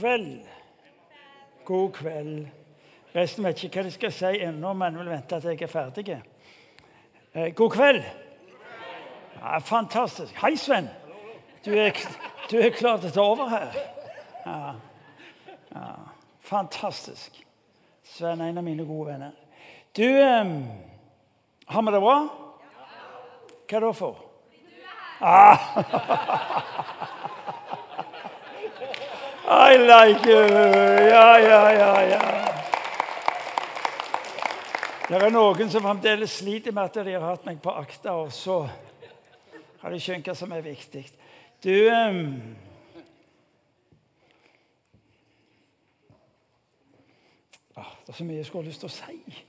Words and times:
kveld. 0.00 0.48
God 1.64 1.92
kveld. 1.92 2.48
Resten 3.14 3.44
vet 3.44 3.64
ikke 3.64 3.80
hva 3.80 3.86
de 3.88 3.92
skal 3.92 4.12
si 4.14 4.38
ennå, 4.46 4.72
men 4.72 4.98
vil 4.98 5.10
vente 5.10 5.36
at 5.36 5.44
jeg 5.44 5.62
er 5.62 5.70
ferdig. 5.70 6.20
Eh, 7.34 7.54
god 7.54 7.70
kveld. 7.70 8.04
Ja, 9.40 9.58
fantastisk. 9.58 10.34
Hei, 10.42 10.56
Sven. 10.56 10.88
Du 11.64 11.70
er, 11.74 11.92
du 12.50 12.56
er 12.56 12.70
klar 12.70 13.00
til 13.00 13.10
å 13.10 13.14
ta 13.14 13.24
over 13.24 13.50
her? 13.52 13.76
Ja. 14.46 14.72
ja. 15.74 15.90
Fantastisk. 16.48 17.42
Sven 18.04 18.40
er 18.40 18.52
en 18.52 18.62
av 18.62 18.64
mine 18.64 18.86
gode 18.88 19.12
venner. 19.12 19.36
Du 19.96 20.06
um, 20.06 20.54
Har 21.66 21.82
vi 21.82 21.92
det 21.92 22.00
bra? 22.02 22.18
Hva 23.70 23.82
da 23.84 23.92
for? 23.94 24.24
Ah. 25.20 25.58
I 29.52 29.76
like 29.76 30.30
you. 30.30 30.42
Ja, 31.10 31.38
ja, 31.38 31.70
ja, 31.70 32.02
ja. 32.02 32.20
Det 35.08 35.18
er 35.18 35.32
noen 35.34 35.72
som 35.72 35.82
fremdeles 35.82 36.36
sliter 36.38 36.70
med 36.70 36.84
at 36.86 37.00
de 37.02 37.16
har 37.16 37.24
hatt 37.32 37.48
meg 37.48 37.58
på 37.58 37.74
akta, 37.74 38.14
og 38.14 38.30
så 38.30 38.60
har 39.80 39.90
de 39.90 39.98
skjønt 39.98 40.30
hva 40.30 40.36
som 40.38 40.54
er 40.54 40.62
viktig. 40.62 41.02
Du 41.66 41.74
um, 41.90 42.30
ah, 47.74 47.90
Det 48.06 48.14
er 48.14 48.20
så 48.20 48.30
mye 48.30 48.38
jeg 48.38 48.46
skulle 48.52 48.68
ha 48.68 48.70
lyst 48.70 48.86
til 48.86 48.92
å 48.92 48.98
si. 49.00 49.46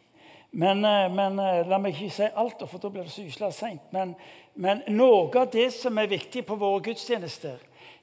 Men, 0.52 0.82
eh, 0.82 1.12
men, 1.14 1.38
eh, 1.40 1.68
la 1.70 1.78
meg 1.78 1.94
ikke 1.94 2.16
si 2.18 2.26
alt, 2.26 2.66
for 2.66 2.82
da 2.82 2.90
blir 2.90 3.06
det 3.06 3.14
så 3.14 3.30
ysla 3.30 3.54
seint. 3.54 3.86
Men, 3.94 4.18
men 4.56 4.82
noe 4.90 5.30
av 5.30 5.54
det 5.54 5.70
som 5.78 6.02
er 6.02 6.10
viktig 6.10 6.42
på 6.50 6.58
våre 6.58 6.82
gudstjenester, 6.90 7.62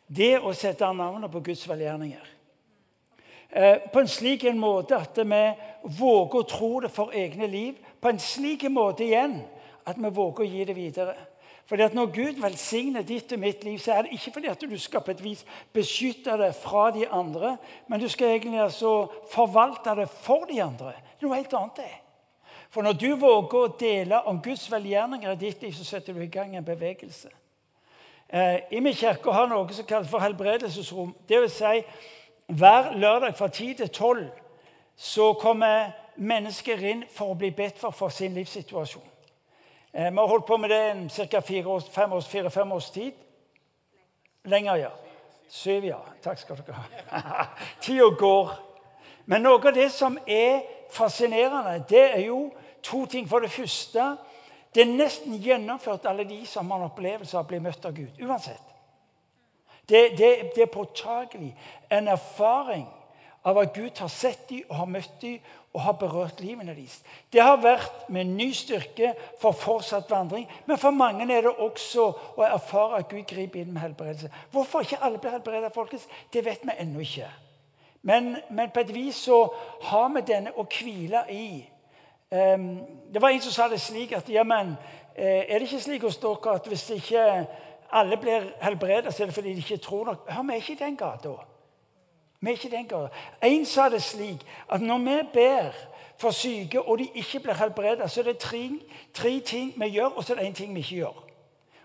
det 0.08 0.38
å 0.40 0.52
sette 0.56 0.88
navnet 0.92 1.30
på 1.32 1.42
Guds 1.44 1.68
velgjerninger. 1.68 2.34
Eh, 3.50 3.76
på 3.92 4.00
en 4.00 4.08
slik 4.08 4.44
en 4.44 4.58
måte 4.60 4.96
at 4.96 5.16
vi 5.16 5.44
våger 5.98 6.40
å 6.40 6.48
tro 6.48 6.80
det 6.84 6.90
for 6.92 7.14
egne 7.16 7.46
liv. 7.48 7.78
På 8.00 8.12
en 8.12 8.20
slik 8.20 8.66
måte 8.70 9.06
igjen 9.06 9.40
at 9.88 9.96
vi 9.96 10.10
våger 10.10 10.44
å 10.44 10.48
gi 10.48 10.64
det 10.64 10.76
videre. 10.76 11.16
Fordi 11.68 11.82
at 11.82 11.94
Når 11.94 12.06
Gud 12.06 12.40
velsigner 12.40 13.02
ditt 13.02 13.32
og 13.32 13.38
mitt 13.38 13.64
liv, 13.64 13.78
så 13.78 13.92
er 13.92 14.02
det 14.02 14.12
ikke 14.16 14.32
fordi 14.32 14.48
at 14.48 14.60
du 14.60 14.78
skal 14.78 15.00
på 15.04 15.10
et 15.10 15.24
vis 15.24 15.44
beskytte 15.72 16.36
det 16.40 16.54
fra 16.56 16.90
de 16.90 17.04
andre, 17.08 17.56
men 17.88 18.00
du 18.00 18.08
skal 18.08 18.28
egentlig 18.28 18.60
altså 18.60 19.12
forvalte 19.32 19.94
det 19.96 20.08
for 20.08 20.46
de 20.48 20.62
andre. 20.62 20.94
Det 20.96 21.24
er 21.24 21.28
noe 21.28 21.36
helt 21.36 21.52
annet. 21.52 21.76
det. 21.76 21.92
For 22.70 22.82
når 22.82 22.92
du 22.92 23.16
våger 23.16 23.58
å 23.58 23.76
dele 23.80 24.22
om 24.24 24.40
Guds 24.40 24.70
velgjerninger 24.72 25.32
i 25.32 25.36
ditt 25.40 25.62
liv, 25.62 25.72
så 25.72 25.84
setter 25.84 26.12
du 26.12 26.20
i 26.20 26.32
gang 26.32 26.56
en 26.56 26.64
bevegelse. 26.64 27.28
Eh, 28.32 28.60
I 28.70 28.80
min 28.80 28.94
kirke 28.94 29.32
har 29.32 29.48
noe 29.48 29.72
som 29.72 29.86
kalles 29.88 30.10
for 30.10 30.20
helbredelsesrom. 30.20 31.14
Det 31.28 31.40
vil 31.40 31.50
si, 31.50 31.82
hver 32.46 32.92
lørdag 32.96 33.36
fra 33.36 33.48
10 33.48 33.74
til 33.74 33.88
12 33.88 34.26
så 34.96 35.32
kommer 35.32 35.90
mennesker 36.16 36.82
inn 36.90 37.04
for 37.14 37.32
å 37.32 37.38
bli 37.38 37.50
bedt 37.54 37.78
for 37.78 37.94
for 37.94 38.12
sin 38.12 38.34
livssituasjon. 38.34 39.04
Eh, 39.92 40.10
vi 40.10 40.18
har 40.18 40.26
holdt 40.26 40.46
på 40.46 40.56
med 40.56 40.70
det 40.70 41.28
ca. 41.30 41.40
fire-fem 41.40 42.12
års, 42.12 42.28
fire, 42.28 42.72
års 42.72 42.90
tid. 42.90 43.12
Lenger, 44.44 44.76
ja. 44.76 44.90
Syv, 45.48 45.84
ja. 45.84 45.98
Takk 46.22 46.38
skal 46.38 46.56
dere 46.56 46.74
ha. 46.74 47.44
Tida 47.80 48.10
går. 48.18 48.52
Men 49.26 49.42
noe 49.42 49.60
av 49.60 49.74
det 49.74 49.90
som 49.92 50.18
er 50.26 50.60
fascinerende, 50.92 51.84
det 51.88 52.04
er 52.14 52.26
jo 52.26 52.50
to 52.82 53.06
ting. 53.06 53.28
For 53.28 53.40
det 53.40 53.50
første 53.50 54.16
det 54.78 54.84
er 54.84 54.92
nesten 54.94 55.40
gjennomført 55.42 56.04
alle 56.06 56.22
de 56.28 56.36
som 56.46 56.68
har 56.70 56.78
en 56.78 56.86
opplevelse 56.86 57.34
av 57.34 57.42
å 57.42 57.50
bli 57.50 57.58
møtt 57.58 57.86
av 57.88 57.96
Gud. 57.96 58.20
Uansett. 58.22 58.62
Det, 59.88 60.12
det, 60.14 60.28
det 60.54 60.62
er 60.62 60.70
påtagelig 60.70 61.48
en 61.90 62.10
erfaring 62.12 62.84
av 63.42 63.58
at 63.58 63.72
Gud 63.74 63.98
har 63.98 64.12
sett 64.12 64.44
dem 64.52 64.68
og 64.68 64.76
har 64.76 64.90
møtt 64.92 65.16
dem 65.24 65.48
og 65.72 65.80
har 65.82 65.96
berørt 65.98 66.42
livene 66.44 66.76
deres. 66.76 67.00
Det 67.32 67.42
har 67.42 67.58
vært 67.58 68.06
med 68.14 68.30
ny 68.38 68.52
styrke 68.54 69.16
for 69.42 69.56
fortsatt 69.58 70.06
vandring. 70.14 70.46
Men 70.70 70.78
for 70.78 70.94
mange 70.94 71.26
er 71.26 71.48
det 71.48 71.56
også 71.56 72.06
å 72.38 72.46
erfare 72.46 73.00
at 73.02 73.10
Gud 73.10 73.26
griper 73.26 73.64
inn 73.64 73.72
med 73.72 73.82
helbredelse. 73.82 74.30
Hvorfor 74.54 74.86
ikke 74.86 75.00
alle 75.02 75.18
blir 75.18 75.34
helbredet, 75.34 75.72
folkens, 75.74 76.06
det 76.30 76.44
vet 76.46 76.62
vi 76.62 76.78
ennå 76.78 77.02
ikke. 77.02 77.32
Men, 78.06 78.36
men, 78.50 78.70
på 78.70 78.86
et 78.86 78.94
vis 78.94 79.24
så 79.26 79.40
har 79.90 80.06
vi 80.14 80.22
denne 80.22 80.54
å 80.54 80.68
hvile 80.70 81.24
i 81.34 81.48
det 82.30 83.22
var 83.22 83.28
en 83.28 83.40
som 83.40 83.52
sa 83.52 83.68
det 83.68 83.80
slik 83.80 84.12
at 84.12 84.28
ja, 84.28 84.42
men, 84.42 84.74
eh, 85.16 85.44
er 85.48 85.58
det 85.58 85.68
ikke 85.68 85.80
slik 85.80 86.02
hos 86.02 86.16
dere 86.16 86.54
at 86.54 86.66
hvis 86.66 86.90
ikke 86.90 87.46
alle 87.92 88.16
blir 88.16 88.50
helbredet, 88.60 89.14
så 89.14 89.22
er 89.22 89.26
det 89.26 89.34
fordi 89.34 89.54
de 89.54 89.56
ikke 89.56 89.76
tror 89.76 90.04
nok? 90.04 90.30
Hør, 90.30 90.42
vi 90.42 90.52
er 90.52 90.56
ikke 90.56 90.72
i 90.72 90.84
den 90.84 90.96
gata. 90.96 91.28
Vi 92.40 92.50
er 92.50 92.52
ikke 92.52 92.76
den 92.76 92.88
gata. 92.88 93.08
En 93.42 93.64
sa 93.66 93.88
det 93.88 94.02
slik 94.02 94.44
at 94.68 94.80
når 94.80 94.98
vi 94.98 95.28
ber 95.32 95.72
for 96.18 96.30
syke, 96.30 96.82
og 96.82 96.98
de 96.98 97.08
ikke 97.14 97.40
blir 97.40 97.54
helbredet, 97.54 98.10
så 98.10 98.20
er 98.20 98.24
det 98.24 98.38
tre, 98.38 98.70
tre 99.14 99.40
ting 99.40 99.72
vi 99.76 99.88
gjør, 99.88 100.06
og 100.16 100.24
så 100.24 100.34
er 100.34 100.38
det 100.38 100.48
én 100.48 100.54
ting 100.54 100.74
vi 100.74 100.80
ikke 100.80 100.94
gjør. 100.94 101.24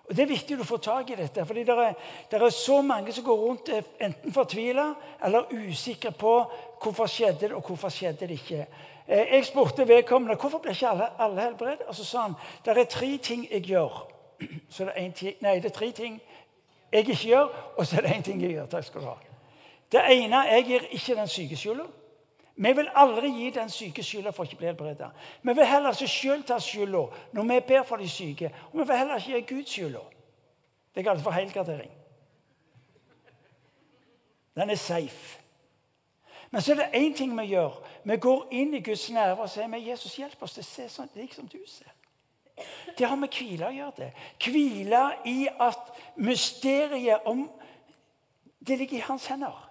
Og 0.10 0.16
Det 0.16 0.24
er 0.24 0.28
viktig 0.28 0.58
å 0.60 0.66
få 0.68 0.78
tak 0.78 1.10
i 1.10 1.16
dette. 1.16 1.46
fordi 1.46 1.64
det 1.64 1.78
er, 1.80 1.94
det 2.32 2.42
er, 2.42 2.50
så 2.50 2.82
mange 2.82 3.14
som 3.14 3.24
går 3.24 3.38
rundt 3.38 3.70
enten 4.00 4.34
fortvila 4.34 4.94
eller 5.24 5.48
usikre 5.52 6.12
på 6.12 6.34
hvorfor 6.84 7.06
skjedde 7.06 7.40
det 7.40 7.54
og 7.54 7.64
hvorfor 7.64 7.90
skjedde 7.90 8.28
det 8.28 8.32
ikke. 8.32 8.68
Eh, 9.08 9.34
jeg 9.34 9.46
spurte 9.46 9.88
vedkommende 9.88 10.36
hvorfor 10.36 10.58
ble 10.58 10.72
ikke 10.72 10.90
alle, 10.90 11.10
alle 11.20 11.42
helbredet. 11.42 11.82
Og 11.88 11.96
så 11.96 12.06
sa 12.06 12.22
han 12.22 12.36
det 12.66 12.78
er 12.78 12.84
tre 12.84 13.18
ting 13.18 13.48
jeg 13.52 13.62
gjør. 13.62 14.10
Så 14.70 14.86
det 14.86 14.94
er, 14.96 15.12
ting, 15.12 15.36
nei, 15.42 15.56
det 15.56 15.66
er 15.66 15.76
tre 15.76 15.92
ting 15.92 16.22
jeg 16.92 17.00
ikke 17.00 17.28
gjør, 17.28 17.74
og 17.78 17.86
så 17.88 17.98
er 17.98 18.02
det 18.02 18.10
én 18.10 18.22
ting 18.22 18.42
jeg 18.42 18.52
gjør. 18.52 18.66
Takk 18.66 18.84
skal 18.86 19.02
du 19.02 19.06
ha. 19.08 19.14
Det 19.92 20.02
ene 20.10 20.42
jeg 20.46 20.66
gir 20.66 20.88
ikke 20.92 21.16
den 21.16 21.28
syke 21.28 21.56
skylda. 21.58 21.86
Vi 22.56 22.74
vil 22.74 22.90
aldri 22.96 23.30
gi 23.34 23.50
den 23.50 23.70
syke 23.70 24.04
skylda 24.04 24.30
for 24.32 24.46
ikke 24.46 24.56
å 24.56 24.60
bli 24.60 24.68
helbredet. 24.68 25.10
Vi 25.42 25.54
vil 25.58 25.66
heller 25.66 25.96
ikke 25.96 26.08
sjøl 26.08 26.44
ta 26.46 26.60
skylda 26.62 27.02
når 27.34 27.48
vi 27.50 27.60
ber 27.68 27.86
for 27.88 27.98
de 27.98 28.10
syke. 28.10 28.52
Og 28.72 28.80
vi 28.80 28.88
vil 28.88 28.98
heller 28.98 29.22
ikke 29.22 29.40
gi 29.40 29.56
Gud 29.56 29.72
skylda. 29.72 30.04
Det 30.96 31.06
kalles 31.06 31.24
for 31.24 31.32
helgardering. 31.32 31.92
Den 34.56 34.70
er 34.70 34.76
safe. 34.76 35.40
Men 36.52 36.62
så 36.62 36.72
er 36.72 36.76
det 36.76 36.92
én 36.94 37.18
ting 37.18 37.34
vi 37.40 37.48
gjør. 37.56 37.82
Vi 38.04 38.18
går 38.18 38.48
inn 38.52 38.74
i 38.74 38.82
Guds 38.84 39.10
nærvær 39.10 39.46
og 39.46 39.50
sier 39.50 39.68
med 39.68 39.84
Jesus, 39.84 40.16
hjelp 40.20 40.42
oss 40.44 40.58
til 40.58 40.64
å 40.64 40.68
se 40.68 40.88
sånn 40.92 41.12
lik 41.16 41.34
som 41.34 41.48
du 41.48 41.60
ser. 41.68 41.92
Det 42.98 43.08
har 43.08 43.18
med 43.18 43.34
hvile 43.34 43.68
å 43.68 43.74
gjøre. 43.74 43.94
det. 43.98 44.10
Hvile 44.44 45.04
i 45.26 45.48
at 45.48 45.94
mysteriet 46.16 47.26
om 47.26 47.50
Det 48.64 48.78
ligger 48.78 48.98
i 48.98 49.04
hans 49.04 49.26
hender. 49.28 49.70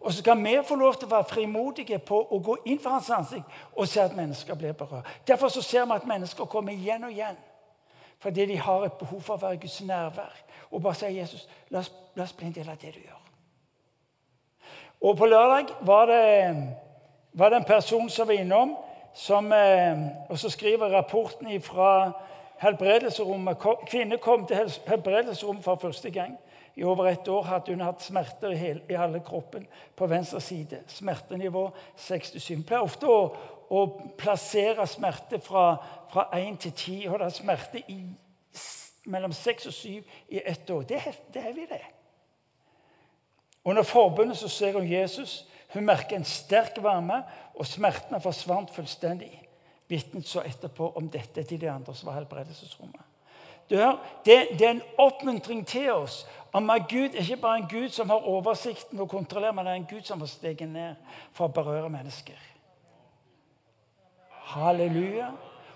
Og 0.00 0.12
så 0.12 0.18
skal 0.18 0.38
vi 0.44 0.60
få 0.62 0.74
lov 0.74 0.94
til 0.94 1.08
å 1.08 1.10
være 1.10 1.26
frimodige 1.26 1.98
på 1.98 2.20
å 2.30 2.38
gå 2.38 2.54
inn 2.70 2.78
for 2.78 2.94
hans 2.94 3.10
ansikt 3.10 3.46
og 3.74 3.88
se 3.88 4.00
at 4.00 4.14
mennesker 4.16 4.54
blir 4.54 4.72
berørt. 4.72 5.06
Derfor 5.26 5.48
så 5.48 5.62
ser 5.62 5.84
vi 5.84 5.92
at 5.92 6.06
mennesker 6.06 6.44
kommer 6.44 6.72
igjen 6.72 7.04
og 7.04 7.10
igjen 7.10 7.36
fordi 8.18 8.46
de 8.46 8.56
har 8.56 8.84
et 8.84 8.98
behov 8.98 9.20
for 9.22 9.34
å 9.34 9.42
være 9.42 9.60
Guds 9.62 9.80
nærvær. 9.80 10.34
Og 10.70 10.82
bare 10.82 10.94
sier 10.94 11.14
Jesus, 11.14 11.48
la 11.70 11.78
oss, 11.78 11.92
la 12.14 12.24
oss 12.24 12.32
bli 12.32 12.46
en 12.46 12.54
del 12.54 12.68
av 12.68 12.78
det 12.82 12.90
du 12.94 13.00
gjør. 13.00 13.20
Og 15.00 15.16
på 15.16 15.26
lørdag 15.26 15.70
var 15.86 16.10
det, 16.10 16.24
var 17.32 17.48
det 17.48 17.56
en 17.56 17.64
person 17.64 18.10
som 18.10 18.28
var 18.28 18.34
innom, 18.34 18.76
som, 19.14 19.52
eh, 19.52 19.98
og 20.28 20.38
så 20.38 20.50
skriver 20.50 20.88
rapporten 20.88 21.62
fra 21.62 22.12
helbredelserommet 22.58 23.58
Kvinne 23.86 24.18
kom 24.18 24.46
til 24.46 24.56
helbredelserommet 24.86 25.64
for 25.64 25.74
første 25.76 26.10
gang. 26.10 26.38
I 26.78 26.84
over 26.84 27.06
ett 27.06 27.28
år 27.28 27.42
hadde 27.42 27.72
hun 27.72 27.80
hatt 27.80 28.02
smerter 28.02 28.50
i, 28.50 28.56
hele, 28.56 28.80
i 28.90 28.94
alle 28.94 29.20
kroppen 29.20 29.66
på 29.96 30.06
venstre 30.06 30.40
side. 30.40 30.78
Smertenivå 30.86 31.70
6-7. 31.96 32.54
Hun 32.54 32.62
pleier 32.62 32.86
ofte 32.86 33.08
å, 33.10 33.16
å, 33.70 33.80
plassere 34.18 34.86
smerte 34.86 35.40
fra, 35.42 35.72
fra 36.12 36.28
1 36.38 36.60
til 36.62 36.72
10. 36.72 37.08
Og 37.08 37.18
det 37.18 37.26
er 37.26 37.34
smerte 37.34 37.82
i, 37.90 37.98
mellom 39.10 39.34
6 39.34 39.66
og 39.66 39.74
7 39.74 39.88
i 40.28 40.42
ett 40.44 40.70
år. 40.70 40.86
Det, 40.86 41.02
det 41.34 41.42
er 41.48 41.56
vi, 41.56 41.66
det. 41.66 41.82
Under 43.64 43.82
forbundet 43.82 44.38
så 44.38 44.48
ser 44.48 44.78
hun 44.78 44.86
Jesus. 44.86 45.48
Hun 45.74 45.84
merket 45.84 46.16
en 46.16 46.24
sterk 46.24 46.78
varme, 46.82 47.22
og 47.54 47.66
smertene 47.66 48.20
forsvant 48.20 48.70
fullstendig. 48.74 49.34
Vitnet 49.88 50.28
så 50.28 50.42
etterpå 50.44 50.92
om 50.96 51.08
dette 51.12 51.42
til 51.42 51.60
de 51.60 51.70
andre 51.70 51.94
som 51.96 52.08
var 52.08 52.20
helbredelsesrommet. 52.20 53.04
Det, 53.68 53.78
det 54.24 54.66
er 54.66 54.70
en 54.70 54.82
oppmuntring 54.98 55.66
til 55.66 55.90
oss 55.92 56.22
om 56.56 56.70
at 56.70 56.88
Gud 56.88 57.12
er 57.12 57.20
ikke 57.20 57.36
bare 57.36 57.58
en 57.58 57.68
Gud 57.68 57.88
som 57.92 58.10
har 58.10 58.28
oversikten 58.28 59.00
og 59.00 59.08
kontrollerer, 59.08 59.52
men 59.52 59.66
det 59.66 59.72
er 59.72 59.76
en 59.76 59.90
Gud 59.90 60.02
som 60.02 60.20
har 60.20 60.26
steget 60.26 60.68
ned 60.68 60.94
for 61.36 61.48
å 61.48 61.52
berøre 61.52 61.90
mennesker. 61.92 62.38
Halleluja. 64.54 65.28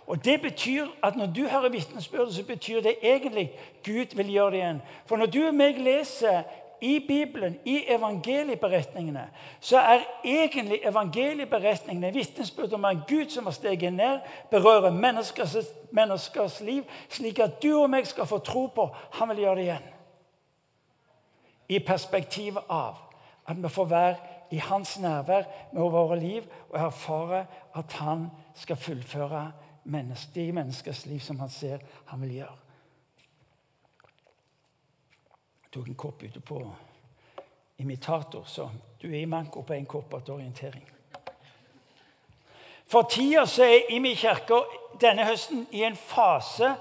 Og 0.06 0.24
det 0.24 0.40
betyr 0.42 0.86
at 1.02 1.16
Når 1.16 1.26
du 1.26 1.46
hører 1.46 1.68
vitnesbyrdet, 1.68 2.34
så 2.34 2.44
betyr 2.44 2.80
det 2.80 2.96
egentlig 3.02 3.52
Gud 3.84 4.16
vil 4.16 4.32
gjøre 4.32 4.50
det 4.50 4.58
igjen. 4.58 4.82
For 5.06 5.16
når 5.16 5.26
du 5.26 5.46
og 5.46 5.54
meg 5.54 5.78
leser 5.78 6.42
i 6.82 7.04
Bibelen, 7.08 7.58
i 7.64 7.84
evangelieberetningene, 7.88 9.28
så 9.60 9.78
er 9.78 10.00
egentlig 10.24 10.80
evangelieberetningene 10.84 12.12
vitnesbyrd 12.14 12.72
om 12.72 12.84
en 12.84 13.02
Gud 13.08 13.30
som 13.30 13.46
har 13.46 13.54
steget 13.54 13.92
ned, 13.92 14.18
berører 14.50 14.90
menneskers, 14.90 15.56
menneskers 15.92 16.60
liv, 16.60 16.82
slik 17.08 17.38
at 17.38 17.62
du 17.62 17.70
og 17.76 17.90
meg 17.90 18.06
skal 18.10 18.26
få 18.26 18.40
tro 18.42 18.66
på 18.66 18.88
han 19.18 19.30
vil 19.30 19.44
gjøre 19.44 19.56
det 19.60 19.66
igjen. 19.68 19.86
I 21.68 21.78
perspektivet 21.86 22.66
av 22.68 22.98
at 23.46 23.62
vi 23.62 23.70
får 23.70 23.86
være 23.90 24.16
i 24.50 24.58
hans 24.58 24.98
nærvær 24.98 25.46
med 25.72 25.94
våre 25.94 26.18
liv 26.18 26.50
og 26.72 26.80
erfare 26.80 27.46
at 27.78 27.92
han 28.02 28.26
skal 28.54 28.76
fullføre 28.76 29.52
menneske, 29.84 30.34
de 30.34 30.52
menneskers 30.52 31.06
liv 31.06 31.20
som 31.20 31.38
han 31.38 31.50
ser 31.50 31.78
han 32.10 32.20
vil 32.26 32.34
gjøre. 32.42 32.58
Jeg 35.52 35.60
tok 35.72 35.88
en 35.88 35.94
kopp 35.94 36.22
ute 36.22 36.40
på 36.40 36.62
imitator, 37.76 38.44
så 38.46 38.68
du 39.00 39.08
er 39.08 39.22
i 39.22 39.26
manko 39.26 39.62
på 39.66 39.74
en 39.74 39.86
kopp 39.86 40.14
til 40.24 40.34
orientering. 40.34 40.84
For 42.86 43.08
tida 43.08 43.46
så 43.48 43.64
er 43.64 43.92
Imi 43.96 44.12
kirke 44.14 44.60
denne 45.00 45.24
høsten 45.24 45.64
i 45.72 45.84
en 45.86 45.96
fase 45.96 46.74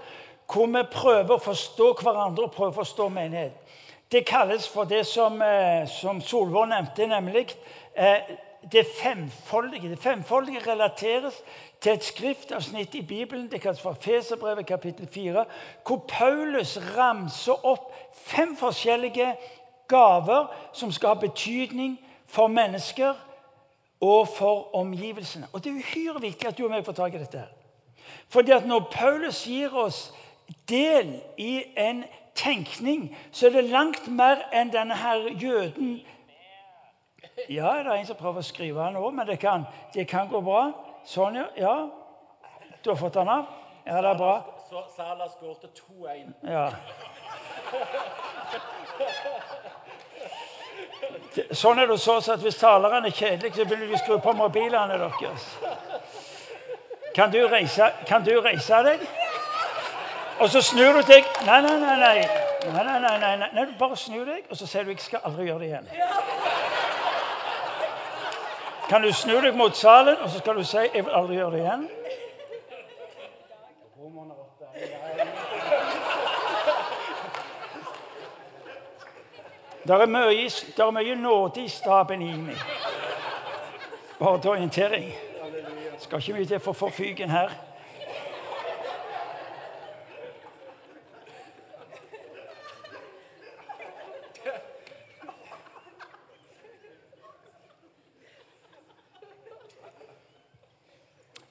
hvor 0.51 0.67
vi 0.67 0.81
prøver 0.91 1.37
å 1.37 1.39
forstå 1.39 1.93
hverandre 2.01 2.49
og 2.49 2.55
prøver 2.55 2.73
å 2.73 2.79
forstå 2.81 3.07
menighet. 3.15 3.77
Det 4.11 4.25
kalles 4.27 4.67
for 4.67 4.83
det 4.83 5.05
som, 5.07 5.41
eh, 5.41 5.87
som 5.87 6.19
Solvår 6.21 6.67
nevnte, 6.67 7.07
nemlig 7.07 7.55
eh, 7.95 8.19
det 8.71 8.85
femfoldige. 9.01 9.89
Det 9.89 9.99
femfoldige 9.99 10.71
relateres 10.71 11.33
til 11.81 11.91
et 11.91 12.03
skriftavsnitt 12.03 12.95
i 12.95 13.01
Bibelen, 13.01 13.51
det 13.51 13.61
kalles 13.61 13.81
for 13.81 13.97
Feserbrevet 14.01 14.65
kapittel 14.65 15.07
4, 15.07 15.45
hvor 15.87 16.05
Paulus 16.07 16.77
ramser 16.97 17.65
opp 17.65 17.93
fem 18.13 18.57
forskjellige 18.57 19.35
gaver 19.87 20.47
som 20.73 20.91
skal 20.91 21.09
ha 21.09 21.13
betydning 21.13 21.99
for 22.27 22.47
mennesker 22.47 23.13
og 24.01 24.27
for 24.27 24.75
omgivelsene. 24.75 25.47
Og 25.53 25.63
Det 25.63 25.69
er 25.69 25.75
uhyre 25.75 26.21
viktig 26.21 26.47
at 26.47 26.57
du 26.57 26.63
og 26.63 26.71
meg 26.71 26.85
får 26.85 26.93
tak 26.93 27.13
i 27.13 27.17
dette. 27.17 27.43
Fordi 28.29 28.51
at 28.51 28.65
Når 28.65 28.89
Paulus 28.91 29.43
gir 29.43 29.75
oss 29.75 30.13
del 30.69 31.21
i 31.37 31.63
en 31.77 32.03
tenkning, 32.35 33.17
så 33.31 33.47
er 33.47 33.49
det 33.49 33.63
langt 33.63 34.07
mer 34.07 34.41
enn 34.53 34.71
denne 34.73 34.95
her 34.95 35.27
jøden 35.41 36.01
Ja, 37.49 37.73
det 37.77 37.87
er 37.87 37.95
en 37.95 38.05
som 38.05 38.17
prøver 38.19 38.43
å 38.43 38.45
skrive 38.45 38.91
nå, 38.93 39.03
men 39.15 39.27
det 39.27 39.39
kan, 39.39 39.65
det 39.93 40.07
kan 40.09 40.29
gå 40.29 40.41
bra. 40.45 40.71
Sånn, 41.07 41.39
ja. 41.57 41.75
Du 42.83 42.89
har 42.91 42.97
fått 42.99 43.13
den 43.13 43.29
av? 43.29 43.45
Ja, 43.85 44.01
det 44.01 44.09
er 44.11 44.17
bra. 44.19 44.35
Sala 44.95 45.27
skårte 45.29 45.67
2-1. 45.75 46.33
Ja. 46.47 46.69
Sånn 51.55 51.79
er 51.79 51.87
det 51.87 51.97
så 51.99 52.17
at 52.19 52.43
Hvis 52.43 52.59
taleren 52.59 53.07
er 53.07 53.15
kjedelig, 53.15 53.53
så 53.55 53.65
vil 53.67 53.87
de 53.89 53.99
skru 53.99 54.17
på 54.23 54.33
mobilene 54.35 54.99
deres. 54.99 55.47
Kan 57.15 57.31
du 57.31 57.41
reise, 57.47 57.91
kan 58.07 58.23
du 58.23 58.31
reise 58.43 58.83
deg? 58.87 59.03
Og 60.39 60.49
så 60.49 60.61
snur 60.63 60.93
du 60.97 61.01
deg 61.07 61.27
Nei, 61.45 61.59
nei, 61.61 61.75
nei. 61.79 61.97
nei. 61.99 62.15
nei, 62.71 62.83
nei, 62.85 62.99
nei, 63.03 63.17
nei, 63.19 63.49
nei. 63.53 63.65
Du 63.65 63.75
bare 63.79 63.97
snur 63.97 64.25
deg, 64.25 64.45
og 64.49 64.57
så 64.57 64.67
sier 64.67 64.83
du 64.83 64.91
'jeg 64.91 64.99
skal 64.99 65.19
aldri 65.23 65.45
gjøre 65.45 65.59
det 65.59 65.67
igjen'. 65.67 65.89
Kan 68.91 69.01
du 69.01 69.13
snu 69.13 69.37
deg 69.39 69.55
mot 69.55 69.77
salen, 69.77 70.17
og 70.19 70.29
så 70.29 70.39
skal 70.39 70.55
du 70.55 70.63
si 70.63 70.77
'jeg 70.77 71.05
vil 71.05 71.11
aldri 71.15 71.35
gjøre 71.35 71.51
det 71.51 71.59
igjen'? 71.59 71.89
Det 79.83 80.01
er 80.01 80.05
mye, 80.05 80.49
der 80.77 80.85
er 80.85 80.91
mye 80.91 81.15
nåde 81.15 81.63
i 81.63 81.67
staben 81.67 82.21
i 82.21 82.37
meg. 82.37 82.57
Bare 84.19 84.41
til 84.41 84.49
orientering. 84.49 85.13
Skal 85.97 86.17
ikke 86.17 86.33
mye 86.33 86.45
til 86.45 86.59
for 86.59 86.71
å 86.71 86.73
få 86.75 86.89
fyken 86.89 87.29
her. 87.29 87.49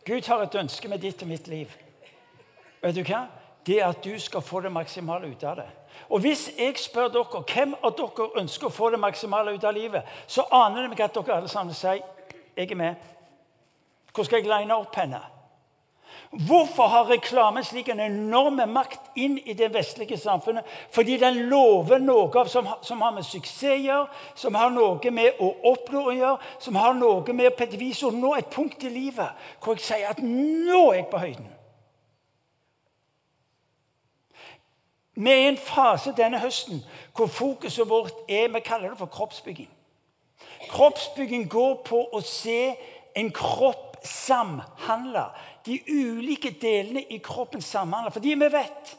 Gud 0.07 0.27
har 0.27 0.43
et 0.43 0.55
ønske 0.55 0.89
med 0.89 0.99
ditt 0.99 1.23
og 1.23 1.29
mitt 1.29 1.49
liv. 1.49 1.73
Vet 2.83 2.97
du 2.97 3.03
hva? 3.05 3.27
Det 3.67 3.81
er 3.81 3.91
at 3.91 4.05
du 4.05 4.19
skal 4.19 4.43
få 4.43 4.61
det 4.65 4.73
maksimale 4.73 5.29
ut 5.29 5.45
av 5.45 5.57
det. 5.57 5.69
Og 6.09 6.21
Hvis 6.21 6.51
jeg 6.59 6.79
spør 6.79 7.09
dere 7.09 7.43
hvem 7.55 7.75
av 7.85 7.93
dere 7.97 8.31
ønsker 8.41 8.67
å 8.67 8.75
få 8.75 8.91
det 8.91 9.01
maksimale 9.01 9.53
ut 9.55 9.65
av 9.65 9.75
livet, 9.75 10.03
så 10.27 10.47
aner 10.53 10.83
det 10.83 10.91
meg 10.91 11.01
at 11.05 11.15
dere 11.15 11.37
alle 11.37 11.49
sammen 11.49 11.75
sier 11.75 12.01
jeg 12.57 12.71
er 12.71 12.77
med. 12.77 12.95
Hvor 14.15 14.25
skal 14.25 14.41
jeg 14.41 14.51
line 14.51 14.75
opp 14.75 14.97
henne? 14.97 15.21
Hvorfor 16.31 16.87
har 16.87 17.09
reklamen 17.11 17.65
slik 17.65 17.89
en 17.89 18.01
enorm 18.01 18.61
makt 18.71 19.17
inn 19.19 19.35
i 19.39 19.55
det 19.59 19.73
vestlige 19.75 20.19
samfunnet? 20.19 20.67
Fordi 20.95 21.17
den 21.19 21.41
lover 21.51 21.99
noe 21.99 22.45
som, 22.47 22.69
som, 22.87 23.01
har 23.03 23.17
med 23.17 23.27
suksess 23.27 23.73
å 23.75 23.79
gjøre, 23.83 24.21
som 24.39 24.55
har 24.55 24.71
noe 24.71 25.11
med 25.11 25.41
å 25.43 25.49
oppnå 25.73 26.05
å 26.07 26.15
gjøre, 26.15 26.53
som 26.63 26.79
har 26.79 26.95
noe 26.95 27.35
med 27.35 27.57
på 27.59 27.67
et 27.67 27.75
vis 27.81 28.05
å 28.07 28.13
nå 28.15 28.37
et 28.39 28.53
punkt 28.55 28.87
i 28.87 28.93
livet 28.95 29.43
hvor 29.59 29.75
jeg 29.75 29.89
sier 29.89 30.13
at 30.13 30.23
nå 30.23 30.85
er 30.93 31.01
jeg 31.01 31.11
på 31.11 31.25
høyden. 31.25 31.51
Vi 35.19 35.35
er 35.35 35.43
i 35.43 35.51
en 35.51 35.59
fase 35.59 36.15
denne 36.17 36.39
høsten 36.39 36.79
hvor 37.17 37.27
fokuset 37.27 37.91
vårt 37.91 38.23
er 38.31 38.49
vi 38.55 38.63
kaller 38.63 38.95
det 38.95 39.03
for 39.03 39.11
kroppsbygging. 39.11 39.69
Kroppsbygging 40.71 41.49
går 41.51 41.81
på 41.91 42.07
å 42.15 42.23
se 42.23 42.77
en 43.19 43.35
kropp 43.35 43.91
samhandle. 44.07 45.27
De 45.67 45.81
ulike 45.89 46.51
delene 46.61 47.03
i 47.03 47.19
kroppen 47.19 47.63
samhandler. 47.63 48.11
Fordi 48.11 48.29
vi 48.29 48.53
vet 48.53 48.97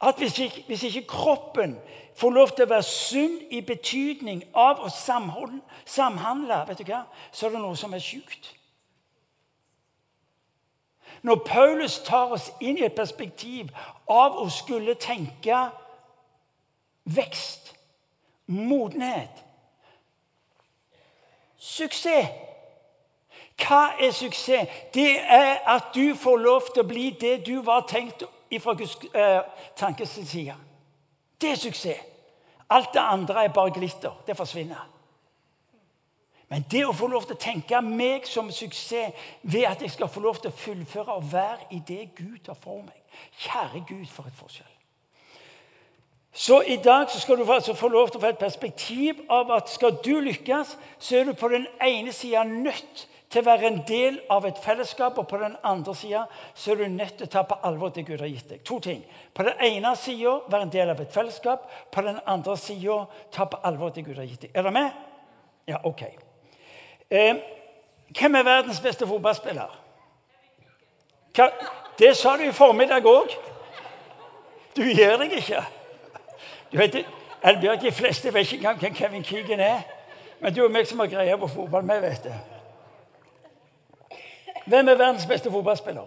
at 0.00 0.18
hvis 0.18 0.38
ikke, 0.38 0.64
hvis 0.66 0.82
ikke, 0.82 1.06
kroppen 1.08 1.78
får 2.16 2.30
lov 2.30 2.52
til 2.52 2.66
å 2.66 2.68
være 2.68 2.84
sunn 2.84 3.38
i 3.50 3.62
betydning 3.64 4.42
av 4.52 4.82
å 4.84 4.90
samhandle, 4.92 6.60
vet 6.68 6.80
du 6.80 6.90
hva, 6.90 7.06
så 7.32 7.46
er 7.46 7.56
det 7.56 7.62
noe 7.64 7.76
som 7.76 7.96
er 7.96 8.04
sjukt. 8.04 8.52
Når 11.24 11.40
Paulus 11.46 11.98
tar 12.04 12.32
oss 12.36 12.50
inn 12.60 12.76
i 12.76 12.84
et 12.84 12.96
perspektiv 12.96 13.72
av 14.08 14.36
å 14.36 14.48
skulle 14.52 14.94
tenke 15.00 15.64
vekst, 17.08 17.72
modenhet, 18.46 19.42
suksess 21.56 22.45
hva 23.56 23.96
er 24.00 24.10
suksess? 24.12 24.68
Det 24.94 25.20
er 25.20 25.62
at 25.66 25.94
du 25.94 26.14
får 26.14 26.36
lov 26.36 26.68
til 26.72 26.82
å 26.84 26.88
bli 26.88 27.10
det 27.20 27.38
du 27.46 27.62
var 27.64 27.86
tenkt 27.88 28.26
fra 28.60 28.74
Guds 28.76 28.98
eh, 29.14 29.40
tankes 29.76 30.18
side. 30.24 30.54
Det 31.40 31.50
er 31.50 31.56
suksess. 31.60 32.04
Alt 32.70 32.92
det 32.94 33.00
andre 33.00 33.44
er 33.44 33.54
bare 33.54 33.70
glitter. 33.70 34.12
Det 34.26 34.36
forsvinner. 34.36 34.88
Men 36.48 36.64
det 36.70 36.84
å 36.86 36.94
få 36.94 37.08
lov 37.10 37.26
til 37.26 37.34
å 37.34 37.42
tenke 37.42 37.80
meg 37.82 38.26
som 38.30 38.52
suksess 38.54 39.14
ved 39.42 39.66
at 39.66 39.82
jeg 39.82 39.90
skal 39.96 40.10
få 40.10 40.22
lov 40.22 40.38
til 40.38 40.52
å 40.52 40.58
fullføre 40.58 41.18
og 41.18 41.32
være 41.32 41.70
i 41.74 41.80
det 41.88 42.12
Gud 42.14 42.46
har 42.46 42.58
for 42.60 42.84
meg 42.84 43.02
Kjære 43.40 43.80
Gud, 43.88 44.06
for 44.12 44.28
et 44.28 44.36
forskjell. 44.36 44.72
Så 46.36 46.60
i 46.68 46.76
dag 46.76 47.08
så 47.10 47.20
skal 47.20 47.38
du 47.40 47.52
altså 47.52 47.74
få 47.74 47.88
lov 47.88 48.10
til 48.10 48.20
å 48.20 48.26
få 48.26 48.28
et 48.34 48.38
perspektiv 48.38 49.22
av 49.32 49.50
at 49.56 49.70
skal 49.72 49.96
du 50.04 50.18
lykkes, 50.20 50.74
så 50.98 51.16
er 51.16 51.24
du 51.24 51.32
på 51.32 51.48
den 51.48 51.64
ene 51.82 52.12
sida 52.12 52.44
nødt 52.44 53.06
til 53.36 53.44
å 53.44 53.50
være 53.50 53.68
en 53.68 53.82
del 53.84 54.16
av 54.32 54.46
et 54.48 54.58
fellesskap, 54.64 55.18
og 55.20 55.26
på 55.28 55.38
den 55.40 55.56
andre 55.66 55.94
sida 55.94 56.22
er 56.70 56.78
du 56.80 56.86
nødt 56.88 57.18
til 57.18 57.26
å 57.26 57.32
ta 57.34 57.42
på 57.44 57.58
alvor 57.68 57.92
det 57.92 58.06
Gud 58.08 58.22
har 58.22 58.30
gitt 58.30 58.48
deg. 58.48 58.62
To 58.64 58.78
ting. 58.80 59.02
På 59.34 59.44
den 59.44 59.60
ene 59.60 59.92
sida 60.00 60.38
være 60.48 60.64
en 60.64 60.72
del 60.72 60.92
av 60.92 61.02
et 61.04 61.12
fellesskap, 61.12 61.66
på 61.92 62.04
den 62.06 62.16
andre 62.26 62.56
sida 62.56 63.02
ta 63.32 63.44
på 63.44 63.60
alvor 63.68 63.92
det 63.92 64.06
Gud 64.06 64.16
har 64.16 64.24
gitt 64.24 64.46
deg. 64.46 64.54
Er 64.54 64.64
dere 64.64 64.72
med? 64.72 65.04
Ja, 65.68 65.82
OK. 65.84 66.02
Eh, 67.10 67.42
hvem 68.16 68.40
er 68.40 68.48
verdens 68.48 68.80
beste 68.80 69.06
fotballspiller? 69.06 69.76
Hva? 71.36 71.50
Det 71.98 72.16
sa 72.16 72.36
du 72.36 72.46
i 72.46 72.56
formiddag 72.56 73.04
òg. 73.04 73.36
Du 74.76 74.82
gir 74.84 75.16
deg 75.20 75.38
ikke. 75.42 75.62
Du 76.72 76.80
vet, 76.80 77.02
Elbjørg, 77.44 77.80
De 77.82 77.92
fleste 77.92 78.32
vet 78.32 78.52
ikke 78.52 78.64
engang 78.64 78.80
hvem 78.80 78.94
Kevin 78.94 79.24
Keegan 79.24 79.60
er. 79.60 79.80
Men 80.40 80.54
du 80.54 80.64
og 80.64 80.72
meg 80.72 80.88
som 80.88 81.00
har 81.00 81.12
greie 81.12 81.36
på 81.40 81.48
fotball, 81.48 81.84
vi 81.84 82.00
vet 82.00 82.24
det. 82.24 82.55
Hvem 84.66 84.88
er 84.88 84.94
verdens 84.94 85.26
beste 85.26 85.50
fotballspiller? 85.50 86.06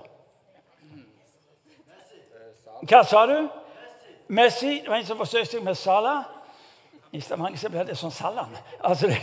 Hva 2.81 3.03
sa 3.03 3.25
du? 3.27 3.49
Messi. 4.27 4.79
Det 4.81 4.89
var 4.89 4.95
en 4.95 5.05
som 5.05 5.17
forsøkte 5.17 5.57
seg 5.57 5.63
med 5.63 5.75
Salah. 5.75 6.23
I 7.11 7.21
Stavanger 7.21 7.57
så 7.57 7.71
blir 7.71 7.87
det 7.87 7.97
sånn 7.97 8.13
Salan. 8.13 8.51
Altså, 8.85 9.07
det, 9.09 9.17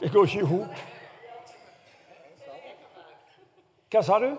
det 0.00 0.10
går 0.12 0.26
ikke 0.26 0.40
i 0.40 0.48
hop. 0.50 0.80
Hva 3.92 4.02
sa 4.02 4.18
du? 4.18 4.32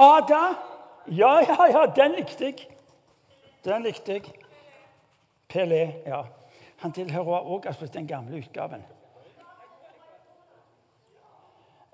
Ada? 0.00 0.40
Ja, 1.12 1.34
ja, 1.44 1.66
ja, 1.74 1.84
den 1.96 2.16
likte 2.16 2.48
jeg. 2.48 2.64
Den 3.64 3.84
likte 3.84 4.16
jeg. 4.16 4.32
Pelé, 5.52 5.84
ja. 6.06 6.24
Han 6.80 6.92
tilhører 6.92 7.44
også 7.68 7.86
den 7.92 8.06
gamle 8.08 8.40
utgaven. 8.40 8.82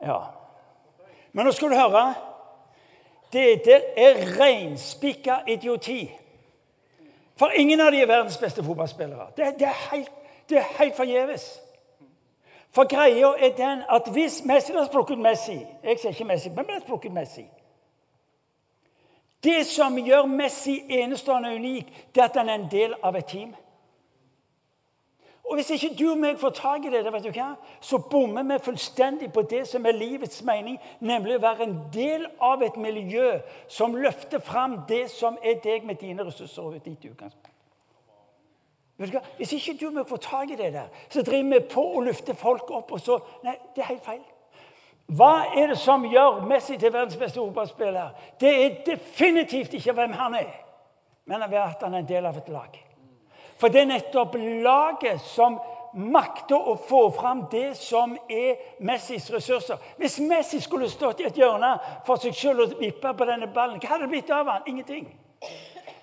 Ja. 0.03 0.19
Men 1.33 1.47
nå 1.47 1.53
skal 1.53 1.71
du 1.71 1.77
høre. 1.79 2.15
Dette 3.33 3.77
er 3.97 4.25
reinspikka 4.41 5.43
idioti. 5.47 6.11
For 7.39 7.55
ingen 7.57 7.81
av 7.81 7.93
de 7.93 8.03
er 8.03 8.07
verdens 8.11 8.39
beste 8.39 8.65
fotballspillere. 8.65 9.31
Det, 9.37 9.55
det 9.59 9.69
er 9.69 9.79
helt, 9.91 10.11
det 10.51 10.65
helt 10.79 10.97
forgjeves. 10.97 11.61
For 12.71 12.85
greia 12.85 13.33
er 13.39 13.55
den 13.57 13.83
at 13.91 14.11
hvis 14.13 14.45
Messi 14.45 14.73
har 14.73 14.85
sprukket 14.87 15.19
Messi. 15.19 15.59
Jeg 15.85 15.99
sier 15.99 16.11
ikke 16.11 16.25
Messi, 16.25 16.51
men 16.55 16.69
plukke 16.87 17.09
ut 17.09 17.15
Messi. 17.15 17.47
Det 19.45 19.67
som 19.67 19.97
gjør 19.99 20.27
Messi 20.27 20.83
enestående 20.89 21.55
unik, 21.55 22.11
det 22.15 22.21
er 22.21 22.29
at 22.29 22.37
han 22.37 22.49
er 22.49 22.55
en 22.55 22.69
del 22.71 22.95
av 23.03 23.17
et 23.17 23.25
team. 23.25 23.55
Og 25.51 25.57
Hvis 25.57 25.71
ikke 25.71 25.97
du 25.99 26.11
og 26.13 26.19
meg 26.23 26.37
får 26.39 26.51
tak 26.55 26.85
i 26.87 26.91
det, 26.93 27.01
vet 27.13 27.25
du 27.25 27.33
hva, 27.35 27.49
så 27.83 27.99
bommer 27.99 28.45
vi 28.47 28.59
fullstendig 28.63 29.33
på 29.35 29.43
det 29.51 29.65
som 29.67 29.87
er 29.87 29.97
livets 29.99 30.45
mening, 30.47 30.77
nemlig 31.01 31.41
å 31.41 31.41
være 31.43 31.65
en 31.67 31.73
del 31.91 32.29
av 32.39 32.63
et 32.63 32.77
miljø 32.79 33.33
som 33.67 33.97
løfter 33.99 34.39
fram 34.39 34.77
det 34.89 35.09
som 35.11 35.39
er 35.43 35.59
deg 35.65 35.89
med 35.89 35.99
dine 35.99 36.23
ressurser 36.23 36.63
og 36.63 36.77
ditt 36.77 37.03
utgangspunkt. 37.03 37.51
Vet 39.01 39.11
du 39.11 39.17
hva? 39.17 39.23
Hvis 39.41 39.55
ikke 39.57 39.75
du 39.81 39.89
og 39.89 39.97
meg 39.97 40.07
får 40.07 40.21
tak 40.29 40.53
i 40.55 40.59
det 40.61 40.69
der, 40.77 40.93
så 41.11 41.25
driver 41.27 41.49
vi 41.57 41.61
på 41.73 41.85
å 41.97 42.05
løfte 42.07 42.37
folk 42.39 42.71
opp, 42.71 42.93
og 42.95 43.03
så 43.03 43.17
Nei, 43.43 43.57
det 43.75 43.83
er 43.83 43.89
helt 43.89 44.07
feil. 44.07 44.23
Hva 45.19 45.33
er 45.59 45.73
det 45.73 45.81
som 45.83 46.07
gjør 46.07 46.45
Messi 46.47 46.77
til 46.79 46.95
verdens 46.95 47.19
beste 47.19 47.41
fotballspiller? 47.41 48.15
Det 48.39 48.55
er 48.55 48.79
definitivt 48.87 49.75
ikke 49.81 49.97
hvem 49.99 50.15
han 50.15 50.39
er, 50.45 50.55
men 51.27 51.43
at 51.43 51.83
han 51.83 51.99
er 51.99 52.05
en 52.05 52.09
del 52.13 52.31
av 52.31 52.39
et 52.39 52.55
lag. 52.55 52.79
For 53.61 53.69
det 53.69 53.83
er 53.83 53.91
nettopp 53.91 54.37
laget 54.65 55.21
som 55.21 55.59
makter 55.93 56.69
å 56.71 56.77
få 56.89 57.11
fram 57.11 57.45
det 57.51 57.75
som 57.77 58.15
er 58.31 58.61
Messis 58.87 59.31
ressurser. 59.33 59.79
Hvis 59.99 60.19
Messi 60.23 60.61
skulle 60.61 60.89
stått 60.91 61.21
i 61.21 61.27
et 61.29 61.39
hjørne 61.39 61.75
for 62.07 62.21
seg 62.23 62.37
selv 62.37 62.65
og 62.65 62.79
vippa 62.81 63.13
på 63.17 63.27
denne 63.29 63.51
ballen, 63.53 63.81
hva 63.83 63.95
hadde 63.95 64.07
det 64.07 64.13
blitt 64.15 64.31
av 64.33 64.49
han? 64.49 64.67
Ingenting. 64.71 65.11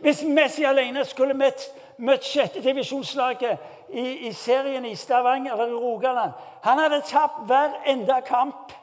Hvis 0.03 0.21
Messi 0.27 0.65
alene 0.67 1.05
skulle 1.07 1.33
møtt, 1.37 1.63
møtt 1.97 2.27
sjette 2.27 2.61
divisjonslaget 2.61 3.89
i, 3.89 4.27
i, 4.27 4.33
serien 4.35 4.85
i 4.85 4.95
Stavanger 4.95 5.55
eller 5.55 5.71
i 5.71 5.79
Rogaland 5.79 6.33
Han 6.67 6.81
hadde 6.83 6.99
tapt 7.07 7.45
hver 7.47 7.79
enda 7.87 8.19
kamp. 8.21 8.73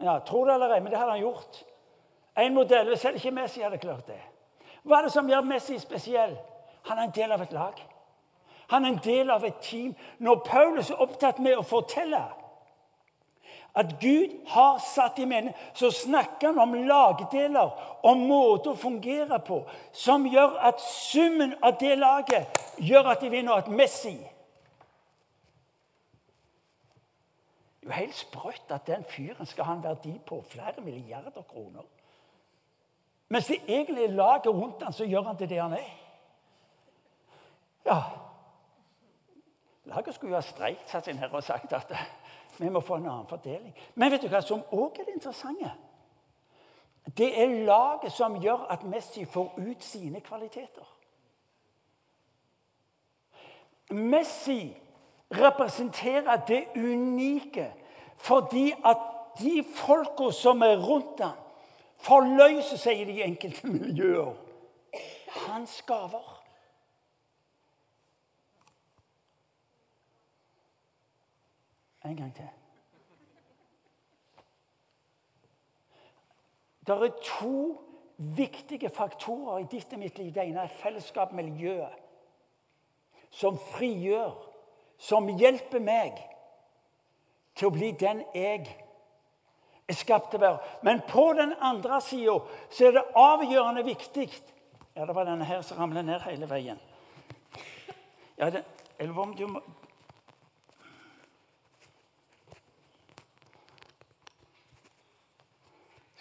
Ja, 0.00 0.18
Tro 0.26 0.44
det 0.44 0.54
eller 0.54 0.76
ei, 0.76 0.80
men 0.80 0.92
det 0.92 1.00
hadde 1.00 1.16
han 1.16 1.24
gjort. 1.24 1.64
En 2.38 2.54
modell, 2.54 2.92
Selv 2.98 3.16
ikke 3.16 3.34
Messi 3.34 3.64
hadde 3.64 3.80
klart 3.80 4.06
det. 4.06 4.20
Hva 4.84 5.00
er 5.00 5.08
det 5.08 5.12
som 5.12 5.28
gjør 5.28 5.48
Messi 5.48 5.78
spesiell? 5.80 6.36
Han 6.88 6.98
er 6.98 7.02
en 7.02 7.14
del 7.14 7.32
av 7.32 7.42
et 7.42 7.52
lag. 7.52 7.86
Han 8.70 8.84
er 8.84 8.88
en 8.88 9.00
del 9.04 9.30
av 9.30 9.44
et 9.44 9.58
team. 9.62 9.94
Når 10.18 10.44
Paulus 10.46 10.90
er 10.90 11.02
opptatt 11.02 11.38
med 11.38 11.58
å 11.58 11.66
fortelle 11.66 12.22
at 13.74 13.92
Gud 14.00 14.32
har 14.50 14.78
satt 14.82 15.18
i 15.18 15.24
mening, 15.24 15.54
så 15.74 15.90
snakker 15.94 16.46
han 16.48 16.58
om 16.58 16.74
lagdeler, 16.74 17.70
om 18.02 18.24
måter 18.26 18.72
å 18.72 18.78
fungere 18.78 19.38
på, 19.46 19.60
som 19.92 20.26
gjør 20.26 20.56
at 20.70 20.82
summen 20.82 21.54
av 21.62 21.78
det 21.78 21.94
laget 21.98 22.60
gjør 22.82 23.12
at 23.12 23.22
de 23.22 23.30
vinner. 23.30 23.58
et 23.58 23.68
Messi 23.68 24.18
Det 27.80 27.88
er 27.88 27.94
jo 27.96 28.04
helt 28.04 28.16
sprøtt 28.16 28.72
at 28.74 28.86
den 28.86 29.04
fyren 29.08 29.46
skal 29.46 29.64
ha 29.64 29.72
en 29.72 29.82
verdi 29.82 30.18
på 30.26 30.42
flere 30.48 30.82
milliarder 30.84 31.42
kroner. 31.48 31.82
Mens 33.28 33.46
det 33.46 33.62
egentlig 33.68 34.04
er 34.04 34.12
laget 34.18 34.46
rundt 34.46 34.82
han, 34.82 34.92
så 34.92 35.04
gjør 35.04 35.22
han 35.22 35.36
til 35.36 35.48
det 35.48 35.60
han 35.62 35.72
er. 35.72 35.99
Ja 37.86 38.02
Laget 39.84 40.14
skulle 40.14 40.30
jo 40.30 40.36
ha 40.36 40.44
streikt 40.44 40.90
satt 40.90 41.08
inn 41.08 41.18
her 41.18 41.32
og 41.34 41.42
sagt 41.42 41.72
at 41.72 41.92
vi 42.58 42.68
må 42.68 42.80
få 42.80 43.00
en 43.00 43.08
annen 43.08 43.26
fordeling. 43.26 43.74
Men 43.94 44.12
vet 44.12 44.22
du 44.22 44.28
hva 44.30 44.42
som 44.44 44.62
òg 44.70 45.00
er 45.00 45.08
det 45.08 45.16
interessante? 45.16 45.72
Det 47.16 47.30
er 47.42 47.64
laget 47.64 48.12
som 48.12 48.36
gjør 48.38 48.68
at 48.70 48.84
Messi 48.84 49.24
får 49.24 49.56
ut 49.58 49.84
sine 49.84 50.20
kvaliteter. 50.20 50.86
Messi 53.90 54.76
representerer 55.30 56.44
det 56.46 56.64
unike 56.76 57.72
fordi 58.20 58.72
at 58.84 58.98
de 59.38 59.64
folka 59.74 60.30
som 60.30 60.62
er 60.62 60.76
rundt 60.76 61.22
ham, 61.24 61.38
forløser 61.96 62.76
seg 62.76 63.00
i 63.00 63.04
de 63.08 63.22
enkelte 63.24 63.66
miljøer. 63.72 64.34
Hans 65.46 65.82
gaver. 65.86 66.39
En 72.04 72.16
gang 72.16 72.34
til. 72.34 72.48
Det 76.86 76.96
er 76.96 77.10
to 77.24 77.82
viktige 78.16 78.90
faktorer 78.90 79.58
i 79.58 79.68
ditt 79.70 79.92
og 79.92 80.00
mitt 80.00 80.18
liv. 80.18 80.32
Det 80.34 80.42
ene 80.48 80.64
er 80.64 80.78
fellesskap 80.80 81.32
miljøet. 81.36 81.92
Som 83.30 83.58
frigjør, 83.76 84.32
som 84.98 85.28
hjelper 85.38 85.80
meg 85.80 86.16
til 87.54 87.68
å 87.68 87.74
bli 87.74 87.92
den 88.00 88.24
jeg 88.34 88.64
er 89.90 89.98
skapt 89.98 90.32
til 90.32 90.40
å 90.40 90.44
være. 90.46 90.72
Men 90.86 91.02
på 91.08 91.30
den 91.38 91.52
andre 91.60 92.00
sida 92.04 92.38
er 92.80 92.96
det 92.96 93.06
avgjørende 93.18 93.84
viktig 93.86 94.30
Ja, 94.96 95.06
det 95.06 95.14
var 95.14 95.24
denne 95.24 95.46
her 95.46 95.62
som 95.62 95.78
ramler 95.78 96.02
ned 96.02 96.20
hele 96.26 96.48
veien. 96.50 96.80
Ja, 98.36 98.50
det, 98.50 98.64
eller 98.98 99.18
om 99.18 99.36
du 99.36 99.46
må 99.46 99.60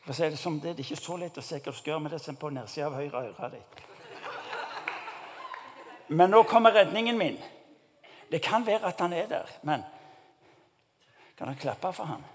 For 0.09 0.13
så 0.13 0.25
er 0.25 0.29
det 0.29 0.39
som 0.39 0.55
det, 0.59 0.71
det 0.77 0.81
er 0.81 0.87
ikke 0.89 1.03
så 1.05 1.15
lett 1.21 1.35
å 1.37 1.41
se 1.45 1.59
hva 1.61 1.69
du 1.69 1.75
skal 1.77 1.91
gjøre 1.91 2.01
med 2.01 2.11
det 2.15 2.17
som 2.23 2.37
på 2.41 2.49
nedsida 2.49 2.87
av 2.87 2.95
høyre 2.97 3.19
øre. 3.29 3.59
Men 6.07 6.33
nå 6.33 6.39
kommer 6.49 6.73
redningen 6.73 7.17
min. 7.17 7.37
Det 8.31 8.39
kan 8.41 8.65
være 8.65 8.89
at 8.89 9.03
han 9.05 9.13
er 9.13 9.27
der, 9.29 9.51
men 9.61 9.83
kan 11.37 11.51
dere 11.51 11.61
klappe 11.61 11.93
for 11.93 12.09
ham? 12.09 12.25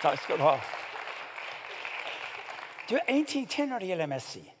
Takk 0.00 0.24
skal 0.24 0.40
du 0.40 0.48
ha. 0.48 0.56
Det 2.88 3.00
er 3.00 3.12
én 3.12 3.24
ting 3.26 3.48
til 3.50 3.68
når 3.68 3.78
det 3.78 3.88
gjelder 3.88 4.06
Messi. 4.06 4.52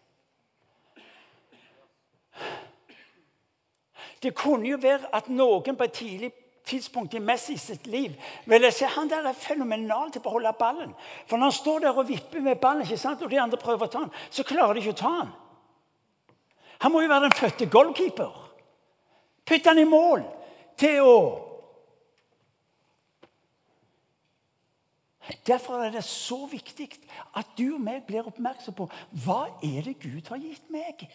Det 4.22 4.34
kunne 4.34 4.68
jo 4.68 4.78
være 4.82 5.14
at 5.14 5.28
noen 5.28 5.76
på 5.76 5.84
et 5.84 5.92
tidlig 5.92 6.32
tidspunkt 6.66 7.14
i 7.14 7.22
Messi 7.22 7.56
sitt 7.56 7.86
liv 7.86 8.14
ville 8.50 8.70
se 8.74 8.88
han 8.90 9.08
der 9.08 9.28
er 9.28 9.38
fenomenal 9.38 10.10
til 10.10 10.20
å 10.20 10.26
beholde 10.26 10.52
ballen. 10.58 10.94
For 11.26 11.36
når 11.36 11.52
han 11.52 11.58
står 11.60 11.84
der 11.84 11.98
og 11.98 12.08
vipper 12.08 12.42
med 12.42 12.58
ballen, 12.58 12.82
ikke 12.82 12.98
sant, 12.98 13.22
og 13.22 13.30
de 13.30 13.40
andre 13.40 13.60
prøver 13.60 13.86
å 13.86 13.92
ta 13.92 14.02
han, 14.02 14.14
så 14.30 14.42
klarer 14.46 14.74
de 14.74 14.82
ikke 14.82 14.96
å 14.96 15.02
ta 15.02 15.12
han. 15.20 15.34
Han 16.82 16.92
må 16.92 17.04
jo 17.04 17.08
være 17.12 17.28
den 17.28 17.38
fødte 17.38 17.70
goalkeeper. 17.70 18.32
Putte 19.46 19.70
han 19.70 19.78
i 19.78 19.86
mål 19.88 20.24
til 20.76 21.06
å 21.06 21.16
Derfor 25.46 25.82
er 25.82 25.90
det 25.90 26.04
så 26.04 26.38
viktig 26.50 26.88
at 27.36 27.54
du 27.58 27.74
og 27.74 27.82
meg 27.82 28.04
blir 28.06 28.26
oppmerksom 28.28 28.76
på 28.78 28.88
hva 29.24 29.46
er 29.64 29.86
det 29.88 29.96
Gud 30.02 30.30
har 30.30 30.42
gitt 30.42 30.70
meg. 30.72 31.06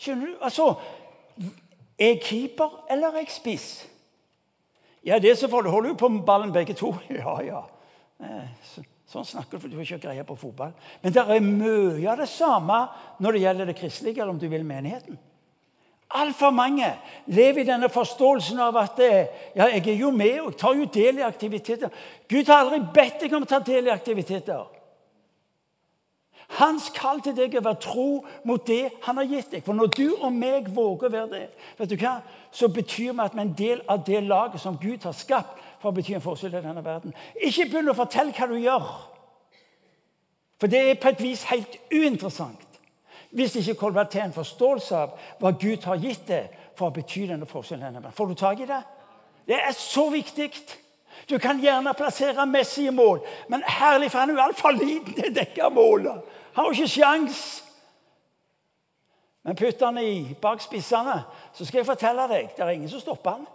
Skjønner 0.00 0.32
du? 0.32 0.38
Altså 0.40 0.74
Er 2.00 2.14
jeg 2.14 2.22
keeper 2.24 2.78
eller 2.90 3.12
er 3.12 3.24
jeg 3.24 3.34
spiss? 3.34 3.68
Ja, 5.04 5.18
det 5.18 5.36
så 5.38 5.48
får 5.48 5.64
du 5.64 5.70
holde 5.72 5.96
på 5.96 6.08
med 6.08 6.24
ballen 6.24 6.52
begge 6.52 6.76
to. 6.76 6.94
Ja, 7.20 7.36
ja. 7.44 7.64
Eh, 8.20 8.80
sånn 9.08 9.24
snakker 9.24 9.56
du, 9.56 9.62
for 9.62 9.72
du 9.72 9.78
har 9.78 9.84
ikke 9.86 10.04
greie 10.08 10.24
på 10.28 10.36
fotball. 10.36 10.72
Men 11.02 11.14
det 11.16 11.24
er 11.24 11.44
mye 11.44 12.08
av 12.12 12.20
det 12.20 12.28
samme 12.28 12.82
når 13.20 13.36
det 13.36 13.42
gjelder 13.44 13.70
det 13.70 13.76
kristelige, 13.80 14.20
eller 14.20 14.34
om 14.34 14.40
du 14.40 14.48
vil 14.48 14.64
menigheten. 14.64 15.16
Altfor 16.10 16.50
mange 16.50 16.88
lever 17.26 17.62
i 17.62 17.68
denne 17.68 17.88
forståelsen 17.92 18.58
av 18.58 18.76
at 18.80 18.98
eh, 19.04 19.28
ja, 19.54 19.68
jeg 19.70 19.86
er 19.92 20.00
jo 20.00 20.10
med 20.10 20.40
og 20.42 20.56
tar 20.58 20.74
jo 20.74 20.88
del 20.90 21.20
i 21.20 21.26
aktiviteter. 21.26 21.92
Gud 22.28 22.50
har 22.50 22.64
aldri 22.64 22.80
bedt 22.94 23.22
deg 23.22 23.34
om 23.36 23.46
å 23.46 23.50
ta 23.50 23.60
del 23.62 23.86
i 23.86 23.94
aktiviteter. 23.94 24.64
Hans 26.58 26.88
kall 26.90 27.20
til 27.22 27.36
deg 27.36 27.54
er 27.54 27.60
å 27.60 27.68
være 27.68 27.82
tro 27.84 28.08
mot 28.48 28.64
det 28.66 28.88
han 29.04 29.20
har 29.20 29.28
gitt 29.30 29.52
deg. 29.54 29.62
For 29.62 29.76
når 29.76 29.92
du 29.94 30.06
og 30.16 30.32
meg 30.34 30.66
våger 30.74 31.06
å 31.06 31.12
være 31.12 31.30
det, 31.30 31.44
vet 31.78 31.92
du 31.92 31.96
hva? 32.00 32.16
så 32.50 32.66
betyr 32.68 33.12
det 33.12 33.22
at 33.28 33.34
vi 33.36 33.38
er 33.38 33.44
en 33.44 33.54
del 33.58 33.82
av 33.86 34.02
det 34.06 34.22
laget 34.26 34.60
som 34.60 34.78
Gud 34.80 35.04
har 35.06 35.14
skapt 35.14 35.60
for 35.78 35.90
å 35.90 35.94
bety 35.94 36.16
en 36.16 36.24
forskjell 36.24 36.56
i 36.58 36.64
denne 36.64 36.82
verden. 36.84 37.14
Ikke 37.38 37.68
begynn 37.70 37.92
å 37.92 37.94
fortelle 37.94 38.34
hva 38.34 38.48
du 38.50 38.56
gjør, 38.58 38.88
for 40.60 40.72
det 40.72 40.80
er 40.82 40.98
på 41.00 41.12
et 41.12 41.22
vis 41.22 41.46
helt 41.52 41.78
uinteressant. 41.94 42.69
Hvis 43.30 43.56
ikke 43.56 44.04
til 44.10 44.20
en 44.20 44.32
forståelse 44.32 44.96
av 44.96 45.18
hva 45.38 45.50
Gud 45.50 45.84
har 45.84 45.96
gitt 45.96 46.26
deg 46.26 46.60
å 46.80 46.90
bety 46.94 47.26
denne 47.28 47.46
forskjellen. 47.46 48.06
Får 48.12 48.26
du 48.26 48.34
tak 48.34 48.60
i 48.60 48.68
det? 48.68 48.80
Det 49.46 49.58
er 49.58 49.72
så 49.76 50.08
viktig. 50.10 50.50
Du 51.28 51.38
kan 51.38 51.60
gjerne 51.60 51.94
plassere 51.94 52.46
Messi 52.46 52.86
i 52.86 52.94
mål, 52.94 53.20
men 53.48 53.62
herlig, 53.66 54.10
for 54.10 54.22
han 54.22 54.30
er 54.30 54.38
jo 54.38 54.44
altfor 54.46 54.76
liten 54.76 55.14
til 55.14 55.28
å 55.28 55.34
dekke 55.36 55.70
målet. 55.74 56.30
Han 56.54 56.64
har 56.64 56.70
jo 56.70 56.78
ikke 56.78 56.94
sjans. 56.94 57.40
Men 59.44 59.56
putt 59.56 59.82
han 59.82 59.98
i 60.00 60.36
bak 60.40 60.60
spissene, 60.62 61.16
så 61.52 61.64
skal 61.64 61.80
jeg 61.80 61.88
fortelle 61.88 62.28
deg 62.28 62.52
det 62.56 62.64
er 62.64 62.74
ingen 62.74 62.92
som 62.92 63.02
stopper 63.02 63.38
han. 63.38 63.48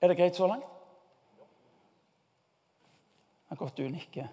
Er 0.00 0.12
det 0.12 0.18
greit 0.18 0.36
så 0.36 0.46
langt? 0.46 0.75
Det 3.46 3.54
er 3.54 3.60
godt 3.60 3.78
du 3.78 3.88
nikker. 3.88 4.26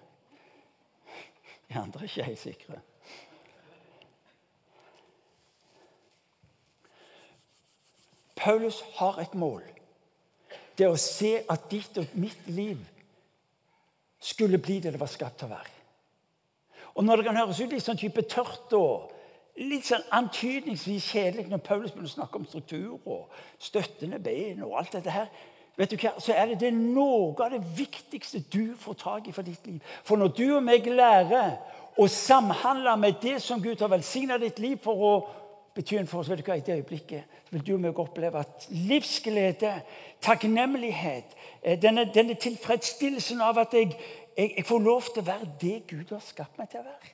De 1.69 1.75
andre 1.79 1.99
er 1.99 2.03
ikke 2.03 2.23
helt 2.23 2.39
sikre. 2.39 2.79
Paulus 8.35 8.81
har 8.95 9.19
et 9.21 9.35
mål. 9.35 9.61
Det 10.77 10.89
å 10.89 10.97
se 10.97 11.37
at 11.49 11.69
ditt 11.71 11.97
og 12.01 12.17
mitt 12.17 12.47
liv 12.49 12.81
skulle 14.19 14.57
bli 14.57 14.79
det 14.81 14.95
det 14.95 14.99
var 14.99 15.11
skapt 15.11 15.39
til 15.39 15.51
å 15.51 15.53
være. 15.53 15.73
Og 16.93 17.05
når 17.05 17.21
det 17.21 17.25
kan 17.25 17.37
høres 17.37 17.61
ut 17.61 17.71
litt 17.71 17.85
sånn 17.85 17.99
type 18.01 18.25
tørt 18.29 18.73
og 18.77 19.13
litt 19.61 19.85
sånn 19.85 20.03
antydningsvis 20.17 21.07
kjedelig 21.13 21.47
når 21.49 21.61
Paulus 21.65 21.93
begynner 21.93 22.09
å 22.09 22.15
snakke 22.17 22.39
om 22.39 22.45
struktur 22.49 23.07
og 23.09 23.33
støttende 23.61 24.19
ben 24.23 24.63
og 24.65 24.77
alt 24.79 24.95
dette 24.97 25.13
her, 25.13 25.29
vet 25.77 25.91
du 25.91 25.97
hva, 25.97 26.13
så 26.21 26.33
er 26.37 26.51
det, 26.51 26.59
det 26.61 26.73
noe 26.75 27.33
av 27.41 27.53
det 27.53 27.61
viktigste 27.77 28.43
du 28.53 28.75
får 28.79 28.99
tak 29.01 29.27
i 29.27 29.35
for 29.35 29.45
ditt 29.45 29.65
liv. 29.67 29.79
For 30.05 30.19
når 30.19 30.33
du 30.37 30.45
og 30.57 30.65
meg 30.65 30.87
lærer 30.89 31.55
å 31.97 32.07
samhandle 32.09 32.95
med 32.97 33.21
det 33.21 33.39
som 33.41 33.61
Gud 33.61 33.81
har 33.81 33.91
velsigna 33.93 34.37
ditt 34.41 34.59
liv 34.61 34.77
for 34.81 35.07
å 35.07 35.13
bety 35.73 36.03
for 36.05 36.21
oss, 36.21 36.29
vet 36.29 36.41
du 36.41 36.45
hva, 36.45 36.57
i 36.57 36.65
det 36.65 36.77
øyeblikket 36.81 37.39
vil 37.53 37.65
du 37.65 37.73
og 37.75 37.81
meg 37.81 37.99
oppleve 38.01 38.41
at 38.41 38.67
livsglede, 38.69 39.73
takknemlighet, 40.21 41.33
eh, 41.61 41.79
denne, 41.81 42.05
denne 42.13 42.37
tilfredsstillelsen 42.37 43.41
av 43.41 43.57
at 43.61 43.73
jeg, 43.73 43.93
jeg, 44.37 44.53
jeg 44.57 44.65
får 44.65 44.85
lov 44.85 45.09
til 45.09 45.21
å 45.21 45.27
være 45.31 45.51
det 45.61 45.75
Gud 45.89 46.13
har 46.13 46.23
skapt 46.25 46.57
meg 46.57 46.69
til 46.71 46.81
å 46.81 46.87
være. 46.87 47.13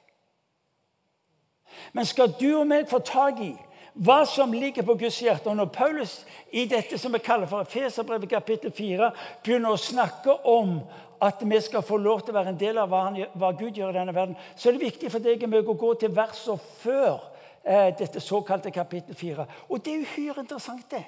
Men 1.94 2.08
skal 2.08 2.34
du 2.40 2.50
og 2.60 2.68
meg 2.68 2.88
få 2.90 3.00
tak 3.06 3.40
i 3.44 3.54
hva 3.94 4.24
som 4.26 4.54
ligger 4.54 4.86
på 4.86 4.96
Guds 5.00 5.20
hjerte. 5.22 5.50
Og 5.50 5.58
når 5.58 5.72
Paulus 5.74 6.26
i 6.52 6.66
dette 6.70 6.98
som 6.98 7.14
vi 7.14 7.22
kaller 7.24 7.50
for 7.50 7.68
Feserbrevet 7.70 8.30
kapittel 8.30 8.72
4 8.72 9.12
begynner 9.44 9.76
å 9.76 9.82
snakke 9.82 10.36
om 10.48 10.80
at 11.22 11.42
vi 11.44 11.62
skal 11.62 11.84
få 11.84 11.98
lov 11.98 12.22
til 12.24 12.34
å 12.34 12.40
være 12.40 12.54
en 12.54 12.60
del 12.60 12.78
av 12.80 12.92
hva, 12.92 13.04
han, 13.10 13.20
hva 13.36 13.52
Gud 13.60 13.76
gjør 13.76 13.92
i 13.92 14.00
denne 14.00 14.16
verden, 14.16 14.38
så 14.56 14.70
er 14.70 14.78
det 14.78 14.88
viktig 14.88 15.12
for 15.12 15.24
deg 15.24 15.44
og 15.50 15.74
å 15.74 15.80
gå 15.82 15.94
til 16.00 16.14
verset 16.16 16.68
før 16.80 17.18
eh, 17.64 17.90
dette 18.00 18.24
såkalte 18.24 18.72
kapittel 18.72 19.16
4. 19.16 19.48
Og 19.68 19.84
det 19.84 19.96
er 19.96 20.06
uhyre 20.06 20.46
interessant, 20.46 20.86
det. 20.92 21.04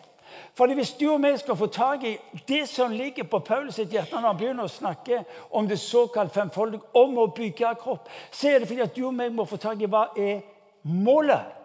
For 0.56 0.72
Hvis 0.72 0.94
du 1.00 1.10
og 1.12 1.20
meg 1.20 1.40
skal 1.40 1.58
få 1.60 1.68
tak 1.68 2.04
i 2.08 2.18
det 2.48 2.64
som 2.70 2.92
ligger 2.92 3.28
på 3.28 3.40
Paulus 3.44 3.76
sitt 3.76 3.92
hjerte 3.92 4.16
når 4.16 4.28
han 4.30 4.38
begynner 4.40 4.68
å 4.68 4.72
snakke 4.72 5.24
om 5.52 5.68
det 5.68 5.80
såkalt 5.80 6.34
femfoldige, 6.34 6.88
om 6.96 7.18
å 7.20 7.28
bygge 7.36 7.74
kropp, 7.82 8.08
så 8.32 8.52
er 8.52 8.60
det 8.60 8.70
fordi 8.70 8.86
at 8.86 8.96
du 8.96 9.06
og 9.08 9.16
meg 9.16 9.34
må 9.36 9.46
få 9.48 9.60
tak 9.60 9.82
i 9.82 9.90
hva 9.92 10.10
er 10.16 10.40
målet 10.84 11.61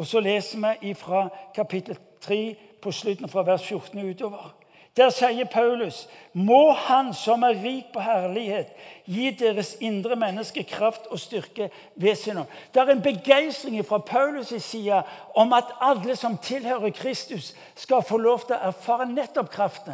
og 0.00 0.06
så 0.06 0.20
leser 0.20 0.74
vi 0.80 0.94
fra 0.94 1.28
kapittel 1.54 1.98
3 2.20 2.56
på 2.82 2.92
slutten 2.92 3.28
fra 3.28 3.42
vers 3.42 3.68
14 3.68 4.10
utover. 4.10 4.54
Der 4.96 5.10
sier 5.10 5.44
Paulus.: 5.44 6.08
Må 6.32 6.72
Han 6.72 7.14
som 7.14 7.42
er 7.42 7.64
rik 7.64 7.84
på 7.92 8.00
herlighet, 8.00 8.66
gi 9.04 9.30
deres 9.30 9.76
indre 9.80 10.16
menneske 10.16 10.64
kraft 10.64 11.06
og 11.10 11.20
styrke 11.20 11.70
ved 11.96 12.14
sin 12.14 12.38
ånd. 12.38 12.46
Det 12.74 12.80
er 12.80 12.90
en 12.90 13.02
begeistring 13.02 13.86
fra 13.86 14.02
Paulus' 14.10 14.58
side 14.58 15.02
om 15.34 15.52
at 15.52 15.64
alle 15.80 16.16
som 16.16 16.38
tilhører 16.38 16.90
Kristus, 16.90 17.54
skal 17.74 18.02
få 18.02 18.16
lov 18.16 18.40
til 18.46 18.56
å 18.56 18.68
erfare 18.68 19.06
nettopp 19.06 19.50
kraften 19.50 19.92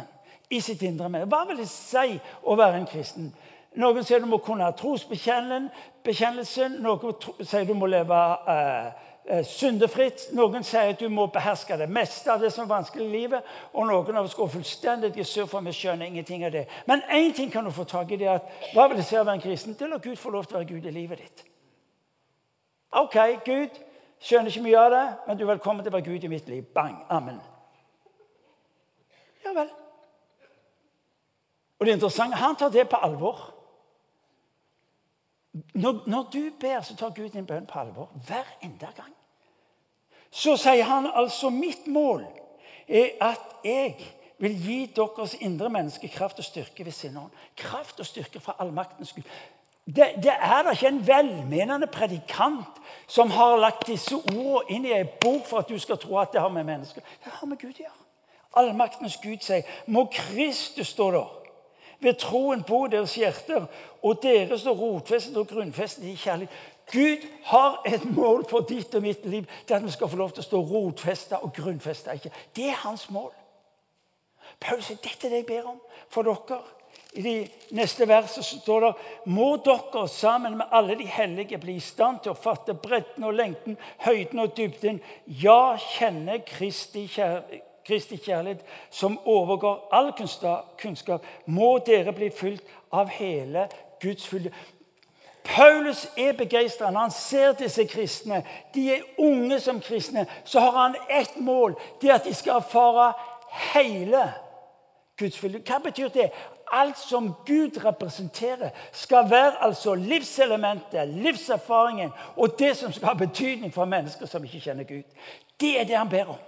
i 0.49 0.59
sitt 0.59 0.81
indre 0.81 1.09
menneske. 1.09 1.35
Hva 1.35 1.45
vil 1.47 1.57
det 1.57 1.69
si 1.69 2.19
å 2.43 2.55
være 2.55 2.77
en 2.77 2.87
kristen? 2.87 3.35
Noen 3.75 4.03
sier 4.03 4.19
du 4.19 4.25
må 4.25 4.37
kunne 4.37 4.63
ha 4.63 4.71
trosbekjennelsen. 4.71 6.71
Noen 6.79 7.13
sier 7.43 7.65
du 7.67 7.73
må 7.73 7.85
leve 7.85 8.37
Eh, 8.47 9.06
syndefritt. 9.43 10.27
Noen 10.35 10.63
sier 10.63 10.93
at 10.93 10.99
du 10.99 11.09
må 11.11 11.27
beherske 11.31 11.77
det 11.77 11.89
meste 11.91 12.31
av 12.31 12.41
det 12.41 12.51
som 12.53 12.63
er 12.63 12.71
vanskelig 12.71 13.05
i 13.05 13.11
livet. 13.11 13.49
Og 13.73 13.87
noen 13.89 14.15
av 14.15 14.27
oss 14.27 14.35
går 14.37 14.53
fullstendig 14.53 15.11
i 15.17 15.25
surr, 15.27 15.49
for 15.51 15.65
vi 15.65 15.73
skjønner 15.75 16.07
ingenting 16.07 16.45
av 16.47 16.53
det. 16.55 16.67
Men 16.87 17.03
én 17.11 17.33
ting 17.35 17.51
kan 17.51 17.65
du 17.65 17.71
få 17.71 17.83
tak 17.83 18.11
i. 18.11 18.19
det 18.21 18.29
at, 18.31 18.47
Hva 18.73 18.87
vil 18.87 19.01
det 19.01 19.05
si 19.05 19.17
å 19.17 19.23
være 19.23 19.39
en 19.39 19.43
kristen? 19.43 19.75
Det 19.79 19.89
lar 19.89 20.03
Gud 20.03 20.15
få 20.15 20.31
lov 20.31 20.45
til 20.45 20.55
å 20.55 20.61
være 20.61 20.71
Gud 20.71 20.85
i 20.85 20.95
livet 20.95 21.23
ditt. 21.23 21.43
OK, 22.91 23.17
Gud. 23.45 23.83
Skjønner 24.19 24.49
ikke 24.49 24.63
mye 24.65 24.79
av 24.79 24.91
det, 24.91 25.03
men 25.27 25.37
du 25.37 25.43
er 25.43 25.51
velkommen 25.51 25.83
til 25.85 25.93
å 25.93 25.97
være 25.97 26.07
Gud 26.07 26.23
i 26.23 26.31
mitt 26.31 26.47
liv. 26.49 26.63
Bang. 26.73 26.95
Amen. 27.09 27.37
Ja 29.45 29.53
vel. 29.53 29.69
Og 31.79 31.85
det 31.85 31.93
interessante 31.93 32.39
han 32.39 32.55
tar 32.55 32.73
det 32.73 32.89
på 32.89 32.97
alvor. 32.97 33.53
Når, 35.73 36.03
når, 36.05 36.23
du 36.33 36.49
ber, 36.59 36.81
så 36.81 36.95
tar 36.95 37.09
Gud 37.09 37.29
din 37.29 37.45
bønn 37.45 37.65
på 37.65 37.79
alvor 37.79 38.09
hver 38.27 38.49
enda 38.61 38.89
gang. 38.95 39.13
Så 40.31 40.57
sier 40.57 40.83
han 40.83 41.09
altså 41.13 41.49
mitt 41.49 41.87
mål 41.87 42.25
er 42.87 43.09
at 43.21 43.63
jeg 43.63 43.95
vil 44.37 44.57
gi 44.61 44.79
deres 44.95 45.35
indre 45.41 45.69
menneske 45.69 46.07
kraft 46.07 46.39
og 46.39 46.45
styrke 46.45 46.85
ved 46.85 46.91
sin 46.91 47.17
ånd. 47.17 47.31
Kraft 47.57 47.99
og 47.99 48.05
styrke 48.05 48.39
fra 48.39 48.55
allmaktens 48.59 49.13
Gud. 49.13 49.23
Det, 49.87 50.07
det 50.23 50.33
er 50.33 50.63
da 50.63 50.73
ikke 50.75 50.87
en 50.87 51.07
velmenende 51.07 51.87
predikant 51.87 52.81
som 53.07 53.31
har 53.31 53.55
lagt 53.55 53.87
disse 53.87 54.15
ordene 54.15 54.75
inn 54.75 54.85
i 54.85 54.91
ei 54.91 55.05
bok 55.07 55.45
for 55.47 55.63
at 55.63 55.69
du 55.71 55.79
skal 55.79 55.97
tro 55.97 56.17
at 56.19 56.33
det 56.33 56.41
har 56.43 56.51
med 56.51 56.67
mennesker 56.67 57.01
Det 57.23 57.31
har 57.31 57.47
med 57.47 57.57
Gud 57.57 57.71
å 57.71 57.85
gjøre. 57.85 58.03
Allmaktens 58.59 59.15
Gud 59.23 59.39
sier 59.41 59.63
Må 59.87 60.09
Kristus 60.11 60.91
stå 60.91 61.11
der 61.15 61.33
ved 61.99 62.13
troen 62.21 62.63
på 62.63 62.87
deres 62.91 63.15
hjerter, 63.15 63.65
og 64.03 64.19
dere 64.21 64.59
står 64.59 64.75
rotfestet 64.77 65.37
og 65.37 65.47
grunnfestet 65.49 66.03
i 66.05 66.15
kjærlighet. 66.15 66.53
Gud 66.91 67.27
har 67.43 67.81
et 67.85 68.05
mål 68.15 68.45
for 68.49 68.65
ditt 68.69 68.95
og 68.95 69.03
mitt 69.03 69.25
liv. 69.25 69.45
Det 69.67 69.75
at 69.75 69.83
vi 69.83 69.91
skal 69.91 70.09
få 70.09 70.19
lov 70.19 70.31
til 70.31 70.43
å 70.43 70.47
stå 70.47 70.61
rotfesta 70.69 71.41
og 71.43 71.53
grunnfesta. 71.55 72.15
Det 72.55 72.69
er 72.69 72.81
hans 72.85 73.09
mål. 73.11 73.31
Paulus 74.59 74.87
sier 74.87 74.99
dette 75.03 75.27
er 75.27 75.35
det 75.35 75.43
jeg 75.43 75.49
ber 75.51 75.71
om 75.73 75.79
for 76.09 76.27
dere. 76.27 76.61
I 77.17 77.21
de 77.23 77.35
neste 77.75 78.05
versene 78.07 78.45
står 78.45 78.83
det 78.83 78.91
må 79.33 79.49
dere 79.65 80.07
sammen 80.11 80.57
med 80.59 80.73
alle 80.75 80.97
de 80.99 81.07
hellige 81.09 81.59
bli 81.61 81.77
i 81.77 81.83
stand 81.83 82.21
til 82.23 82.33
å 82.33 82.39
fatte 82.39 82.75
bredden 82.77 83.25
og 83.27 83.35
lengden, 83.35 83.77
høyden 84.05 84.43
og 84.43 84.53
dybden. 84.57 85.01
Ja, 85.27 85.77
kjenne 85.97 86.41
Kristi 86.47 87.07
kjærlighet 87.11 87.63
Kristi 87.87 88.17
kjærlighet, 88.19 88.65
som 88.91 89.13
overgår 89.23 89.87
all 89.95 90.09
kunnskap, 90.81 91.25
må 91.45 91.77
dere 91.87 92.11
bli 92.11 92.27
fylt 92.35 92.65
av 92.91 93.07
hele 93.15 93.69
Guds 94.03 94.27
fylde. 94.27 94.51
Paulus 95.47 96.07
er 96.17 96.33
begeistra 96.33 96.91
når 96.91 96.99
han 96.99 97.11
ser 97.11 97.51
disse 97.51 97.85
kristne. 97.87 98.43
De 98.75 98.93
er 98.93 99.05
unge 99.17 99.59
som 99.59 99.81
kristne. 99.81 100.25
Så 100.43 100.59
har 100.59 100.71
han 100.71 100.95
ett 101.09 101.39
mål. 101.39 101.75
Det 102.01 102.09
er 102.09 102.15
at 102.15 102.25
de 102.25 102.33
skal 102.33 102.59
erfare 102.59 103.13
hele 103.73 104.33
Guds 105.19 105.43
vilje. 105.43 105.63
Hva 105.65 105.79
betyr 105.83 106.11
det? 106.13 106.29
Alt 106.71 106.99
som 106.99 107.31
Gud 107.45 107.79
representerer, 107.85 108.69
skal 108.91 109.29
være 109.29 109.63
altså 109.63 109.95
livselementet, 109.95 111.07
livserfaringen 111.07 112.11
og 112.35 112.59
det 112.59 112.73
som 112.77 112.91
skal 112.91 113.07
ha 113.07 113.13
betydning 113.13 113.73
for 113.73 113.85
mennesker 113.85 114.27
som 114.27 114.43
ikke 114.43 114.59
kjenner 114.59 114.83
Gud. 114.83 115.03
Det 115.59 115.79
er 115.79 115.87
det 115.87 115.97
han 115.97 116.09
ber 116.09 116.33
om. 116.35 116.41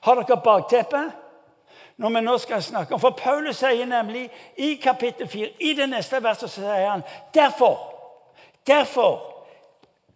Har 0.00 0.14
dere 0.14 0.40
bakteppe? 0.44 1.02
Når 1.98 2.08
vi 2.14 2.20
nå 2.20 2.38
skal 2.38 2.62
snakke 2.62 2.94
om 2.94 3.00
For 3.00 3.16
Paulus 3.18 3.58
sier 3.58 3.86
nemlig 3.86 4.28
i 4.56 4.74
kapittel 4.82 5.28
4, 5.28 5.48
i 5.60 5.72
det 5.74 5.88
neste 5.90 6.22
verset, 6.22 6.50
så 6.50 6.62
sier 6.62 6.90
han 6.90 7.02
derfor, 7.34 7.78
derfor 8.66 9.34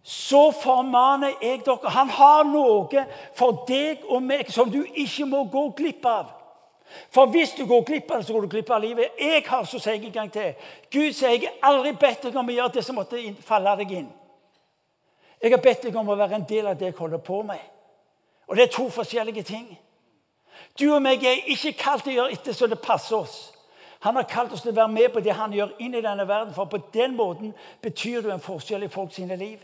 så 0.03 0.51
formaner 0.51 1.35
jeg 1.41 1.61
dere 1.65 1.89
Han 1.95 2.09
har 2.09 2.43
noe 2.43 3.05
for 3.35 3.63
deg 3.67 4.03
og 4.09 4.23
meg 4.23 4.51
som 4.51 4.71
du 4.71 4.81
ikke 4.83 5.25
må 5.25 5.43
gå 5.51 5.69
glipp 5.77 6.05
av. 6.05 6.31
For 7.09 7.31
hvis 7.31 7.55
du 7.57 7.65
går 7.65 7.85
glipp 7.87 8.11
av 8.11 8.19
det, 8.19 8.27
så 8.27 8.33
går 8.33 8.41
du 8.41 8.51
glipp 8.51 8.69
av 8.71 8.81
livet. 8.83 9.15
Jeg 9.19 9.43
har 9.47 9.63
så 9.65 9.79
sier 9.79 9.95
jeg 9.95 10.11
en 10.11 10.17
gang 10.17 10.31
til, 10.31 10.51
Gud 10.91 11.13
sier 11.15 11.31
jeg 11.31 11.47
har 11.47 11.71
aldri 11.71 11.95
bedt 11.99 12.27
deg 12.27 12.35
om 12.35 12.51
å 12.51 12.57
gjøre 12.57 12.73
det 12.75 12.83
som 12.83 12.99
måtte 12.99 13.21
falle 13.47 13.77
deg 13.79 13.95
inn. 14.01 14.11
Jeg 15.41 15.51
har 15.51 15.63
bedt 15.63 15.87
deg 15.87 15.95
om 15.99 16.11
å 16.11 16.19
være 16.19 16.37
en 16.39 16.45
del 16.47 16.67
av 16.67 16.77
det 16.79 16.91
jeg 16.91 16.99
holder 16.99 17.23
på 17.23 17.41
med. 17.47 17.63
Og 18.47 18.55
det 18.55 18.67
er 18.67 18.75
to 18.75 18.89
forskjellige 18.91 19.43
ting. 19.47 19.65
Du 20.79 20.87
og 20.93 21.01
meg 21.01 21.23
er 21.23 21.43
ikke 21.53 21.75
kalt 21.79 22.05
til 22.05 22.13
å 22.13 22.15
gjøre 22.21 22.37
etter 22.37 22.55
så 22.57 22.67
det 22.69 22.81
passer 22.81 23.17
oss. 23.17 23.37
Han 24.03 24.17
har 24.19 24.27
kalt 24.27 24.51
oss 24.51 24.63
til 24.65 24.73
å 24.73 24.75
være 24.75 24.91
med 24.91 25.13
på 25.13 25.21
det 25.23 25.35
han 25.37 25.53
gjør 25.55 25.77
inn 25.79 25.93
i 25.95 26.01
denne 26.03 26.25
verden. 26.27 26.53
For 26.55 26.67
på 26.67 26.81
den 26.93 27.15
måten 27.15 27.53
betyr 27.81 28.21
du 28.21 28.31
en 28.33 28.43
forskjell 28.43 28.83
i 28.83 28.91
folk 28.91 29.13
sine 29.15 29.37
liv. 29.39 29.61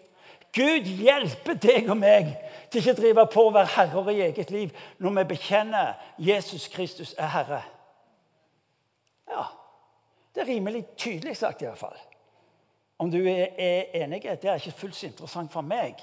Gud 0.55 0.87
hjelper 0.87 1.57
deg 1.61 1.89
og 1.91 1.99
meg 1.99 2.31
til 2.71 2.81
ikke 2.81 2.95
å 2.95 2.99
drive 3.01 3.25
på 3.33 3.43
å 3.45 3.51
være 3.53 3.73
herrer 3.75 4.11
i 4.13 4.21
eget 4.29 4.53
liv 4.53 4.85
når 4.97 5.17
vi 5.19 5.25
bekjenner 5.33 5.99
Jesus 6.17 6.69
Kristus 6.73 7.13
er 7.17 7.29
Herre. 7.35 7.61
Ja, 9.29 9.43
Det 10.33 10.41
er 10.41 10.47
rimelig 10.53 10.85
tydelig 10.97 11.35
sagt, 11.37 11.61
i 11.61 11.65
hvert 11.65 11.77
fall. 11.77 11.97
Om 12.99 13.11
du 13.11 13.17
er, 13.27 13.47
er 13.57 14.03
enig, 14.03 14.23
det 14.23 14.49
er 14.49 14.55
ikke 14.55 14.77
fullt 14.77 14.95
så 14.95 15.07
interessant 15.07 15.51
for 15.51 15.61
meg. 15.61 15.99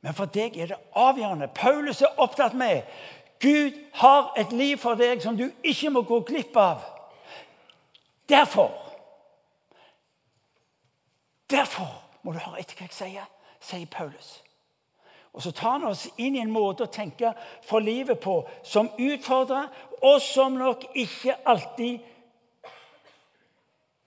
Men 0.00 0.14
for 0.14 0.30
deg 0.30 0.56
er 0.56 0.70
det 0.70 0.78
avgjørende. 0.94 1.48
Paulus 1.54 2.02
er 2.02 2.20
opptatt 2.22 2.54
med 2.54 2.82
Gud 3.40 3.72
har 3.94 4.32
et 4.38 4.52
liv 4.52 4.76
for 4.76 4.98
deg 4.98 5.22
som 5.22 5.36
du 5.36 5.46
ikke 5.64 5.90
må 5.90 6.02
gå 6.02 6.20
glipp 6.26 6.56
av. 6.56 6.84
Derfor 8.28 8.84
Derfor 11.50 11.88
må 12.22 12.32
du 12.32 12.38
høre 12.44 12.60
etter 12.60 12.76
hva 12.76 12.84
jeg 12.84 12.92
sier, 12.92 13.28
sier 13.64 13.86
Paulus. 13.88 14.42
Og 15.32 15.42
Så 15.42 15.52
tar 15.52 15.78
han 15.78 15.84
oss 15.88 16.08
inn 16.18 16.36
i 16.36 16.42
en 16.42 16.52
måte 16.52 16.84
å 16.84 16.92
tenke 16.92 17.32
for 17.64 17.80
livet 17.80 18.20
på 18.20 18.42
som 18.66 18.90
utfordrer, 18.98 19.68
og 20.02 20.20
som 20.20 20.58
nok 20.58 20.84
ikke 20.94 21.36
alltid 21.46 22.02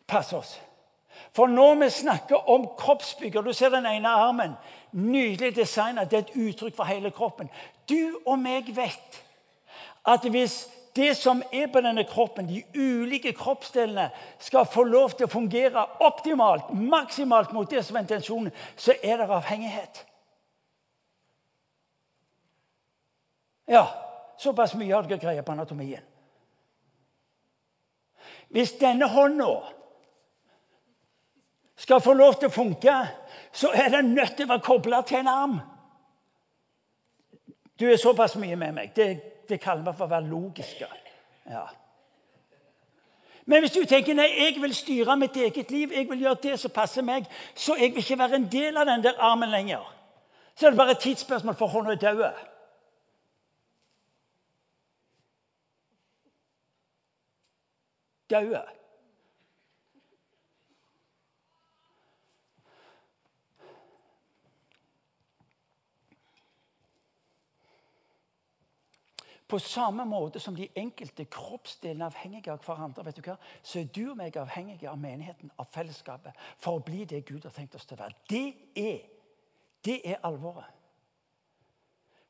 passer 0.08 0.38
oss. 0.38 0.60
For 1.32 1.48
når 1.48 1.76
vi 1.80 1.90
snakker 1.90 2.50
om 2.50 2.68
kroppsbygger 2.78 3.42
Du 3.42 3.54
ser 3.54 3.70
den 3.70 3.86
ene 3.86 4.10
armen. 4.10 4.54
Nydelig 4.92 5.56
designet. 5.56 6.12
Det 6.12 6.18
er 6.18 6.24
et 6.28 6.36
uttrykk 6.36 6.76
for 6.76 6.84
hele 6.84 7.12
kroppen. 7.12 7.50
Du 7.92 8.22
og 8.26 8.40
meg 8.40 8.72
vet 8.76 9.20
at 10.08 10.24
hvis 10.32 10.64
det 10.96 11.14
som 11.16 11.44
er 11.54 11.70
på 11.72 11.82
denne 11.84 12.04
kroppen, 12.08 12.48
de 12.48 12.64
ulike 12.76 13.32
kroppsdelene, 13.38 14.10
skal 14.40 14.68
få 14.68 14.84
lov 14.84 15.16
til 15.16 15.28
å 15.28 15.32
fungere 15.32 15.86
optimalt, 16.04 16.74
maksimalt 16.76 17.54
mot 17.56 17.70
det 17.70 17.84
som 17.86 17.96
er 17.96 18.04
intensjonen, 18.04 18.52
så 18.76 18.96
er 19.04 19.22
det 19.22 19.30
avhengighet. 19.32 20.02
Ja, 23.72 23.86
såpass 24.42 24.76
mye 24.76 24.92
har 24.92 25.08
dere 25.08 25.22
greie 25.22 25.44
på 25.46 25.54
anatomien. 25.56 26.04
Hvis 28.52 28.74
denne 28.82 29.08
hånda 29.08 29.48
skal 31.80 32.02
få 32.04 32.14
lov 32.20 32.36
til 32.40 32.52
å 32.52 32.54
funke, 32.54 32.96
så 33.56 33.72
er 33.72 33.94
den 33.96 34.12
nødt 34.18 34.36
til 34.36 34.50
å 34.50 34.52
være 34.52 34.66
kobla 34.66 35.00
til 35.08 35.22
en 35.22 35.32
arm. 35.32 35.56
Du 37.82 37.88
er 37.90 37.98
såpass 37.98 38.36
mye 38.38 38.56
med 38.56 38.76
meg. 38.78 38.92
Det, 38.96 39.08
det 39.50 39.58
kaller 39.62 39.88
vi 39.88 39.98
for 39.98 40.06
å 40.06 40.12
være 40.12 40.30
logiske. 40.30 40.90
Ja. 41.50 41.64
Men 43.50 43.64
hvis 43.64 43.74
du 43.74 43.82
tenker 43.90 44.14
nei, 44.14 44.28
jeg 44.38 44.62
vil 44.62 44.76
styre 44.76 45.16
mitt 45.18 45.36
eget 45.36 45.72
liv, 45.74 45.94
jeg 45.94 46.06
vil 46.10 46.22
gjøre 46.28 46.44
det 46.44 46.60
som 46.62 46.74
passer 46.76 47.02
meg, 47.02 47.26
så 47.58 47.74
jeg 47.80 47.96
vil 47.96 48.04
ikke 48.04 48.20
være 48.22 48.38
en 48.38 48.46
del 48.52 48.78
av 48.78 48.86
den 48.86 49.04
der 49.04 49.18
armen 49.18 49.50
lenger, 49.50 49.82
så 50.54 50.68
er 50.68 50.76
det 50.76 50.78
bare 50.78 50.94
et 50.94 51.02
tidsspørsmål 51.02 51.58
for 51.58 51.74
hånda 51.74 51.96
er 51.96 52.04
død. 52.06 52.46
Døde. 58.30 58.62
På 69.52 69.60
samme 69.60 70.06
måte 70.08 70.40
som 70.40 70.56
de 70.56 70.70
enkelte 70.80 71.26
kroppsdelene 71.28 72.06
er 72.06 72.14
avhengige 72.14 72.54
av 72.54 72.62
hverandre, 72.64 73.04
vet 73.04 73.18
du 73.18 73.26
hva? 73.26 73.36
så 73.64 73.82
er 73.82 73.90
du 73.92 74.06
og 74.14 74.18
meg 74.18 74.38
avhengige 74.40 74.88
av 74.90 75.00
menigheten, 75.00 75.52
av 75.60 75.68
fellesskapet, 75.74 76.38
for 76.58 76.80
å 76.80 76.84
bli 76.86 77.04
det 77.06 77.26
Gud 77.28 77.44
har 77.44 77.52
tenkt 77.52 77.76
oss 77.76 77.84
til 77.86 77.98
å 77.98 78.04
være. 78.06 78.16
Det 78.30 78.54
er, 78.80 79.02
det 79.84 79.98
er 80.08 80.22
alvoret. 80.24 80.70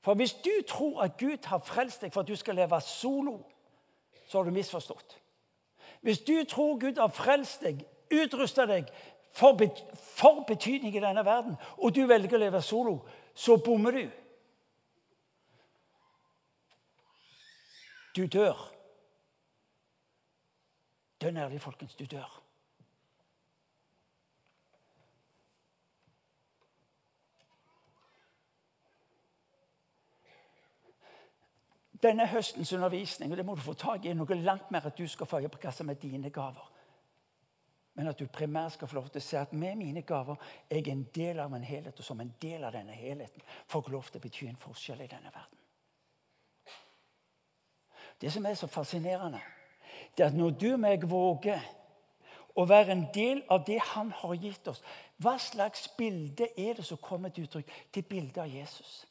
For 0.01 0.17
hvis 0.17 0.33
du 0.33 0.49
tror 0.67 1.03
at 1.03 1.17
Gud 1.17 1.45
har 1.45 1.61
frelst 1.61 2.01
deg 2.01 2.13
for 2.13 2.25
at 2.25 2.31
du 2.31 2.35
skal 2.35 2.57
leve 2.57 2.81
solo, 2.81 3.37
så 4.25 4.39
har 4.39 4.49
du 4.49 4.55
misforstått. 4.55 5.19
Hvis 6.01 6.23
du 6.25 6.43
tror 6.49 6.79
Gud 6.81 6.97
har 6.97 7.13
frelst 7.13 7.61
deg, 7.61 7.85
utrusta 8.09 8.65
deg 8.65 8.89
for, 9.31 9.53
betydning 10.47 10.95
i 10.95 11.03
denne 11.05 11.25
verden, 11.25 11.53
og 11.77 11.93
du 11.93 12.01
velger 12.09 12.39
å 12.39 12.41
leve 12.41 12.65
solo, 12.65 12.97
så 13.37 13.61
bommer 13.61 13.93
du. 13.99 14.09
Du 18.15 18.25
dør. 18.27 18.71
Dønn 21.21 21.37
ærlig, 21.37 21.61
folkens. 21.61 21.95
Du 21.95 22.05
dør. 22.05 22.41
Denne 32.03 32.27
høstens 32.27 32.73
undervisning 32.73 33.31
og 33.31 33.37
det 33.37 33.45
må 33.45 33.55
du 33.55 33.61
få 33.61 33.73
tak 33.73 34.05
i, 34.05 34.13
noe 34.17 34.35
langt 34.41 34.71
mer 34.73 34.87
at 34.89 34.97
du 34.97 35.05
skal 35.07 35.29
få 35.29 35.39
øye 35.39 35.51
på 35.53 35.59
hva 35.61 35.71
som 35.71 35.89
er 35.89 35.99
dine 36.01 36.31
gaver. 36.33 36.71
Men 37.93 38.07
at 38.07 38.19
du 38.19 38.25
primært 38.25 38.73
skal 38.73 38.87
få 38.87 38.97
lov 38.97 39.09
til 39.13 39.21
å 39.21 39.25
se 39.25 39.37
at 39.37 39.53
med 39.53 39.77
mine 39.77 40.01
gaver 40.01 40.41
jeg 40.69 40.87
er 40.87 40.91
en 40.95 41.03
del 41.13 41.39
av 41.39 41.53
en 41.53 41.63
helhet, 41.63 41.99
og 41.99 42.05
som 42.05 42.21
en 42.21 42.33
del 42.41 42.63
av 42.63 42.73
denne 42.73 42.95
helheten 42.97 43.45
får 43.67 43.83
jeg 43.85 43.93
lov 43.93 44.09
til 44.09 44.17
å 44.17 44.25
bety 44.25 44.47
en 44.49 44.63
forskjell 44.65 45.03
i 45.05 45.11
denne 45.11 45.29
verden. 45.29 45.60
Det 48.21 48.31
som 48.33 48.45
er 48.45 48.53
så 48.53 48.67
fascinerende, 48.67 49.41
det 50.17 50.23
er 50.23 50.27
at 50.27 50.37
når 50.37 50.49
du 50.49 50.73
og 50.73 50.79
meg 50.79 51.05
våger 51.09 51.61
å 52.55 52.65
være 52.67 52.91
en 52.91 53.05
del 53.13 53.43
av 53.49 53.63
det 53.67 53.79
han 53.93 54.11
har 54.11 54.33
gitt 54.35 54.67
oss 54.67 54.81
Hva 55.21 55.37
slags 55.39 55.87
bilde 55.97 56.49
er 56.57 56.75
det 56.77 56.85
som 56.85 56.99
kommer 56.99 57.29
til 57.29 57.47
uttrykk? 57.47 57.71
Til 57.93 58.03
bildet 58.03 58.41
av 58.43 58.49
Jesus. 58.49 59.05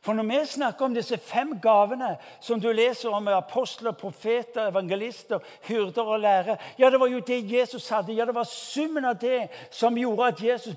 For 0.00 0.16
når 0.16 0.24
vi 0.24 0.38
snakker 0.46 0.84
om 0.84 0.94
disse 0.94 1.18
fem 1.18 1.58
gavene 1.60 2.14
som 2.40 2.60
du 2.60 2.70
leser 2.72 3.12
om 3.12 3.28
apostler, 3.28 3.92
profeter, 3.92 4.68
evangelister, 4.68 5.38
hyrder 5.68 6.02
og 6.02 6.20
lærere 6.20 6.56
Ja, 6.78 6.90
det 6.90 7.00
var 7.00 7.06
jo 7.06 7.20
det 7.20 7.52
Jesus 7.52 7.88
hadde. 7.88 8.12
Ja, 8.12 8.24
det 8.24 8.34
var 8.34 8.44
summen 8.44 9.04
av 9.04 9.18
det 9.20 9.48
som 9.70 9.98
gjorde 9.98 10.32
at 10.32 10.42
Jesus 10.42 10.76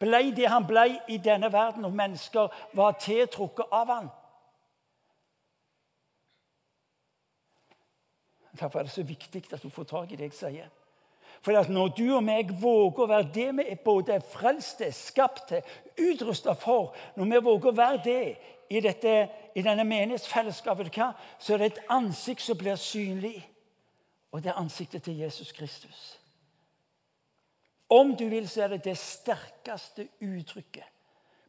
ble 0.00 0.30
det 0.36 0.48
han 0.48 0.64
ble 0.66 0.86
i 1.08 1.18
denne 1.18 1.52
verden, 1.52 1.84
og 1.84 1.92
mennesker 1.92 2.48
var 2.72 2.96
tiltrukket 3.00 3.66
av 3.72 3.90
ham. 3.92 4.08
Derfor 8.60 8.78
er 8.78 8.82
det 8.82 8.92
så 8.92 9.02
viktig 9.02 9.44
at 9.52 9.62
du 9.62 9.68
får 9.68 9.84
tak 9.84 10.12
i 10.12 10.16
det 10.16 10.30
jeg 10.30 10.38
sier. 10.38 10.68
For 11.40 11.72
når 11.72 11.88
du 11.96 12.16
og 12.16 12.24
meg 12.24 12.50
våger 12.60 13.04
å 13.04 13.08
være 13.08 13.30
det 13.32 13.48
vi 13.56 13.64
er 13.72 13.78
både 13.84 14.18
er 14.18 14.24
frelst 14.32 14.78
til, 14.82 14.92
skapt 14.92 15.46
til, 15.48 15.62
utrusta 16.10 16.52
for 16.52 16.94
Når 17.16 17.24
vi 17.24 17.44
våger 17.44 17.70
å 17.70 17.76
være 17.76 18.02
det 18.04 18.24
i, 18.70 18.80
dette, 18.80 19.28
i 19.56 19.62
denne 19.62 19.84
menighetsfellesskapet, 19.84 21.00
så 21.38 21.54
er 21.54 21.58
det 21.58 21.72
et 21.72 21.84
ansikt 21.88 22.42
som 22.42 22.58
blir 22.58 22.76
synlig. 22.76 23.48
Og 24.32 24.42
det 24.42 24.52
er 24.52 24.60
ansiktet 24.60 25.02
til 25.02 25.16
Jesus 25.18 25.52
Kristus. 25.52 26.20
Om 27.90 28.16
du 28.16 28.28
vil, 28.28 28.48
så 28.48 28.62
er 28.62 28.68
det 28.76 28.84
det 28.84 28.98
sterkeste 28.98 30.08
uttrykket 30.20 30.84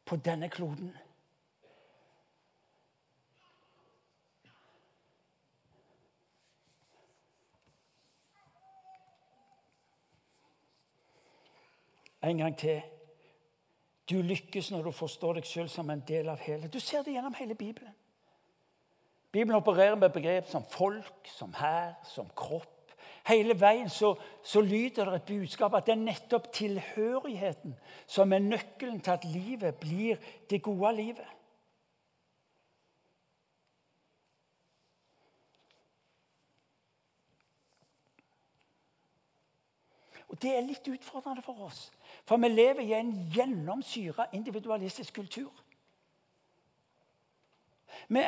på 0.05 0.15
denne 0.15 0.49
kloden. 0.49 0.95
En 12.23 12.37
gang 12.37 12.57
til. 12.57 12.81
Du 14.09 14.21
lykkes 14.21 14.71
når 14.71 14.83
du 14.83 14.91
forstår 14.91 15.39
deg 15.39 15.47
selv 15.47 15.69
som 15.71 15.89
en 15.89 16.03
del 16.07 16.29
av 16.29 16.41
hele. 16.43 16.67
Du 16.67 16.79
ser 16.79 17.03
det 17.05 17.15
gjennom 17.15 17.35
hele 17.37 17.55
Bibelen. 17.55 17.93
Bibelen 19.31 19.55
opererer 19.55 19.95
med 19.95 20.09
begrep 20.09 20.49
som 20.51 20.65
folk, 20.67 21.27
som 21.37 21.53
hær, 21.55 21.93
som 22.03 22.27
kropp. 22.35 22.67
Hele 23.27 23.53
veien 23.59 23.89
så, 23.89 24.15
så, 24.43 24.61
lyder 24.61 25.05
det 25.05 25.19
et 25.19 25.27
budskap 25.29 25.75
at 25.77 25.85
det 25.85 25.93
er 25.93 26.01
nettopp 26.01 26.49
tilhørigheten 26.53 27.75
som 28.09 28.33
er 28.33 28.41
nøkkelen 28.41 28.99
til 28.99 29.13
at 29.13 29.27
livet 29.29 29.77
blir 29.79 30.17
det 30.49 30.61
gode 30.65 30.95
livet. 30.97 31.27
Og 40.31 40.39
Det 40.41 40.55
er 40.55 40.63
litt 40.63 40.87
utfordrende 40.87 41.43
for 41.43 41.67
oss. 41.67 41.89
For 42.25 42.39
vi 42.39 42.47
lever 42.47 42.81
i 42.81 42.93
en 42.95 43.11
gjennomsyra 43.33 44.29
individualistisk 44.33 45.13
kultur. 45.13 45.51
Vi 48.07 48.23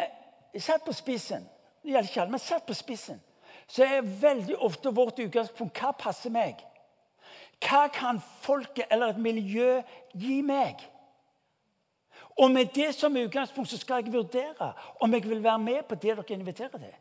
satt 0.60 0.84
på 0.86 0.94
spissen 0.94 1.48
det 1.84 1.92
gjelder 1.92 2.10
ikke 2.10 2.22
alle, 2.22 2.32
men 2.32 2.40
satt 2.40 2.66
på 2.66 2.74
spissen, 2.74 3.22
så 3.68 3.84
er 3.84 4.06
veldig 4.22 4.56
ofte 4.64 4.92
vårt 4.96 5.20
utgangspunkt 5.20 5.80
hva 5.80 5.92
passer 6.00 6.32
meg? 6.32 6.62
Hva 7.64 7.88
kan 7.92 8.22
folket 8.44 8.92
eller 8.92 9.12
et 9.12 9.20
miljø 9.20 9.82
gi 10.16 10.40
meg? 10.48 10.80
Og 12.40 12.52
med 12.52 12.72
det 12.76 12.94
som 12.96 13.18
utgangspunkt 13.20 13.70
så 13.70 13.78
skal 13.78 14.04
jeg 14.04 14.14
vurdere 14.14 14.72
om 15.04 15.14
jeg 15.14 15.28
vil 15.28 15.44
være 15.44 15.60
med 15.60 15.84
på 15.90 15.96
det 15.96 16.16
dere 16.16 16.40
inviterer 16.40 16.80
til. 16.80 16.96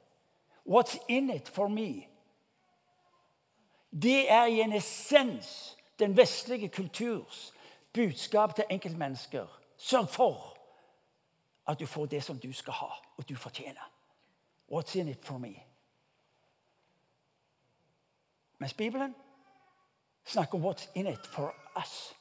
What's 0.66 0.98
in 1.08 1.30
it 1.30 1.48
for 1.48 1.68
me? 1.68 2.12
Det 3.92 4.31
er 4.31 4.44
i 4.44 4.61
en 4.61 4.72
essens 4.72 5.76
den 5.98 6.16
vestlige 6.16 6.68
kulturs 6.68 7.52
budskap 7.92 8.55
til 8.55 8.64
enkeltmennesker. 8.70 9.46
Sørg 9.76 10.09
for 10.09 10.59
at 11.68 11.81
du 11.81 11.87
får 11.87 12.07
det 12.07 12.24
som 12.24 12.38
du 12.38 12.52
skal 12.52 12.72
ha, 12.72 12.87
og 13.16 13.28
du 13.28 13.37
fortjener. 13.37 13.92
What's 14.72 14.98
in 14.98 15.09
it 15.09 15.24
for 15.24 15.38
me? 15.38 15.55
Mens 18.59 18.74
Bibelen 18.74 19.14
snakker 20.24 20.59
om 20.59 20.64
what's 20.66 20.90
in 20.94 21.07
it 21.07 21.26
for 21.26 21.55
us. 21.76 22.14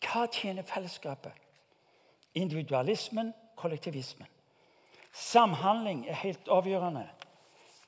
Hva 0.00 0.26
tjener 0.26 0.62
fellesskapet? 0.62 1.32
Individualismen 2.36 3.32
kollektivismen. 3.56 4.28
Samhandling 5.12 6.04
er 6.08 6.14
helt 6.20 6.48
avgjørende 6.52 7.08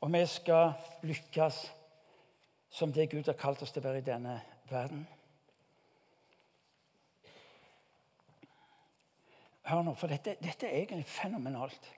om 0.01 0.13
vi 0.13 0.25
skal 0.27 0.73
lykkes 1.03 1.61
som 2.71 2.93
det 2.93 3.11
Gud 3.11 3.25
har 3.25 3.37
kalt 3.37 3.63
oss 3.63 3.73
til 3.73 3.83
å 3.83 3.89
være 3.89 4.01
i 4.01 4.07
denne 4.07 4.41
verden. 4.71 5.07
Hør 9.69 9.83
nå, 9.85 9.95
for 10.01 10.09
dette, 10.09 10.39
dette 10.41 10.69
er 10.69 10.79
egentlig 10.81 11.05
fenomenalt. 11.05 11.91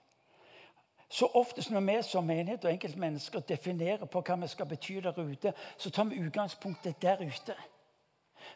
Så 1.11 1.27
ofte 1.35 1.63
når 1.71 1.83
vi 1.87 1.97
som 2.07 2.27
menighet 2.27 2.65
og 2.65 2.71
enkeltmennesker 2.71 3.43
definerer 3.47 4.07
på 4.07 4.23
hva 4.23 4.35
vi 4.41 4.47
skal 4.47 4.67
bety 4.67 4.99
der 5.03 5.19
ute, 5.19 5.53
så 5.77 5.91
tar 5.91 6.07
vi 6.07 6.19
utgangspunktet 6.23 7.01
der 7.01 7.23
ute. 7.23 7.55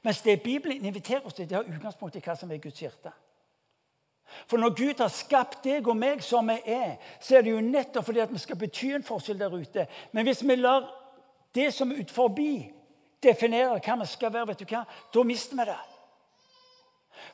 Mens 0.04 0.22
det 0.22 0.42
Bibelen 0.44 0.86
inviterer 0.86 1.26
oss 1.26 1.34
til, 1.34 1.50
det 1.50 1.56
har 1.56 1.68
utgangspunkt 1.68 2.16
i 2.16 2.24
hva 2.24 2.36
som 2.36 2.52
er 2.52 2.64
Guds 2.64 2.80
hjerte. 2.80 3.12
For 4.50 4.58
når 4.58 4.74
Gud 4.76 5.02
har 5.02 5.12
skapt 5.14 5.64
deg 5.64 5.88
og 5.88 5.98
meg 5.98 6.24
som 6.26 6.50
vi 6.50 6.58
er, 6.66 6.96
så 7.22 7.38
er 7.38 7.46
det 7.46 7.54
jo 7.54 7.64
nettopp 7.64 8.08
fordi 8.08 8.24
at 8.24 8.34
vi 8.34 8.42
skal 8.42 8.60
bety 8.60 8.92
en 8.96 9.06
forskjell 9.06 9.40
der 9.40 9.54
ute. 9.54 9.88
Men 10.12 10.26
hvis 10.28 10.44
vi 10.44 10.58
lar 10.60 10.88
det 11.56 11.70
som 11.74 11.92
er 11.92 12.02
utenfor, 12.02 12.34
definere 13.24 13.80
hva 13.80 14.00
vi 14.02 14.10
skal 14.10 14.34
være, 14.34 14.50
vet 14.52 14.64
du 14.64 14.74
hva, 14.74 14.84
da 15.14 15.24
mister 15.24 15.62
vi 15.62 15.70
det. 15.70 15.82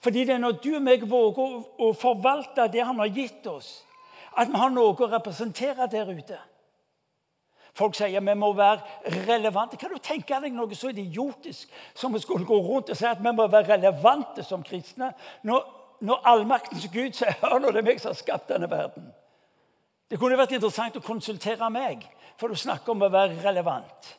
Fordi 0.01 0.25
det 0.25 0.35
er 0.35 0.43
når 0.43 0.59
du 0.61 0.69
og 0.75 0.83
meg 0.85 1.03
våger 1.09 1.57
å 1.81 1.91
forvalte 1.97 2.67
det 2.71 2.85
han 2.85 2.99
har 3.01 3.11
gitt 3.11 3.47
oss, 3.49 3.81
at 4.37 4.47
vi 4.47 4.59
har 4.61 4.71
noe 4.71 4.95
å 4.95 5.11
representere 5.11 5.89
der 5.91 6.09
ute. 6.11 6.39
Folk 7.77 7.95
sier 7.95 8.19
vi 8.19 8.33
må 8.35 8.51
være 8.55 9.11
relevante. 9.27 9.77
Kan 9.79 9.93
du 9.93 9.99
tenke 10.03 10.39
deg 10.43 10.55
noe 10.55 10.75
så 10.75 10.91
idiotisk 10.91 11.71
som 11.95 12.15
å 12.15 12.19
skulle 12.19 12.47
gå 12.47 12.57
rundt 12.65 12.91
og 12.91 12.99
si 12.99 13.07
at 13.07 13.21
vi 13.23 13.31
må 13.31 13.47
være 13.47 13.77
relevante 13.77 14.43
som 14.43 14.63
kristne? 14.63 15.13
Når, 15.47 15.63
når 16.01 16.23
allmaktens 16.25 16.87
Gud 16.93 17.13
sier 17.17 17.35
hør 17.41 17.59
nå, 17.61 17.71
det 17.71 17.81
er 17.83 17.87
meg 17.87 17.99
som 18.01 18.11
har 18.11 18.19
skapt 18.19 18.49
denne 18.49 18.69
verden. 18.69 19.11
Det 20.11 20.19
kunne 20.19 20.39
vært 20.39 20.55
interessant 20.57 20.97
å 20.97 21.03
konsultere 21.05 21.69
meg, 21.71 22.03
for 22.39 22.51
du 22.51 22.57
snakker 22.57 22.93
om 22.93 23.05
å 23.05 23.11
være 23.13 23.37
relevant. 23.43 24.09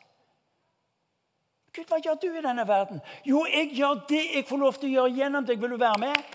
Gud, 1.73 1.88
hva 1.88 1.99
gjør 2.05 2.18
du 2.21 2.29
i 2.29 2.45
denne 2.45 2.64
verden? 2.68 3.01
Jo, 3.25 3.47
jeg 3.49 3.73
gjør 3.77 4.05
det 4.09 4.23
jeg 4.37 4.47
får 4.49 4.61
lov 4.61 4.79
til 4.79 4.90
å 4.90 4.92
gjøre 4.92 5.16
gjennom 5.16 5.47
deg. 5.49 5.61
Vil 5.61 5.73
du 5.73 5.81
være 5.81 6.01
med? 6.03 6.35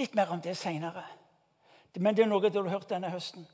Litt 0.00 0.16
mer 0.16 0.32
om 0.32 0.40
det 0.44 0.56
seinere. 0.56 1.04
Men 1.98 2.16
det 2.16 2.24
er 2.24 2.30
noe 2.30 2.48
du 2.48 2.60
har 2.60 2.70
hørt 2.70 2.88
denne 2.90 3.10
høsten. 3.12 3.44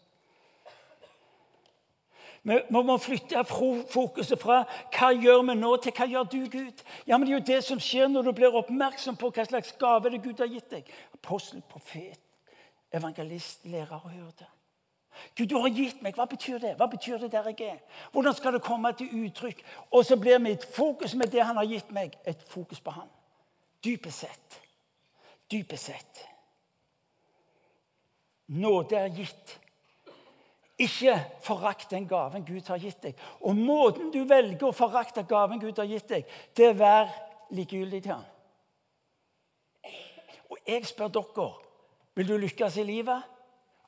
Vi 2.44 2.58
må 2.70 2.96
flytte 3.00 3.40
fokuset 3.48 4.36
fra 4.40 4.58
hva 4.92 5.10
gjør 5.16 5.46
vi 5.48 5.54
nå, 5.56 5.70
til 5.80 5.94
hva 5.96 6.06
gjør 6.10 6.26
du, 6.28 6.42
Gud? 6.52 6.82
Ja, 7.08 7.16
men 7.16 7.26
Det 7.26 7.32
er 7.32 7.38
jo 7.38 7.46
det 7.52 7.64
som 7.64 7.80
skjer 7.80 8.10
når 8.12 8.28
du 8.28 8.32
blir 8.36 8.58
oppmerksom 8.60 9.16
på 9.16 9.30
hva 9.32 9.46
slags 9.48 9.72
gave 9.80 10.12
det 10.12 10.20
Gud 10.22 10.42
har 10.42 10.52
gitt 10.52 10.68
deg. 10.70 10.90
Apostel, 11.16 11.62
profet, 11.62 12.20
evangelist, 12.92 13.64
lærer 13.64 13.96
og 13.96 14.10
hyrde. 14.10 14.50
Gud, 15.36 15.46
du 15.46 15.56
har 15.56 15.72
gitt 15.72 16.02
meg. 16.02 16.14
Hva 16.18 16.26
betyr 16.28 16.60
det? 16.60 16.74
Hva 16.76 16.90
betyr 16.90 17.18
det 17.22 17.32
der 17.32 17.48
jeg 17.48 17.70
er? 17.70 17.80
Hvordan 18.12 18.34
skal 18.34 18.52
det 18.52 18.62
komme 18.62 18.92
til 18.92 19.24
uttrykk? 19.24 19.64
Og 19.90 20.04
så 20.04 20.16
blir 20.20 20.38
mitt 20.38 20.64
fokus 20.64 21.14
med 21.14 21.32
det 21.32 21.44
han 21.44 21.56
har 21.56 21.68
gitt 21.70 21.90
meg, 21.92 22.18
et 22.26 22.44
fokus 22.48 22.80
på 22.80 22.90
han. 22.90 23.08
Dypest 23.84 24.26
sett. 24.26 24.60
Dypest 25.50 25.84
sett. 25.84 26.24
Nåde 28.46 28.96
er 28.96 29.08
gitt. 29.16 29.60
Ikke 30.78 31.14
forakt 31.42 31.90
den 31.90 32.08
gaven 32.08 32.44
Gud 32.46 32.66
har 32.66 32.78
gitt 32.82 33.02
deg. 33.02 33.18
Og 33.40 33.56
måten 33.56 34.10
du 34.10 34.24
velger 34.26 34.66
å 34.66 34.74
forakte 34.74 35.22
gaven 35.28 35.60
Gud 35.62 35.78
har 35.78 35.86
gitt 35.86 36.08
deg, 36.10 36.24
det 36.56 36.66
er 36.66 36.74
å 36.74 36.78
være 36.78 37.10
likegyldig 37.54 38.02
til 38.02 38.12
han. 38.16 38.24
Og 40.50 40.58
jeg 40.66 40.86
spør 40.86 41.12
dere 41.14 41.48
vil 42.14 42.28
du 42.28 42.36
lykkes 42.38 42.76
i 42.78 42.86
livet. 42.86 43.22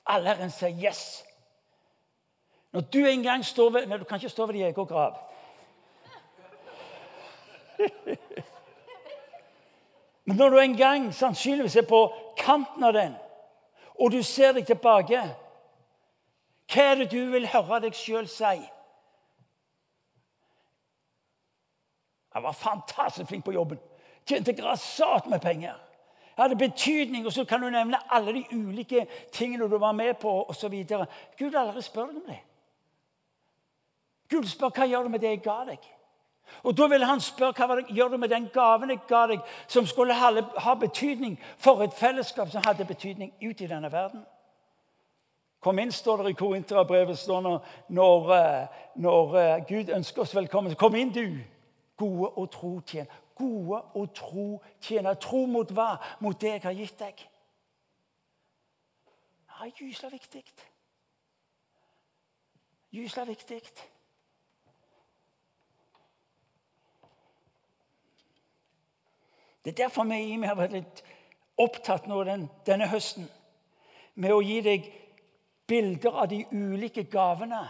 Alle 0.06 0.34
her 0.34 0.48
sier 0.48 0.70
'yes'. 0.70 1.24
Når 2.72 2.80
du 2.92 3.06
en 3.06 3.22
gang 3.22 3.44
står 3.44 3.70
ved 3.70 3.86
Nei, 3.86 3.98
du 3.98 4.04
kan 4.04 4.18
ikke 4.18 4.28
stå 4.28 4.46
ved 4.46 4.54
din 4.54 4.62
egen 4.62 4.86
grav. 4.86 5.14
Men 10.26 10.36
når 10.36 10.50
du 10.50 10.58
en 10.58 10.76
gang 10.76 11.14
sannsynligvis 11.14 11.76
er 11.76 11.82
på 11.88 12.12
kanten 12.36 12.84
av 12.84 12.92
den, 12.92 13.14
og 14.00 14.12
du 14.12 14.22
ser 14.22 14.52
deg 14.52 14.66
tilbake, 14.66 15.22
hva 16.72 16.82
er 16.82 16.94
det 16.94 17.10
du 17.12 17.20
vil 17.30 17.46
høre 17.48 17.80
deg 17.86 17.94
sjøl 17.94 18.28
si? 18.28 18.56
Jeg 22.34 22.42
var 22.42 22.52
fantastisk 22.52 23.28
flink 23.28 23.44
på 23.44 23.54
jobben. 23.56 23.78
Tjente 24.26 24.52
grassat 24.52 25.28
med 25.30 25.40
penger 25.40 25.76
hadde 26.36 26.56
betydning. 26.56 27.26
Og 27.26 27.32
så 27.32 27.44
kan 27.44 27.60
du 27.60 27.70
nevne 27.70 27.98
alle 28.10 28.32
de 28.32 28.44
ulike 28.52 29.06
tingene 29.32 29.70
du 29.70 29.78
var 29.78 29.92
med 29.92 30.14
på 30.14 30.44
osv. 30.48 30.84
Gud 31.38 31.54
aldri 31.54 31.82
spør 31.82 32.06
deg 32.06 32.16
om 32.16 32.28
det. 32.28 32.40
Gud 34.30 34.48
spør 34.50 34.74
hva 34.74 34.86
gjør 34.86 35.02
du 35.02 35.08
med 35.08 35.22
det 35.22 35.36
jeg 35.36 35.42
ga 35.42 35.60
deg. 35.68 35.92
Og 36.62 36.76
Da 36.78 36.86
vil 36.86 37.04
han 37.04 37.20
spørre 37.20 37.66
hva 37.66 37.80
gjør 37.88 38.08
du 38.08 38.16
med 38.16 38.28
den 38.28 38.48
gaven 38.54 38.90
jeg 38.90 39.00
ga 39.08 39.26
deg, 39.26 39.40
som 39.66 39.86
skulle 39.86 40.14
ha 40.14 40.74
betydning 40.74 41.38
for 41.58 41.82
et 41.82 41.94
fellesskap 41.94 42.50
som 42.50 42.62
hadde 42.66 42.84
betydning 42.84 43.32
ut 43.42 43.60
i 43.60 43.66
denne 43.66 43.92
verden. 43.92 44.24
Kom 45.66 45.82
inn, 45.82 45.90
står 45.92 46.22
det 46.22 46.36
i 46.36 46.38
Korinterbrevet 46.38 47.26
når, 47.26 47.60
når, 47.88 48.32
eh, 48.38 48.82
når 49.02 49.38
eh, 49.40 49.62
Gud 49.66 49.94
ønsker 49.98 50.22
oss 50.22 50.34
velkommen. 50.36 50.78
Kom 50.78 50.94
inn, 50.94 51.10
du 51.10 51.40
gode 51.98 52.28
og 52.38 52.50
tro 52.54 52.76
tjener 52.86 53.10
gode 53.36 53.82
og 53.94 54.14
tro 54.14 54.62
tjener. 54.80 55.14
Tro 55.14 55.46
mot 55.46 55.70
hva? 55.72 55.96
Mot 56.20 56.40
det 56.40 56.54
jeg 56.56 56.62
har 56.64 56.76
gitt 56.76 56.98
deg. 57.00 57.26
Det 59.46 59.66
er 59.66 59.74
gyselig 59.76 60.12
viktig. 60.12 60.42
Gysla 62.96 63.24
viktig. 63.28 63.60
Det 69.64 69.72
er 69.72 69.82
derfor 69.82 70.04
vi 70.04 70.20
i 70.22 70.36
har 70.46 70.56
vært 70.56 70.76
litt 70.76 71.02
opptatt 71.58 72.06
nå 72.06 72.22
den, 72.24 72.46
denne 72.66 72.86
høsten 72.88 73.26
med 74.14 74.32
å 74.32 74.40
gi 74.44 74.60
deg 74.64 74.86
bilder 75.68 76.10
av 76.10 76.28
de 76.30 76.44
ulike 76.52 77.04
gavene. 77.04 77.62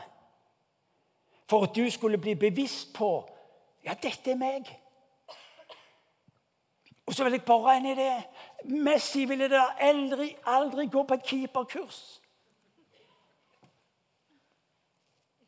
For 1.51 1.65
at 1.65 1.77
du 1.77 1.91
skulle 1.91 2.19
bli 2.19 2.35
bevisst 2.35 2.95
på 2.95 3.11
ja, 3.85 3.95
dette 4.03 4.33
er 4.33 4.39
meg. 4.41 4.67
Og 7.07 7.15
så 7.15 7.25
vil 7.25 7.37
jeg 7.37 7.45
bare 7.47 7.77
inn 7.79 7.93
i 7.93 7.95
det. 7.95 8.15
Messi 8.83 9.25
ville 9.31 9.47
da 9.49 9.69
aldri, 9.79 10.33
aldri 10.51 10.89
gå 10.91 11.05
på 11.07 11.15
et 11.15 11.29
keeperkurs. 11.29 12.01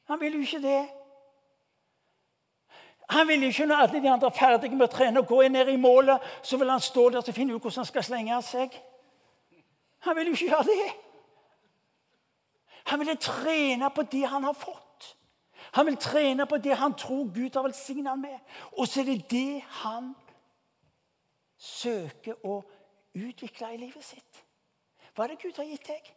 Han 0.09 0.21
ville 0.21 0.39
jo 0.39 0.47
ikke 0.47 0.63
det. 0.63 0.85
Han 3.11 3.29
ville 3.29 3.47
ikke 3.47 3.67
når 3.67 3.83
alle 3.83 4.03
de 4.03 4.11
andre 4.11 4.29
er 4.29 4.39
ferdige 4.39 4.77
med 4.77 4.87
å 4.87 4.93
trene 4.93 5.21
og 5.21 5.27
gå 5.27 5.41
ned 5.49 5.69
i 5.73 5.77
målet, 5.81 6.23
så 6.43 6.57
vil 6.61 6.71
han 6.71 6.81
stå 6.81 7.09
der 7.11 7.25
og 7.25 7.35
finne 7.35 7.57
ut 7.57 7.63
hvordan 7.63 7.83
han 7.83 7.91
skal 7.91 8.05
slenge 8.05 8.41
seg. 8.45 8.75
Han 10.07 10.17
ville 10.17 10.31
jo 10.31 10.37
ikke 10.37 10.51
gjøre 10.53 10.67
det. 10.69 11.08
Han 12.89 13.01
ville 13.01 13.17
trene 13.21 13.91
på 13.95 14.03
det 14.03 14.25
han 14.29 14.45
har 14.45 14.57
fått. 14.57 15.17
Han 15.77 15.87
vil 15.87 15.97
trene 16.01 16.47
på 16.47 16.57
det 16.57 16.77
han 16.81 16.95
tror 16.97 17.29
Gud 17.35 17.57
har 17.57 17.67
velsignet 17.67 18.11
ham 18.11 18.23
med. 18.25 18.39
Og 18.73 18.89
så 18.89 19.01
er 19.01 19.11
det 19.11 19.31
det 19.31 19.63
han 19.83 20.15
søker 21.59 22.39
å 22.47 22.63
utvikle 23.15 23.75
i 23.75 23.83
livet 23.83 24.05
sitt. 24.05 24.45
Hva 25.15 25.27
er 25.27 25.35
det 25.35 25.43
Gud 25.43 25.59
har 25.59 25.69
gitt 25.69 25.91
deg? 25.91 26.15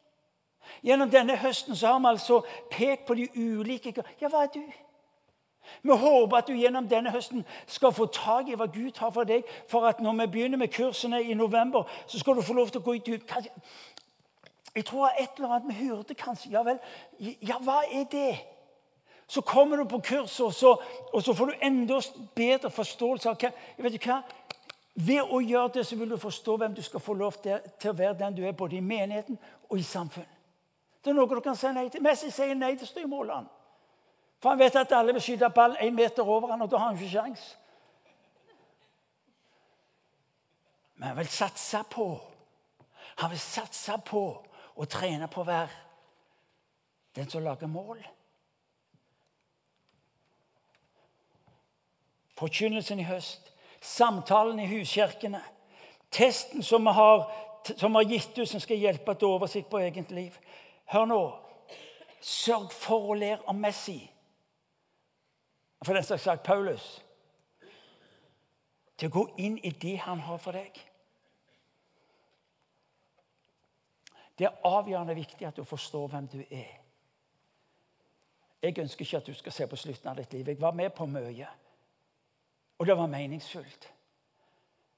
Gjennom 0.86 1.10
denne 1.10 1.36
høsten 1.41 1.75
så 1.75 1.91
har 1.91 1.99
vi 1.99 2.12
altså 2.12 2.39
pekt 2.71 3.07
på 3.07 3.17
de 3.17 3.27
ulike 3.36 3.93
Ja, 4.21 4.29
hva 4.29 4.45
er 4.45 4.53
du? 4.53 4.63
Vi 5.81 5.95
håper 5.97 6.38
at 6.38 6.47
du 6.47 6.53
gjennom 6.57 6.88
denne 6.89 7.12
høsten 7.13 7.43
skal 7.69 7.93
få 7.93 8.07
tak 8.13 8.49
i 8.49 8.55
hva 8.57 8.67
Gud 8.73 8.97
har 8.97 9.12
for 9.13 9.25
deg. 9.29 9.45
For 9.69 9.86
at 9.88 10.01
når 10.01 10.17
vi 10.19 10.27
begynner 10.36 10.57
med 10.57 10.73
kursene 10.73 11.21
i 11.23 11.34
november, 11.38 11.89
så 12.07 12.19
skal 12.19 12.36
du 12.36 12.41
få 12.41 12.53
lov 12.57 12.69
til 12.69 12.81
å 12.81 12.86
gå 12.86 12.95
ut. 12.97 13.36
Jeg 14.75 14.86
tror 14.86 15.10
et 15.19 15.29
eller 15.38 15.49
annet 15.49 15.67
vi 15.67 15.73
hyrde, 15.84 16.15
kanskje 16.15 16.51
Ja 16.51 16.63
vel, 16.63 16.79
ja, 17.19 17.57
hva 17.60 17.81
er 17.91 18.05
det? 18.12 18.39
Så 19.27 19.41
kommer 19.41 19.77
du 19.77 19.86
på 19.88 19.99
kurs, 19.99 20.39
og 20.39 20.53
så, 20.53 20.75
og 21.13 21.23
så 21.23 21.34
får 21.34 21.45
du 21.45 21.63
enda 21.63 21.99
bedre 22.36 22.69
forståelse 22.71 23.29
av 23.29 23.38
hva, 23.39 23.51
vet 23.77 23.95
du 23.95 24.07
hva? 24.07 24.21
Ved 24.95 25.23
å 25.23 25.39
gjøre 25.39 25.71
det 25.77 25.86
så 25.88 25.95
vil 25.95 26.10
du 26.12 26.17
forstå 26.19 26.57
hvem 26.60 26.73
du 26.75 26.81
skal 26.84 26.99
få 26.99 27.13
lov 27.15 27.38
til, 27.43 27.62
til 27.79 27.93
å 27.93 27.95
være 27.95 28.17
den 28.19 28.36
du 28.36 28.43
er, 28.43 28.51
både 28.51 28.75
i 28.75 28.84
menigheten 28.84 29.39
og 29.69 29.79
i 29.79 29.86
samfunn. 29.88 30.27
Det 31.01 31.10
er 31.10 31.15
noe 31.15 31.31
du 31.31 31.41
kan 31.41 31.55
si 31.55 31.71
nei 31.71 31.88
til. 31.89 32.03
Messi 32.03 32.29
sier 32.31 32.53
nei 32.55 32.75
til 32.77 32.89
styrmåleren. 32.89 33.47
For 34.41 34.51
han 34.51 34.60
vet 34.60 34.75
at 34.75 34.91
alle 34.97 35.15
vil 35.15 35.23
skyte 35.23 35.49
ball 35.53 35.77
én 35.79 35.95
meter 35.95 36.27
over 36.27 36.51
han, 36.51 36.62
og 36.62 36.69
da 36.69 36.77
har 36.81 36.91
han 36.91 36.99
ikke 36.99 37.13
sjans. 37.13 37.45
Men 40.99 41.07
han 41.13 41.17
vil 41.17 41.31
satse 41.31 41.84
på 41.89 42.12
Han 43.17 43.29
vil 43.29 43.39
satse 43.39 43.93
på 44.05 44.21
å 44.82 44.89
trene 44.89 45.30
på 45.30 45.44
å 45.44 45.48
være 45.48 45.70
den 47.15 47.30
som 47.30 47.44
lager 47.46 47.70
mål. 47.70 48.02
Forkynnelsen 52.39 53.04
i 53.04 53.06
høst 53.06 53.52
samtalen 53.82 54.60
i 54.60 54.67
huskirkene, 54.70 55.41
testen 56.12 56.63
som 56.63 56.86
vi 56.86 56.94
har, 56.94 57.26
som 57.78 57.96
har 57.96 58.04
gitt 58.04 58.38
ut, 58.38 58.50
som 58.50 58.62
skal 58.62 58.78
hjelpe 58.78 59.15
til 59.15 59.34
oversikt 59.36 59.70
på 59.70 59.82
eget 59.82 60.12
liv. 60.12 60.38
Hør 60.86 61.08
nå. 61.10 61.22
Sørg 62.22 62.70
for 62.74 63.10
å 63.10 63.17
lære 63.17 63.41
om 63.50 63.58
Messi. 63.58 63.98
For 65.82 65.98
den 65.98 66.06
har 66.06 66.22
sagt 66.22 66.46
Paulus. 66.46 67.02
Til 68.98 69.10
å 69.10 69.15
gå 69.15 69.24
inn 69.41 69.58
i 69.65 69.72
det 69.74 69.98
han 70.04 70.22
har 70.22 70.38
for 70.38 70.54
deg. 70.54 70.78
Det 74.38 74.46
er 74.46 74.67
avgjørende 74.67 75.15
viktig 75.15 75.48
at 75.48 75.58
du 75.58 75.63
forstår 75.63 76.08
hvem 76.08 76.28
du 76.28 76.39
er. 76.39 76.78
Jeg 78.62 78.78
ønsker 78.80 79.06
ikke 79.06 79.17
at 79.17 79.28
du 79.28 79.34
skal 79.34 79.52
se 79.52 79.67
på 79.67 79.76
slutten 79.76 80.10
av 80.10 80.17
ditt 80.17 80.34
liv. 80.34 80.48
Jeg 80.48 80.62
var 80.62 80.72
med 80.78 80.89
på 80.94 81.06
mye, 81.06 81.48
og 82.78 82.86
det 82.88 82.98
var 82.98 83.10
meningsfullt. 83.10 83.94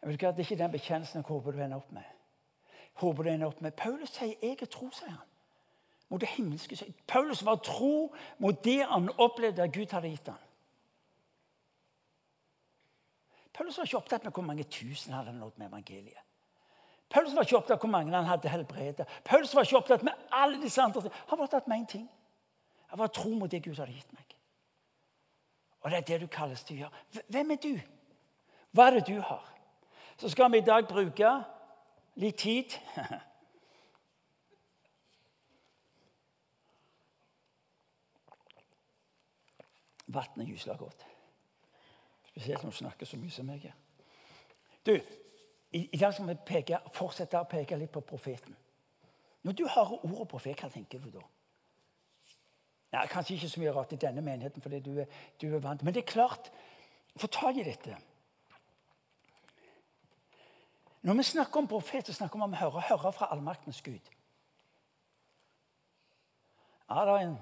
Jeg 0.01 0.09
vet 0.09 0.13
ikke 0.13 0.31
Det 0.31 0.39
er 0.39 0.51
ikke 0.51 0.63
den 0.63 0.71
bekjennelsen 0.71 1.17
jeg 1.17 1.27
håper 1.27 1.51
du 1.51 1.61
ender 1.63 1.77
opp 1.77 1.91
med. 1.91 2.03
Håper 2.93 3.23
du 3.23 3.29
ender 3.29 3.47
opp 3.47 3.61
med. 3.61 3.71
Paulus 3.71 4.09
sier 4.09 4.35
'jeg 4.41 4.61
er 4.61 4.65
tro', 4.65 4.91
sier 4.91 5.09
han. 5.09 5.27
Mot 6.09 6.21
det 6.21 6.29
himmelske. 6.29 6.93
Paulus 7.07 7.45
var 7.45 7.55
tro 7.55 8.15
mot 8.37 8.63
det 8.63 8.85
han 8.85 9.09
opplevde 9.17 9.63
at 9.63 9.73
Gud 9.73 9.91
hadde 9.91 10.09
gitt 10.09 10.27
ham. 10.27 10.37
Paulus 13.53 13.77
var 13.77 13.83
ikke 13.83 13.97
opptatt 13.97 14.23
med 14.23 14.33
hvor 14.33 14.43
mange 14.43 14.63
tusen 14.63 15.13
han 15.13 15.25
hadde 15.25 15.39
nådd 15.39 15.57
med 15.57 15.67
evangeliet. 15.67 16.21
Paulus 17.13 17.35
var 17.35 17.45
ikke 17.45 17.57
opptatt 17.57 17.77
av 17.77 17.83
hvor 17.83 17.91
mange 17.93 18.15
han 18.15 18.25
hadde 18.25 18.49
helbredet. 18.49 19.05
Paulus 19.25 19.53
var 19.55 19.67
ikke 19.67 19.77
opptatt 19.77 20.03
med 20.03 20.13
alle 20.33 20.57
disse 20.61 20.81
andre 20.81 21.01
ting. 21.01 21.13
Han 21.29 21.37
var 21.37 21.45
opptatt 21.45 21.67
med 21.69 21.77
én 21.77 21.85
ting. 21.91 22.07
Han 22.89 22.99
var 22.99 23.07
tro 23.13 23.29
mot 23.37 23.51
det 23.51 23.63
Gud 23.63 23.77
hadde 23.77 23.93
gitt 23.93 24.13
meg. 24.13 24.35
Og 25.81 25.91
det 25.91 25.97
er 25.97 26.07
det 26.07 26.21
du 26.21 26.27
kalles 26.31 26.63
til 26.63 26.75
å 26.75 26.79
gjøre. 26.83 26.93
Hvem 27.29 27.51
er 27.51 27.59
du? 27.61 27.75
Hva 28.73 28.87
er 28.87 28.91
det 28.97 29.07
du 29.11 29.21
har? 29.21 29.45
Så 30.17 30.29
skal 30.29 30.51
vi 30.51 30.57
i 30.57 30.65
dag 30.65 30.87
bruke 30.89 31.29
litt 32.21 32.37
tid 32.37 32.73
Vannet 40.13 40.47
gysler 40.47 40.77
godt. 40.77 41.05
Spesielt 42.29 42.63
når 42.63 42.69
du 42.69 42.75
snakker 42.77 43.05
så 43.05 43.17
mye 43.17 43.31
som 43.33 43.49
jeg 43.49 43.59
gjør. 43.63 43.77
Du, 44.85 44.95
i, 45.73 45.97
dag 45.97 46.13
skal 46.13 46.27
vi 46.27 46.35
peke, 46.45 46.79
fortsette 46.93 47.39
å 47.39 47.49
peke 47.49 47.77
litt 47.77 47.91
på 47.93 48.03
profeten. 48.05 48.55
Når 49.43 49.55
du 49.57 49.63
hører 49.67 50.05
ordet 50.05 50.27
profet, 50.29 50.59
hva 50.61 50.69
tenker 50.71 51.01
du 51.01 51.09
da? 51.11 51.23
Nei, 52.93 53.07
Kanskje 53.09 53.35
ikke 53.35 53.49
så 53.49 53.61
mye 53.61 53.73
rart 53.73 53.95
i 53.95 53.99
denne 53.99 54.21
menigheten, 54.21 54.61
fordi 54.61 54.79
du 54.85 54.91
er, 55.01 55.21
du 55.41 55.47
er 55.49 55.63
vant. 55.63 55.81
Men 55.83 55.95
det 55.95 56.05
er 56.05 56.13
klart 56.13 56.51
Få 57.13 57.27
tak 57.29 57.59
i 57.61 57.63
dette. 57.63 57.93
Når 61.05 61.13
vi 61.19 61.23
snakker 61.27 61.59
om 61.59 61.67
profet, 61.69 62.07
så 62.07 62.15
snakker 62.15 62.39
vi 62.39 62.45
om 62.47 62.55
å 62.55 62.57
høre, 62.57 62.81
høre 62.87 63.11
fra 63.13 63.27
allmaktens 63.29 63.83
Gud. 63.85 64.07
Ja, 66.89 67.03
Det 67.05 67.13
er 67.13 67.27
en 67.27 67.35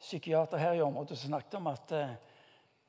psykiater 0.00 0.60
her 0.60 0.76
i 0.76 0.82
området 0.84 1.16
som 1.18 1.32
snakket 1.32 1.54
om 1.54 1.70
at 1.72 1.92
eh, 1.96 2.12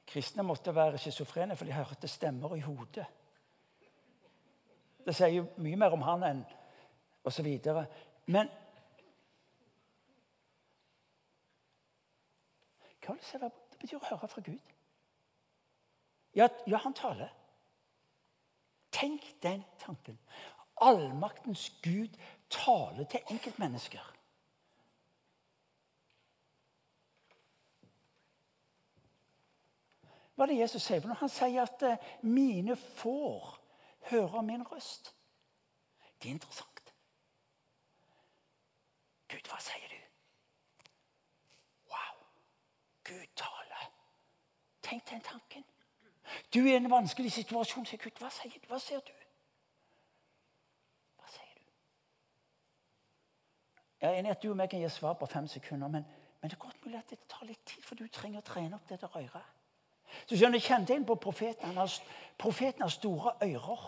kristne 0.07 0.43
måtte 0.43 0.75
være 0.75 0.99
schizofrene, 0.99 1.55
for 1.55 1.65
de 1.65 1.79
hørte 1.79 2.11
stemmer 2.11 2.57
i 2.57 2.65
hodet. 2.65 3.05
Det 5.05 5.15
sier 5.15 5.33
jo 5.35 5.47
mye 5.57 5.79
mer 5.79 5.93
om 5.95 6.03
han 6.05 6.23
enn 6.23 6.41
osv. 7.27 7.47
Men 8.25 8.49
Hva 13.01 13.15
vil 13.17 13.41
det? 13.41 13.51
Det 13.71 13.79
betyr 13.81 13.97
å 13.97 14.07
høre 14.11 14.27
fra 14.29 14.41
Gud. 14.45 14.73
Ja, 16.37 16.47
ja, 16.69 16.77
han 16.83 16.93
taler. 16.93 17.31
Tenk 18.93 19.25
den 19.43 19.63
tanken. 19.81 20.19
Allmaktens 20.81 21.65
Gud 21.83 22.13
taler 22.49 23.07
til 23.09 23.33
enkeltmennesker. 23.33 24.05
Hva 30.35 30.45
er 30.45 30.53
det 30.53 30.61
Jesus 30.61 30.85
sier? 30.87 31.05
Han 31.19 31.29
sier 31.29 31.61
at 31.65 31.83
eh, 31.85 32.05
'mine 32.21 32.75
får 32.75 33.60
høre 34.01 34.43
min 34.43 34.63
røst'? 34.63 35.15
Det 36.21 36.29
er 36.29 36.33
interessant. 36.33 36.93
Gud, 39.29 39.47
hva 39.49 39.59
sier 39.63 39.87
du? 39.89 39.99
Wow! 41.89 42.17
Gud 43.03 43.27
taler. 43.35 43.85
Tenk 44.81 45.09
den 45.09 45.21
tanken. 45.21 45.65
Du 46.53 46.59
er 46.59 46.73
i 46.73 46.75
en 46.75 46.91
vanskelig 46.91 47.31
situasjon. 47.31 47.85
sier 47.85 47.99
Gud, 48.03 48.19
hva 48.19 48.29
sier 48.29 48.51
du? 48.51 48.67
Hva 48.67 48.79
ser 48.79 48.99
du? 49.07 49.13
Hva 51.17 51.31
sier 51.31 51.55
du? 51.55 51.65
Jeg 54.01 54.09
er 54.09 54.19
enig 54.19 54.31
at 54.31 54.43
du 54.43 54.49
og 54.51 54.59
meg 54.59 54.69
kan 54.69 54.83
gi 54.83 54.89
svar 54.89 55.13
på 55.13 55.25
fem 55.25 55.47
sekunder, 55.47 55.87
men, 55.87 56.05
men, 56.41 56.49
det 56.49 56.57
er 56.57 56.65
godt 56.67 56.85
mulig 56.85 56.99
at 56.99 57.09
det 57.09 57.19
tar 57.29 57.45
litt 57.47 57.65
tid, 57.65 57.83
for 57.83 57.95
du 57.95 58.07
trenger 58.07 58.43
å 58.43 58.49
trene 58.51 58.75
opp 58.75 58.89
dette 58.89 59.09
øret. 59.15 59.60
Så 60.25 60.35
skjønner 60.35 60.59
jeg 60.59 60.67
kjente 60.67 60.95
inn 60.95 61.07
på 61.07 61.15
profeten. 61.21 61.79
Profeten 62.39 62.85
har 62.85 62.93
store 62.93 63.35
ører. 63.43 63.87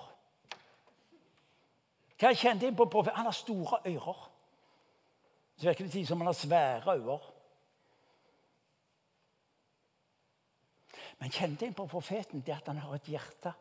Hva 2.20 2.32
jeg 2.32 2.42
kjente 2.44 2.68
inn 2.68 2.78
på 2.78 2.88
profeten? 2.88 3.18
Han 3.18 3.30
har 3.30 3.38
store 3.38 3.82
ører. 3.90 4.24
Så 5.58 5.70
virker 5.70 5.88
det 5.88 6.08
som 6.08 6.22
han 6.22 6.32
har 6.32 6.38
svære 6.38 6.98
ører. 6.98 7.30
Men 11.20 11.32
kjente 11.32 11.66
inn 11.66 11.76
på 11.78 11.88
profeten 11.88 12.44
det 12.46 12.56
at 12.56 12.68
han 12.68 12.82
har 12.84 12.96
et 12.96 13.12
hjerte 13.12 13.54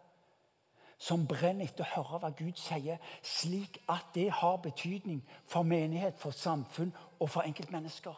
som 1.03 1.25
brenner 1.27 1.67
etter 1.67 1.83
å 1.83 1.93
høre 1.97 2.19
hva 2.23 2.31
Gud 2.39 2.59
sier, 2.59 3.01
slik 3.27 3.81
at 3.91 4.13
det 4.15 4.29
har 4.39 4.61
betydning 4.63 5.19
for 5.51 5.67
menighet, 5.67 6.15
for 6.19 6.31
samfunn 6.31 6.93
og 7.19 7.31
for 7.31 7.43
enkeltmennesker. 7.43 8.15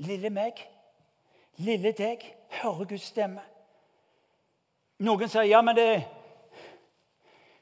Lille 0.00 0.30
meg, 0.32 0.60
lille 1.60 1.92
deg, 1.92 2.22
hører 2.62 2.88
Guds 2.88 3.10
stemme. 3.12 3.42
Noen 5.04 5.28
sier 5.28 5.48
ja, 5.48 5.60
men 5.64 5.76
det 5.76 5.90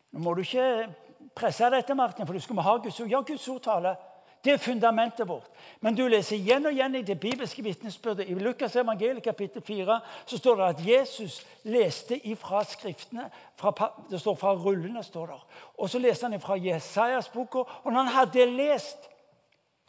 Nå 0.09 0.23
må 0.25 0.33
du 0.35 0.41
ikke 0.41 0.89
presse 1.37 1.69
dette, 1.71 1.95
Martin, 1.95 2.27
for 2.27 2.33
du 2.33 2.41
skal 2.41 2.63
ha 2.65 2.77
Guds 2.81 3.01
ord. 3.01 3.11
Ja, 3.13 3.21
Guds 3.27 3.49
ord 3.53 3.61
taler. 3.63 3.99
Det 4.45 4.53
er 4.53 4.61
fundamentet 4.63 5.29
vårt. 5.29 5.51
Men 5.81 5.97
du 5.99 6.07
leser 6.09 6.37
igjen 6.37 6.67
og 6.67 6.73
igjen 6.73 6.95
i 6.95 7.03
det 7.03 7.19
bibelske 7.21 7.63
vitnesbyrdet. 7.63 8.29
I 8.31 8.39
Lukas 8.39 8.77
evangeliet 8.79 9.23
kapittel 9.23 9.63
4 9.63 9.99
så 10.27 10.39
står 10.39 10.57
det 10.57 10.69
at 10.69 10.85
Jesus 10.87 11.41
leste 11.65 12.17
ifra 12.27 12.63
skriftene. 12.65 13.27
Fra, 13.59 13.91
det 14.11 14.21
står 14.21 14.39
fra 14.39 14.55
rullene. 14.55 15.03
står 15.03 15.27
der. 15.27 15.45
Og 15.79 15.91
så 15.91 15.99
leste 15.99 16.27
han 16.27 16.39
ifra 16.39 16.57
Jesajas 16.57 17.29
boka. 17.29 17.59
Og 17.59 17.93
når 17.93 18.01
han 18.01 18.15
hadde 18.15 18.47
lest, 18.47 19.11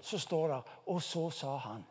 så 0.01 0.19
står 0.19 0.47
det 0.47 0.61
Og 0.85 1.01
så 1.01 1.29
sa 1.29 1.55
han. 1.57 1.85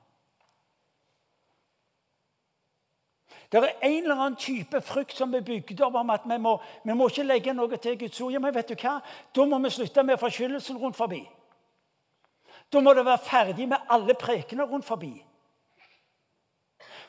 Det 3.53 3.61
er 3.63 3.71
en 3.83 4.03
eller 4.03 4.15
annen 4.15 4.37
type 4.37 4.81
frykt 4.85 5.17
som 5.17 5.33
er 5.35 5.45
bygd 5.45 5.81
opp 5.87 5.95
om 5.97 6.11
at 6.13 6.27
vi 6.29 6.37
må, 6.39 6.59
vi 6.85 6.97
må 6.97 7.07
ikke 7.09 7.25
legge 7.25 7.55
noe 7.57 7.79
til 7.81 7.97
Guds 7.99 8.21
ord. 8.21 8.35
Ja, 8.35 8.43
men 8.45 8.53
vet 8.55 8.69
du 8.69 8.77
hva? 8.77 8.99
Da 9.35 9.47
må 9.49 9.61
vi 9.65 9.71
slutte 9.73 10.05
med 10.05 10.21
forkynnelsen 10.21 10.77
rundt 10.77 10.99
forbi. 10.99 11.23
Da 12.69 12.83
må 12.85 12.93
det 12.93 13.07
være 13.07 13.25
ferdig 13.25 13.69
med 13.69 13.89
alle 13.89 14.15
prekene 14.15 14.69
rundt 14.69 14.85
forbi. 14.85 15.15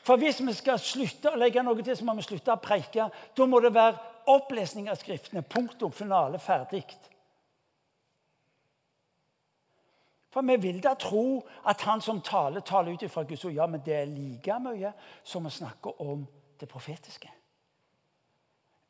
For 0.00 0.16
hvis 0.16 0.40
vi 0.40 0.52
skal 0.56 0.80
slutte 0.80 1.28
å 1.28 1.36
legge 1.36 1.62
noe 1.62 1.82
til, 1.84 1.96
så 1.96 2.06
må 2.08 2.14
vi 2.16 2.24
slutte 2.24 2.54
å 2.54 2.62
preike. 2.62 3.10
Da 3.36 3.46
må 3.46 3.60
det 3.60 3.74
være 3.74 3.98
opplesning 4.32 4.88
av 4.88 4.96
Skriftene. 4.96 5.44
Punktum. 5.44 5.92
Finale. 5.92 6.40
Ferdig. 6.40 6.86
For 10.30 10.46
vi 10.46 10.56
vil 10.56 10.82
da 10.82 10.94
tro 10.94 11.42
at 11.66 11.80
han 11.80 12.00
som 12.00 12.20
taler, 12.20 12.60
taler 12.60 12.92
ut 12.92 13.02
ifra 13.02 13.22
Guds 13.22 13.44
ord. 13.44 13.52
Ja, 13.52 13.66
men 13.66 13.82
det 13.84 13.94
er 13.94 14.04
like 14.04 14.58
mye 14.62 14.92
som 15.24 15.46
å 15.46 15.50
snakke 15.50 15.92
om 16.00 16.26
det 16.60 16.68
profetiske. 16.68 17.30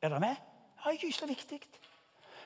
Er 0.02 0.08
dere 0.08 0.20
med? 0.20 0.36
Ja, 0.84 0.92
gyselig 0.92 1.36
viktig. 1.36 1.60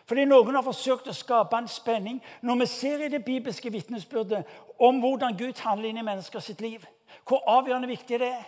Fordi 0.07 0.25
noen 0.29 0.55
har 0.55 0.65
forsøkt 0.67 1.09
å 1.09 1.17
skape 1.17 1.57
en 1.57 1.69
spenning. 1.71 2.21
Når 2.43 2.61
vi 2.61 2.67
ser 2.69 3.05
i 3.05 3.11
det 3.11 3.25
bibelske 3.25 3.73
vitnesbyrdet 3.73 4.45
om 4.79 5.01
hvordan 5.01 5.37
Gud 5.39 5.59
handler 5.65 5.89
inn 5.89 6.03
i 6.03 6.07
mennesker 6.07 6.43
sitt 6.45 6.61
liv, 6.61 6.85
hvor 7.29 7.43
avgjørende 7.49 7.89
viktig 7.89 8.21
det 8.21 8.31
er. 8.35 8.47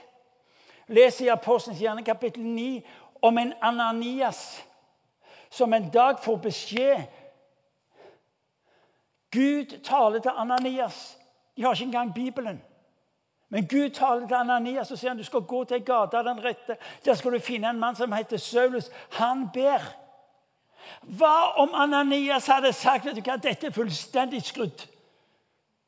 Les 0.89 1.21
i 1.21 1.31
Apostelens 1.33 1.81
hjerne 1.81 2.05
kapittel 2.07 2.45
9 2.45 2.83
om 3.23 3.39
en 3.39 3.55
Ananias 3.63 4.63
som 5.51 5.73
en 5.73 5.89
dag 5.91 6.21
får 6.23 6.37
beskjed 6.43 7.16
Gud 9.37 9.77
taler 9.85 10.25
til 10.25 10.33
Ananias. 10.37 11.19
De 11.57 11.63
har 11.63 11.75
ikke 11.75 11.85
engang 11.85 12.15
Bibelen. 12.15 12.63
Men 13.49 13.69
Gud 13.69 13.91
taler 13.91 14.27
til 14.27 14.35
Ananias 14.35 14.91
og 14.91 14.99
sier 14.99 15.13
han, 15.13 15.21
du 15.21 15.25
skal 15.25 15.45
gå 15.47 15.63
til 15.65 15.85
gata 15.85 16.23
den 16.27 16.43
rette. 16.45 16.77
Der 17.05 17.15
skal 17.15 17.33
du 17.33 17.39
finne 17.39 17.71
en 17.71 17.79
mann 17.81 17.97
som 17.97 18.13
heter 18.13 18.37
Saulus. 18.43 18.91
Han 19.21 19.47
ber. 19.55 19.85
Hva 21.03 21.53
om 21.63 21.75
Ananias 21.75 22.47
hadde 22.51 22.73
sagt 22.73 23.07
vet 23.07 23.17
du 23.19 23.23
hva, 23.23 23.39
dette 23.43 23.69
er 23.69 23.75
fullstendig 23.75 24.43
skrudd? 24.47 24.87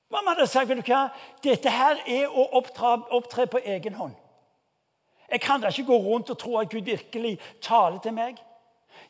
Hva 0.08 0.22
om 0.22 0.30
han 0.30 0.36
hadde 0.36 0.50
sagt 0.50 0.70
vet 0.70 0.80
du 0.80 0.90
hva, 0.90 1.08
dette 1.44 1.70
her 1.70 2.02
er 2.06 2.30
å 2.30 2.46
opptre, 2.60 3.46
på 3.46 3.62
egen 3.64 3.98
hånd? 3.98 4.14
Jeg 5.28 5.40
kan 5.44 5.60
da 5.60 5.68
ikke 5.68 5.90
gå 5.90 5.98
rundt 6.02 6.30
og 6.32 6.38
tro 6.40 6.56
at 6.58 6.70
Gud 6.72 6.86
virkelig 6.86 7.36
taler 7.62 7.98
til 8.02 8.14
meg. 8.16 8.38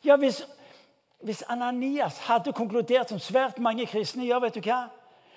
Ja, 0.03 0.17
Hvis, 0.19 0.41
hvis 1.19 1.43
Ananias 1.47 2.17
hadde 2.17 2.53
konkludert 2.53 3.09
som 3.09 3.19
svært 3.19 3.59
mange 3.59 3.85
kristne 3.85 4.25
gjør, 4.25 4.45
vet 4.45 4.55
du 4.55 4.63
hva, 4.63 4.85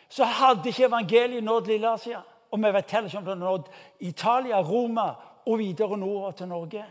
så 0.08 0.24
hadde 0.24 0.68
ikke 0.68 0.86
evangeliet 0.86 1.44
nådd 1.44 1.66
Lille 1.66 1.90
Asia. 1.90 2.20
Og 2.52 2.60
vi 2.60 2.72
vet 2.72 2.90
heller 2.90 3.08
ikke 3.08 3.18
om 3.18 3.24
det 3.24 3.32
har 3.32 3.40
nådd 3.40 3.70
Italia, 4.00 4.60
Roma 4.60 5.08
og 5.46 5.58
videre 5.58 5.98
nordover 5.98 6.30
til 6.30 6.48
Norge. 6.48 6.84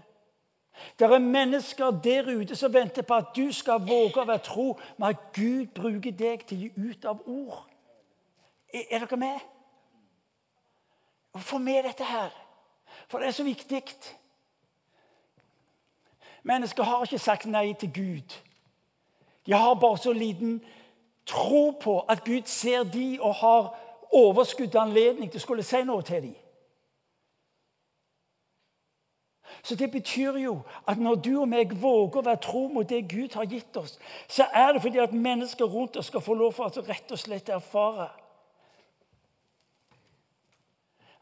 Det 0.99 1.11
er 1.11 1.19
mennesker 1.19 1.91
der 1.91 2.39
ute 2.39 2.55
som 2.55 2.73
venter 2.73 3.01
på 3.01 3.13
at 3.13 3.35
du 3.35 3.51
skal 3.53 3.83
våge 3.85 4.21
å 4.21 4.27
være 4.27 4.43
tro 4.43 4.67
med 4.97 5.07
at 5.07 5.25
Gud 5.35 5.73
bruker 5.75 6.11
deg 6.11 6.45
til 6.47 6.57
å 6.57 6.61
gi 6.61 6.89
ut 6.89 7.05
av 7.05 7.21
ord. 7.27 7.59
Er, 8.73 8.87
er 8.89 9.05
dere 9.05 9.19
med? 9.19 9.39
Få 11.37 11.57
med 11.57 11.83
dette 11.83 12.03
her, 12.03 12.31
for 13.07 13.19
det 13.19 13.27
er 13.27 13.35
så 13.35 13.43
viktig. 13.43 13.83
Mennesker 16.43 16.83
har 16.83 17.03
ikke 17.05 17.19
sagt 17.19 17.45
nei 17.45 17.73
til 17.79 17.93
Gud. 17.93 18.41
De 19.45 19.51
har 19.51 19.73
bare 19.73 19.97
så 19.97 20.13
liten 20.13 20.61
tro 21.25 21.71
på 21.71 21.99
at 22.09 22.23
Gud 22.23 22.45
ser 22.45 22.83
de 22.83 23.17
og 23.21 23.35
har 23.35 23.79
overskudd 24.11 24.75
anledning 24.75 25.31
til 25.31 25.39
å 25.39 25.45
skulle 25.45 25.63
si 25.63 25.83
noe 25.87 26.03
til 26.05 26.21
dem. 26.21 26.37
Så 29.63 29.75
Det 29.75 29.91
betyr 29.91 30.37
jo 30.37 30.61
at 30.87 30.97
når 30.97 31.15
du 31.15 31.39
og 31.39 31.47
meg 31.49 31.73
våger 31.81 32.17
å 32.17 32.25
være 32.25 32.41
tro 32.41 32.67
mot 32.67 32.89
det 32.89 33.09
Gud 33.09 33.33
har 33.33 33.45
gitt 33.45 33.77
oss, 33.77 33.99
så 34.27 34.47
er 34.53 34.73
det 34.73 34.81
fordi 34.81 34.97
at 34.97 35.13
mennesker 35.13 35.65
rundt 35.65 35.97
oss 35.97 36.09
skal 36.09 36.21
få 36.21 36.33
lov 36.33 36.51
for 36.57 36.65
å 36.65 36.85
rett 36.87 37.11
og 37.11 37.19
slett 37.19 37.49
erfare 37.49 38.09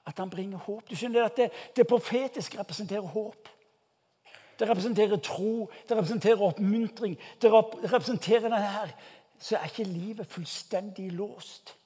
at 0.08 0.18
han 0.18 0.30
bringer 0.30 0.58
håp. 0.58 0.90
Du 0.90 0.96
skjønner 0.96 1.26
at 1.26 1.38
Det, 1.38 1.52
det 1.76 1.88
profetiske 1.88 2.60
representerer 2.60 3.02
håp. 3.02 3.50
Det 4.60 4.70
representerer 4.70 5.18
tro, 5.18 5.70
det 5.90 5.98
representerer 5.98 6.42
oppmuntring. 6.42 7.18
Det 7.42 7.52
representerer 7.54 8.50
denne 8.50 8.62
her. 8.62 8.92
Så 9.40 9.56
er 9.58 9.64
ikke 9.64 9.84
livet 9.84 10.28
fullstendig 10.28 11.12
låst. 11.12 11.78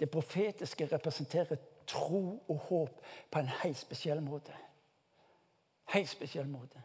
Det 0.00 0.10
profetiske 0.10 0.88
representerer 0.92 1.56
tro 1.86 2.44
og 2.48 2.56
håp 2.56 3.00
på 3.30 3.38
en 3.38 3.48
helt 3.62 3.78
spesiell 3.78 4.20
måte. 4.22 4.52
Helt 5.94 6.08
spesiell 6.08 6.48
måte. 6.48 6.82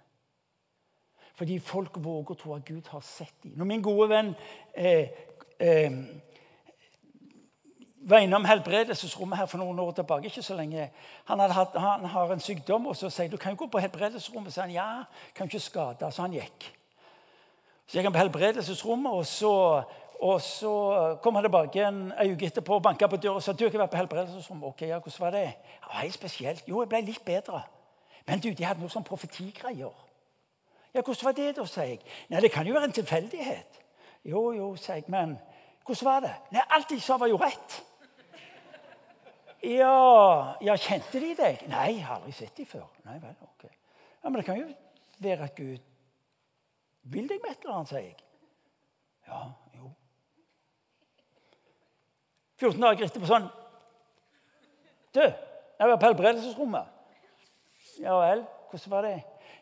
Fordi 1.39 1.59
folk 1.59 1.95
våger 2.03 2.35
å 2.35 2.39
tro 2.39 2.55
at 2.55 2.65
Gud 2.67 2.87
har 2.91 3.03
sett 3.03 3.35
dem. 3.43 3.53
Når 3.55 3.67
min 3.67 3.83
gode 3.83 4.09
venn 4.11 4.33
eh, 4.75 5.11
eh, 5.59 5.91
var 8.01 8.23
innom 8.23 8.45
helbredelsesrommet 8.45 9.37
her 9.37 9.45
for 9.45 9.59
noen 9.59 9.79
år 9.79 9.91
tilbake. 9.91 10.25
ikke 10.25 10.43
så 10.43 10.55
lenge. 10.55 10.89
Han, 11.25 11.39
hatt, 11.39 11.75
han 11.75 12.05
har 12.05 12.31
en 12.31 12.39
sykdom, 12.39 12.87
og 12.87 12.95
så 12.95 13.09
sier 13.09 13.29
du 13.29 13.37
kan 13.37 13.51
jo 13.51 13.63
gå 13.63 13.67
på 13.67 13.79
helbredelsesrommet. 13.79 14.53
Så 14.53 14.61
han 14.61 14.71
ja, 14.71 15.03
kan 15.35 15.47
ikke 15.47 15.59
skade. 15.59 16.11
Så 16.11 16.21
han 16.21 16.33
gikk. 16.33 16.69
Så 17.87 17.97
gikk 17.97 18.05
han 18.05 18.13
på 18.13 18.23
helbredelsesrommet, 18.23 19.11
og 19.13 19.25
så 19.25 19.83
og 20.19 20.41
så 20.41 20.71
kom 21.23 21.35
han 21.35 21.43
tilbake 21.43 21.83
en 21.87 22.11
uke 22.11 22.45
etterpå 22.45 22.75
og 22.75 22.83
banka 22.83 23.07
på 23.07 23.17
døra 23.17 23.39
og 23.39 23.43
sa 23.43 23.53
du 23.55 23.63
ikke 23.65 23.79
vært 23.79 23.93
på 23.93 24.01
helbredelsesrommet. 24.01 24.67
Ok, 24.67 24.81
ja, 24.81 24.97
hvordan 24.99 25.21
var 25.23 25.31
det? 25.31 25.43
Ja, 25.79 25.99
helt 26.01 26.13
spesielt. 26.13 26.63
Jo, 26.67 26.81
jeg 26.81 26.89
ble 26.91 26.99
litt 27.07 27.23
bedre. 27.25 27.61
Men 28.27 28.39
du, 28.43 28.49
de 28.51 28.65
hadde 28.67 28.83
noe 28.83 28.91
sånn 28.91 29.07
profetigreier. 29.07 29.93
Ja, 30.91 31.01
hvordan 31.01 31.23
var 31.23 31.37
det, 31.37 31.53
da, 31.55 31.65
sier 31.65 31.93
jeg. 31.93 32.01
Nei, 32.29 32.41
det 32.43 32.51
kan 32.51 32.67
jo 32.67 32.75
være 32.75 32.89
en 32.89 32.97
tilfeldighet. 32.99 33.79
Jo, 34.27 34.51
jo, 34.51 34.73
sier 34.75 34.99
jeg. 34.99 35.07
Men 35.07 35.37
hvordan 35.87 36.09
var 36.09 36.25
det? 36.27 36.33
Nei, 36.51 36.65
alt 36.75 36.91
de 36.91 36.99
sa, 36.99 37.15
var 37.21 37.31
jo 37.31 37.39
rett. 37.39 37.79
Ja, 39.63 40.55
ja 40.63 40.75
kjente 40.79 41.19
de 41.19 41.33
deg? 41.35 41.63
Nei, 41.67 41.97
jeg 41.97 42.05
har 42.07 42.19
aldri 42.19 42.31
sett 42.35 42.55
dem 42.55 42.67
før. 42.69 42.87
Nei 43.07 43.17
vel, 43.19 43.35
ok. 43.43 43.65
Ja, 43.67 44.29
Men 44.29 44.39
det 44.39 44.45
kan 44.47 44.59
jo 44.59 44.67
være 45.19 45.43
at 45.49 45.55
Gud 45.55 45.79
vil 47.09 47.27
deg 47.27 47.41
med 47.43 47.51
et 47.51 47.63
eller 47.63 47.75
annet, 47.75 47.91
sier 47.91 48.05
jeg. 48.05 48.15
Ja, 49.27 49.41
jo. 49.75 49.91
14 52.59 52.81
dager 52.81 53.05
etterpå 53.05 53.29
sånn 53.29 53.45
Du, 55.15 55.21
jeg 55.21 55.89
var 55.89 55.99
på 55.99 56.09
helbredelsesrommet. 56.09 56.95
Ja 57.99 58.15
vel, 58.19 58.43
hvordan 58.69 58.91
var 58.93 59.07
det? 59.07 59.15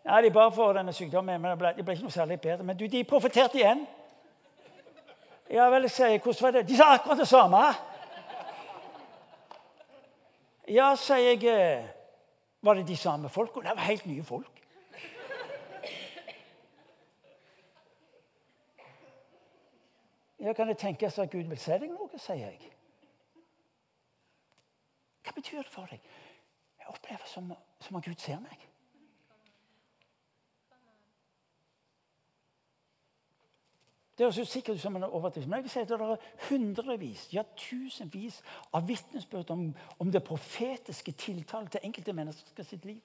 Nei, 0.07 0.21
De 0.21 0.31
bare 0.31 0.51
får 0.51 0.73
denne 0.77 0.93
sykdommen, 0.93 1.41
men 1.41 1.51
det 1.51 1.59
ble, 1.59 1.73
det 1.77 1.85
ble, 1.85 1.95
ikke 1.97 2.07
noe 2.07 2.15
særlig 2.15 2.39
bedre. 2.41 2.65
Men 2.67 2.77
du, 2.77 2.85
de 2.87 3.03
profeterte 3.07 3.59
igjen. 3.59 3.85
Ja 5.51 5.69
vel, 5.71 5.87
jeg 5.87 5.95
sier 5.95 6.19
hvordan 6.19 6.43
var 6.43 6.57
det? 6.57 6.67
De 6.67 6.77
sa 6.77 6.93
akkurat 6.93 7.21
det 7.21 7.27
samme. 7.27 7.63
Ja, 10.67 10.95
sier 10.99 11.17
jeg. 11.17 11.43
Eh, 11.47 11.89
var 12.61 12.73
det 12.73 12.87
de 12.87 12.97
samme 12.97 13.29
folka? 13.29 13.59
Det 13.59 13.75
var 13.75 13.87
helt 13.87 14.05
nye 14.05 14.23
folk. 14.23 14.63
Ja, 20.39 20.53
Kan 20.53 20.67
det 20.67 20.77
tenkes 20.77 21.19
at 21.19 21.31
Gud 21.31 21.43
vil 21.43 21.57
se 21.59 21.79
deg 21.79 21.89
noe, 21.89 22.19
sier 22.19 22.51
jeg. 22.51 22.73
Hva 25.23 25.33
betyr 25.35 25.63
det 25.63 25.71
for 25.71 25.89
deg? 25.91 26.03
Jeg 26.79 26.91
opplever 26.91 27.25
som, 27.27 27.49
som 27.79 27.97
at 27.97 28.05
Gud 28.05 28.19
ser 28.21 28.39
meg. 28.39 28.66
Det 34.17 34.25
høres 34.25 34.49
sikkert 34.49 34.75
ut 34.75 34.81
som 34.81 34.95
en 34.95 35.03
overdrivelse, 35.03 35.49
men 35.49 35.57
jeg 35.57 35.63
vil 35.63 35.71
si 35.71 35.79
at 35.79 35.91
det 35.91 35.97
er 36.01 36.23
hundrevis, 36.49 37.27
ja 37.33 37.43
tusenvis 37.57 38.39
av 38.73 38.87
vitnesbyrd 38.87 39.51
om, 39.53 39.67
om, 39.99 40.11
det 40.11 40.23
profetiske 40.25 41.11
tiltalet 41.11 41.71
til 41.71 41.85
enkelte 41.85 42.15
mennesker 42.17 42.65
sitt 42.65 42.85
liv. 42.85 43.01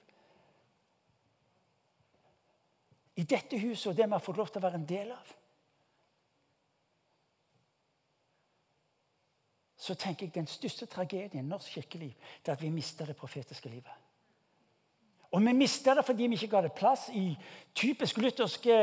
I 3.15 3.27
dette 3.29 3.59
huset 3.61 3.91
og 3.91 3.97
det 3.97 4.07
vi 4.09 4.17
har 4.17 4.25
fått 4.25 4.41
lov 4.41 4.49
til 4.49 4.63
å 4.63 4.65
være 4.65 4.81
en 4.81 4.89
del 4.89 5.13
av. 5.13 5.37
så 9.83 9.95
tenker 9.99 10.25
jeg 10.25 10.35
den 10.37 10.47
største 10.47 10.87
tragedien 10.87 11.43
i 11.43 11.49
norsk 11.49 11.73
kirkeliv 11.75 12.13
det 12.15 12.51
er 12.51 12.55
at 12.55 12.61
vi 12.61 12.71
mister 12.71 13.09
det 13.09 13.17
profetiske 13.19 13.69
livet. 13.69 14.02
Og 15.33 15.41
vi 15.41 15.53
mista 15.57 15.95
det 15.97 16.05
fordi 16.05 16.27
vi 16.29 16.37
ikke 16.37 16.51
ga 16.51 16.61
det 16.61 16.75
plass 16.77 17.07
i 17.09 17.33
typisk 17.75 18.17
lutherske 18.21 18.75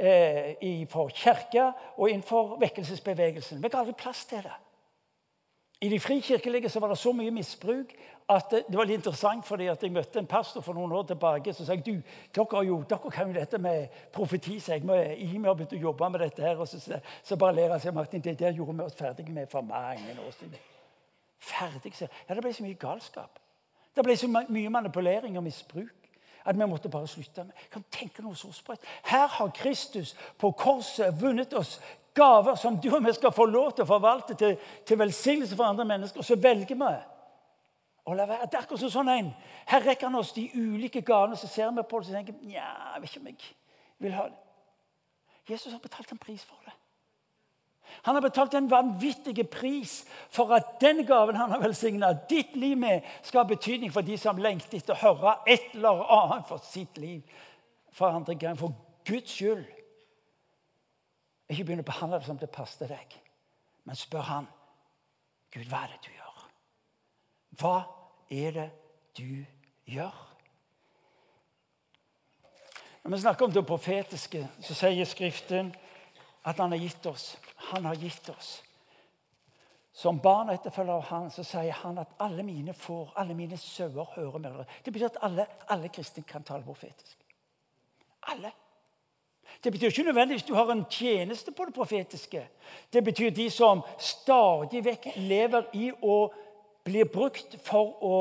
eh, 0.00 0.86
for 0.88 1.12
kirke 1.12 1.66
og 1.96 2.08
innenfor 2.08 2.56
vekkelsesbevegelsen. 2.62 3.60
Vi 3.62 3.68
ga 3.68 3.82
aldri 3.82 3.96
plass 3.98 4.24
til 4.24 4.40
det. 4.46 4.54
I 5.82 5.88
de 5.88 6.00
frikirkelige 6.00 6.68
så 6.68 6.80
var 6.80 6.88
det 6.88 6.98
så 6.98 7.12
mye 7.12 7.30
misbruk 7.30 7.92
at 8.30 8.50
det, 8.54 8.76
var 8.76 8.86
litt 8.86 9.00
interessant 9.00 9.44
fordi 9.44 9.66
at 9.68 9.82
jeg 9.82 9.92
møtte 9.92 10.20
en 10.20 10.30
pastor 10.30 10.62
for 10.62 10.78
noen 10.78 10.92
år 10.94 11.08
tilbake. 11.10 11.52
som 11.52 11.66
sa 11.66 11.74
du, 11.74 11.96
dere, 12.34 12.64
jo, 12.64 12.78
dere 12.88 13.10
kan 13.10 13.28
jo 13.28 13.34
dette 13.34 13.58
med 13.58 13.88
profeti. 14.12 14.60
så 14.60 14.78
jeg 14.78 14.84
I 15.18 15.26
har 15.44 15.54
begynt 15.54 15.74
å 15.74 15.82
jobbe 15.82 16.10
med 16.10 16.20
dette. 16.20 16.42
her, 16.42 16.56
og 16.56 16.68
Så, 16.68 17.00
så 17.22 17.36
bare 17.36 17.54
ler 17.54 17.74
jeg 17.74 17.80
seg, 17.80 17.94
Martin, 17.94 18.20
det 18.20 18.38
der 18.38 18.52
gjorde 18.52 18.76
vi 18.78 18.82
oss 18.82 18.94
ferdige 18.94 19.32
med 19.32 19.50
for 19.50 19.60
mange 19.60 20.16
år 20.26 20.30
siden. 20.30 20.58
Ferdig, 21.38 21.94
så. 21.94 22.06
Ja, 22.28 22.34
Det 22.34 22.42
ble 22.42 22.52
så 22.52 22.62
mye 22.62 22.74
galskap. 22.74 23.41
Det 23.96 24.04
ble 24.04 24.16
så 24.16 24.28
mye 24.28 24.70
manipulering 24.72 25.36
og 25.36 25.44
misbruk 25.44 26.02
at 26.44 26.58
vi 26.58 26.66
måtte 26.66 26.90
bare 26.90 27.06
slutte 27.06 27.44
med. 27.44 27.66
Kan 27.70 27.84
tenke 27.90 28.22
noe 28.22 28.34
så 28.36 28.50
sprøtt. 28.52 28.82
Her 29.06 29.26
har 29.26 29.52
Kristus 29.54 30.16
på 30.38 30.50
korset 30.58 31.14
vunnet 31.20 31.54
oss 31.54 31.76
gaver 32.14 32.54
som 32.54 32.80
du 32.80 32.90
og 32.94 33.04
vi 33.04 33.12
skal 33.14 33.32
få 33.32 33.46
lov 33.46 33.72
til 33.72 33.84
å 33.84 33.88
forvalte 33.88 34.34
til, 34.34 34.56
til 34.86 34.98
velsignelse 34.98 35.56
for 35.56 35.64
andre 35.64 35.86
mennesker. 35.88 36.20
Og 36.20 36.26
så 36.26 36.36
velger 36.36 36.74
vi 36.74 36.90
å 38.04 38.14
la 38.18 38.26
være. 38.26 38.48
Det 38.50 38.58
er 38.58 38.64
akkurat 38.64 38.92
sånn 38.92 39.12
en. 39.12 39.32
Her 39.70 39.86
rekker 39.86 40.10
han 40.10 40.18
oss 40.18 40.34
de 40.36 40.48
ulike 40.54 41.04
gavene, 41.06 41.38
så 41.38 41.48
ser 41.48 41.70
vi 41.70 41.86
på 41.86 42.02
det 42.02 42.10
og 42.10 42.18
tenker 42.18 42.40
Nja, 42.42 42.68
jeg 42.94 43.04
vet 43.04 43.10
ikke 43.10 43.22
om 43.22 43.30
jeg 43.30 43.52
vil 44.02 44.16
ha 44.18 44.28
det. 44.30 44.38
Jesus 45.48 45.72
har 45.72 45.82
betalt 45.82 46.10
en 46.12 46.22
pris 46.22 46.42
for 46.46 46.58
det. 46.66 46.74
Han 48.02 48.14
har 48.14 48.22
betalt 48.24 48.54
en 48.54 48.70
vanvittig 48.70 49.50
pris 49.50 50.02
for 50.32 50.54
at 50.56 50.78
den 50.80 51.04
gaven 51.06 51.36
han 51.36 51.50
har 51.50 51.60
velsigna 51.62 52.12
ditt 52.30 52.56
liv 52.56 52.78
med, 52.78 53.04
skal 53.22 53.44
ha 53.44 53.48
betydning 53.48 53.92
for 53.92 54.06
de 54.06 54.16
som 54.18 54.40
lengter 54.40 54.78
etter 54.78 54.96
å 54.96 55.02
høre 55.02 55.36
et 55.46 55.74
eller 55.76 56.02
annet 56.16 56.48
for 56.48 56.62
sitt 56.64 56.98
liv 56.98 57.20
for 57.92 58.10
andre 58.10 58.34
gang. 58.34 58.58
For 58.58 58.74
Guds 59.06 59.36
skyld. 59.36 59.64
Ikke 61.52 61.66
begynn 61.68 61.84
å 61.84 61.86
behandle 61.86 62.18
det 62.18 62.26
som 62.30 62.38
det 62.40 62.50
passer 62.54 62.88
deg, 62.88 63.16
men 63.84 63.98
spør 63.98 64.28
han 64.30 64.50
Gud, 65.52 65.66
hva 65.68 65.82
er 65.84 65.90
det 65.92 65.98
du 66.06 66.12
gjør? 66.14 66.44
Hva 67.60 67.74
er 68.32 68.54
det 68.56 68.68
du 69.18 69.44
gjør? 69.92 70.20
Når 73.02 73.10
vi 73.10 73.20
snakker 73.20 73.44
om 73.44 73.52
det 73.52 73.66
profetiske, 73.66 74.46
så 74.62 74.76
sier 74.78 75.08
Skriften 75.10 75.72
at 76.46 76.58
han 76.62 76.72
har 76.72 76.80
gitt 76.80 77.06
oss. 77.10 77.34
Han 77.70 77.84
har 77.84 77.94
gitt 77.94 78.28
oss. 78.28 78.62
Som 79.92 80.20
barn 80.24 80.48
og 80.48 80.56
etterfølger 80.56 80.94
av 80.94 81.04
han, 81.10 81.30
så 81.30 81.44
sier 81.44 81.76
han 81.82 82.00
at 82.00 82.14
alle 82.24 82.42
mine 82.46 82.72
får, 82.74 83.12
alle 83.20 83.36
mine 83.36 83.58
sauer 83.60 84.08
hører 84.14 84.38
med 84.38 84.50
dere. 84.50 84.66
Det 84.84 84.92
betyr 84.92 85.10
at 85.10 85.18
alle, 85.28 85.46
alle 85.68 85.90
kristne 85.92 86.24
kan 86.24 86.44
tale 86.48 86.64
profetisk. 86.64 87.18
Alle. 88.32 88.52
Det 89.64 89.72
betyr 89.72 89.92
ikke 89.92 90.06
nødvendigvis 90.08 90.46
du 90.48 90.54
har 90.54 90.70
en 90.72 90.86
tjeneste 90.90 91.52
på 91.52 91.64
det 91.68 91.74
profetiske. 91.74 92.46
Det 92.92 93.04
betyr 93.04 93.30
de 93.30 93.50
som 93.50 93.82
stadig 93.98 94.80
vekk 94.84 95.10
lever 95.16 95.68
i 95.76 95.90
å 95.92 96.16
blir 96.84 97.04
brukt 97.04 97.58
for 97.62 97.98
å 98.02 98.16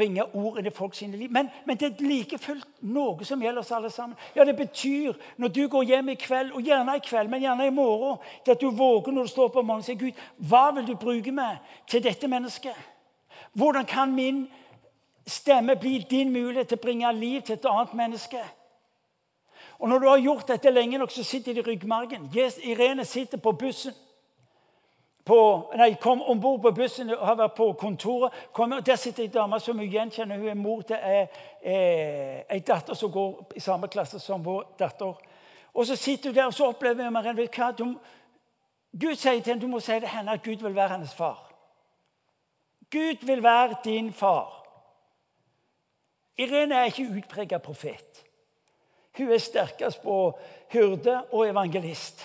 bringe 0.00 0.24
ord 0.34 0.58
inn 0.58 0.68
i 0.68 0.72
folk 0.74 0.94
sine 0.96 1.18
liv. 1.18 1.30
Men, 1.32 1.50
men, 1.68 1.78
det 1.80 1.90
er 1.90 2.04
like 2.04 2.38
fullt 2.40 2.68
noe 2.80 3.26
som 3.28 3.42
gjelder 3.42 3.62
oss 3.62 3.72
alle 3.76 3.90
sammen. 3.92 4.16
Ja, 4.36 4.44
Det 4.44 4.56
betyr 4.56 5.18
når 5.36 5.48
du 5.48 5.66
går 5.68 5.82
hjem 5.92 6.08
i 6.08 6.18
kveld, 6.20 6.52
og 6.52 6.62
gjerne 6.64 6.96
i 6.96 7.04
kveld, 7.04 7.28
men 7.30 7.42
gjerne 7.44 7.66
i 7.66 7.74
morgen, 7.74 8.18
til 8.44 8.56
at 8.56 8.60
du 8.60 8.70
våger 8.70 9.12
når 9.12 9.28
du 9.28 9.32
står 9.34 9.48
på 9.48 9.62
morgenen 9.62 9.84
og 9.84 9.88
sier 9.88 10.00
Gud, 10.00 10.24
hva 10.48 10.70
vil 10.76 10.88
du 10.88 10.96
bruke 10.96 11.32
meg 11.32 11.60
til 11.88 12.02
dette 12.04 12.28
mennesket? 12.28 12.76
Hvordan 13.52 13.84
kan 13.84 14.14
min 14.14 14.46
stemme 15.26 15.76
bli 15.76 15.98
din 16.10 16.32
mulighet 16.32 16.68
til 16.68 16.78
å 16.78 16.82
bringe 16.82 17.12
liv 17.12 17.42
til 17.42 17.58
et 17.58 17.70
annet 17.70 17.94
menneske? 17.94 18.42
Og 19.80 19.88
Når 19.88 19.98
du 19.98 20.08
har 20.08 20.18
gjort 20.18 20.48
dette 20.48 20.70
lenge 20.70 20.98
nok, 20.98 21.10
så 21.10 21.24
sitter 21.24 21.54
det 21.54 21.66
i 21.66 21.70
ryggmargen. 21.70 22.28
Irene 22.62 23.04
sitter 23.04 23.38
på 23.38 23.52
bussen 23.52 23.94
på, 25.24 25.38
nei, 25.76 25.94
kom 26.00 26.22
om 26.22 26.40
bord 26.40 26.62
på 26.62 26.72
bussen 26.74 27.10
og 27.12 27.26
har 27.26 27.36
vært 27.38 27.56
på 27.58 27.66
kontoret. 27.78 28.36
Kom, 28.56 28.72
der 28.84 28.96
sitter 28.96 29.26
ei 29.26 29.32
dame 29.32 29.60
som 29.60 29.78
hun 29.78 29.90
gjenkjenner. 29.90 30.38
Hun 30.40 30.48
er 30.48 30.58
mor 30.58 30.80
til 30.88 30.96
ei, 30.96 31.26
ei 32.50 32.60
datter 32.66 32.96
som 32.96 33.12
går 33.12 33.56
i 33.56 33.60
samme 33.60 33.90
klasse 33.92 34.18
som 34.20 34.44
vår 34.44 34.64
datter. 34.80 35.20
Og 35.74 35.86
Så 35.86 35.96
sitter 35.96 36.30
hun 36.30 36.36
der 36.36 36.46
og 36.46 36.54
så 36.54 36.70
opplever 36.72 37.04
hun 37.04 37.12
Marianne, 37.12 37.46
hva, 37.46 37.70
du, 37.76 37.94
Gud 38.90 39.14
sier 39.14 39.38
til 39.38 39.52
henne 39.52 39.62
du 39.62 39.68
må 39.70 39.80
si 39.80 39.92
til 40.00 40.08
henne 40.10 40.34
at 40.34 40.42
Gud 40.42 40.64
vil 40.64 40.74
være 40.74 40.96
hennes 40.96 41.14
far. 41.14 41.44
Gud 42.90 43.26
vil 43.26 43.42
være 43.42 43.76
din 43.84 44.12
far. 44.12 44.56
Irene 46.38 46.74
er 46.74 46.84
ikke 46.90 47.12
utpreget 47.18 47.62
profet. 47.62 48.24
Hun 49.18 49.32
er 49.32 49.38
sterkest 49.38 50.02
på 50.02 50.38
hyrde 50.72 51.22
og 51.32 51.48
evangelist. 51.48 52.24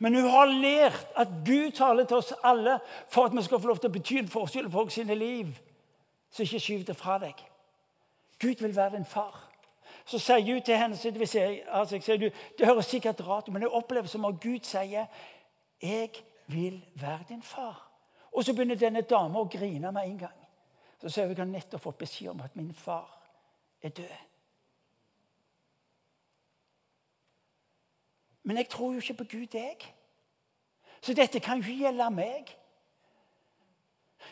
Men 0.00 0.14
hun 0.14 0.30
har 0.32 0.46
lært 0.48 1.06
at 1.16 1.28
Gud 1.46 1.70
taler 1.76 2.06
til 2.08 2.16
oss 2.16 2.32
alle 2.44 2.78
for 3.08 3.28
at 3.28 3.36
vi 3.36 3.42
skal 3.44 3.60
få 3.60 3.68
lov 3.68 3.80
til 3.82 3.90
å 3.90 3.92
bety 3.92 4.16
en 4.18 4.30
forskjell 4.32 4.70
i 4.70 4.72
folk 4.72 4.94
sine 4.94 5.14
liv. 5.14 5.50
Så 6.32 6.46
ikke 6.46 6.60
skyv 6.60 6.86
det 6.88 6.96
fra 6.96 7.18
deg. 7.20 7.36
Gud 8.40 8.62
vil 8.64 8.76
være 8.76 8.96
din 8.96 9.04
far. 9.04 9.36
Så 10.08 10.18
sier 10.18 10.40
hun 10.46 10.62
til 10.64 10.78
henne 10.80 10.96
så 10.96 11.12
jeg, 11.12 11.62
altså 11.68 11.96
jeg 11.96 12.02
sier, 12.02 12.32
Det 12.58 12.66
høres 12.66 12.86
sikkert 12.86 13.20
rart 13.26 13.48
ut, 13.48 13.52
men 13.52 13.62
jeg 13.62 13.70
opplever 13.76 14.08
som 14.08 14.24
at 14.24 14.40
Gud 14.40 14.64
sier 14.64 15.06
'Jeg 15.82 16.10
vil 16.46 16.84
være 16.94 17.24
din 17.28 17.42
far'. 17.42 17.86
Og 18.32 18.44
så 18.44 18.54
begynner 18.54 18.74
denne 18.74 19.00
dama 19.02 19.40
å 19.40 19.48
grine 19.50 19.92
med 19.92 20.02
en 20.04 20.18
gang. 20.18 20.46
Så 21.00 21.08
sier 21.08 21.24
hun 21.24 21.32
at 21.32 21.38
hun 21.38 21.52
nettopp 21.52 21.80
fått 21.80 21.98
beskjed 21.98 22.30
om 22.30 22.40
at 22.40 22.56
min 22.56 22.74
far 22.74 23.20
er 23.82 23.88
død. 23.88 24.29
Men 28.50 28.56
jeg 28.56 28.68
tror 28.68 28.92
jo 28.92 28.98
ikke 28.98 29.14
på 29.14 29.24
Gud, 29.24 29.46
jeg. 29.54 29.76
Så 31.00 31.14
dette 31.14 31.40
kan 31.40 31.60
jo 31.60 31.62
ikke 31.62 31.84
gjelde 31.84 32.08
meg. 32.10 32.48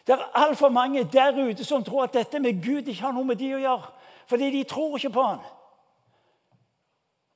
Det 0.06 0.14
er 0.14 0.24
altfor 0.34 0.68
mange 0.68 1.04
der 1.04 1.38
ute 1.38 1.64
som 1.64 1.84
tror 1.84 2.02
at 2.04 2.14
dette 2.14 2.40
med 2.40 2.58
Gud 2.64 2.82
ikke 2.82 3.02
har 3.02 3.12
noe 3.14 3.28
med 3.28 3.38
de 3.38 3.52
å 3.54 3.60
gjøre. 3.62 3.92
Fordi 4.26 4.48
de 4.50 4.64
tror 4.64 4.96
ikke 4.98 5.12
på 5.14 5.22
han. 5.22 5.44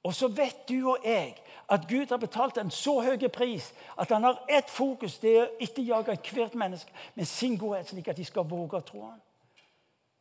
Og 0.03 0.15
så 0.15 0.27
vet 0.29 0.65
du 0.69 0.91
og 0.91 1.07
jeg 1.07 1.37
at 1.71 1.87
Gud 1.89 2.11
har 2.11 2.19
betalt 2.19 2.59
en 2.59 2.75
så 2.75 2.97
høy 3.07 3.29
pris 3.31 3.69
at 3.95 4.11
han 4.11 4.27
har 4.27 4.43
ett 4.51 4.71
fokus. 4.71 5.21
Det 5.23 5.37
er 5.37 5.45
å 5.45 5.53
etterjage 5.63 6.17
ethvert 6.17 6.57
menneske 6.59 6.91
med 7.15 7.31
sin 7.31 7.55
godhet, 7.59 7.95
slik 7.95 8.11
at 8.11 8.19
de 8.19 8.27
skal 8.27 8.49
våge 8.51 8.81
å 8.81 8.89
tro 8.91 9.05
han. 9.05 9.23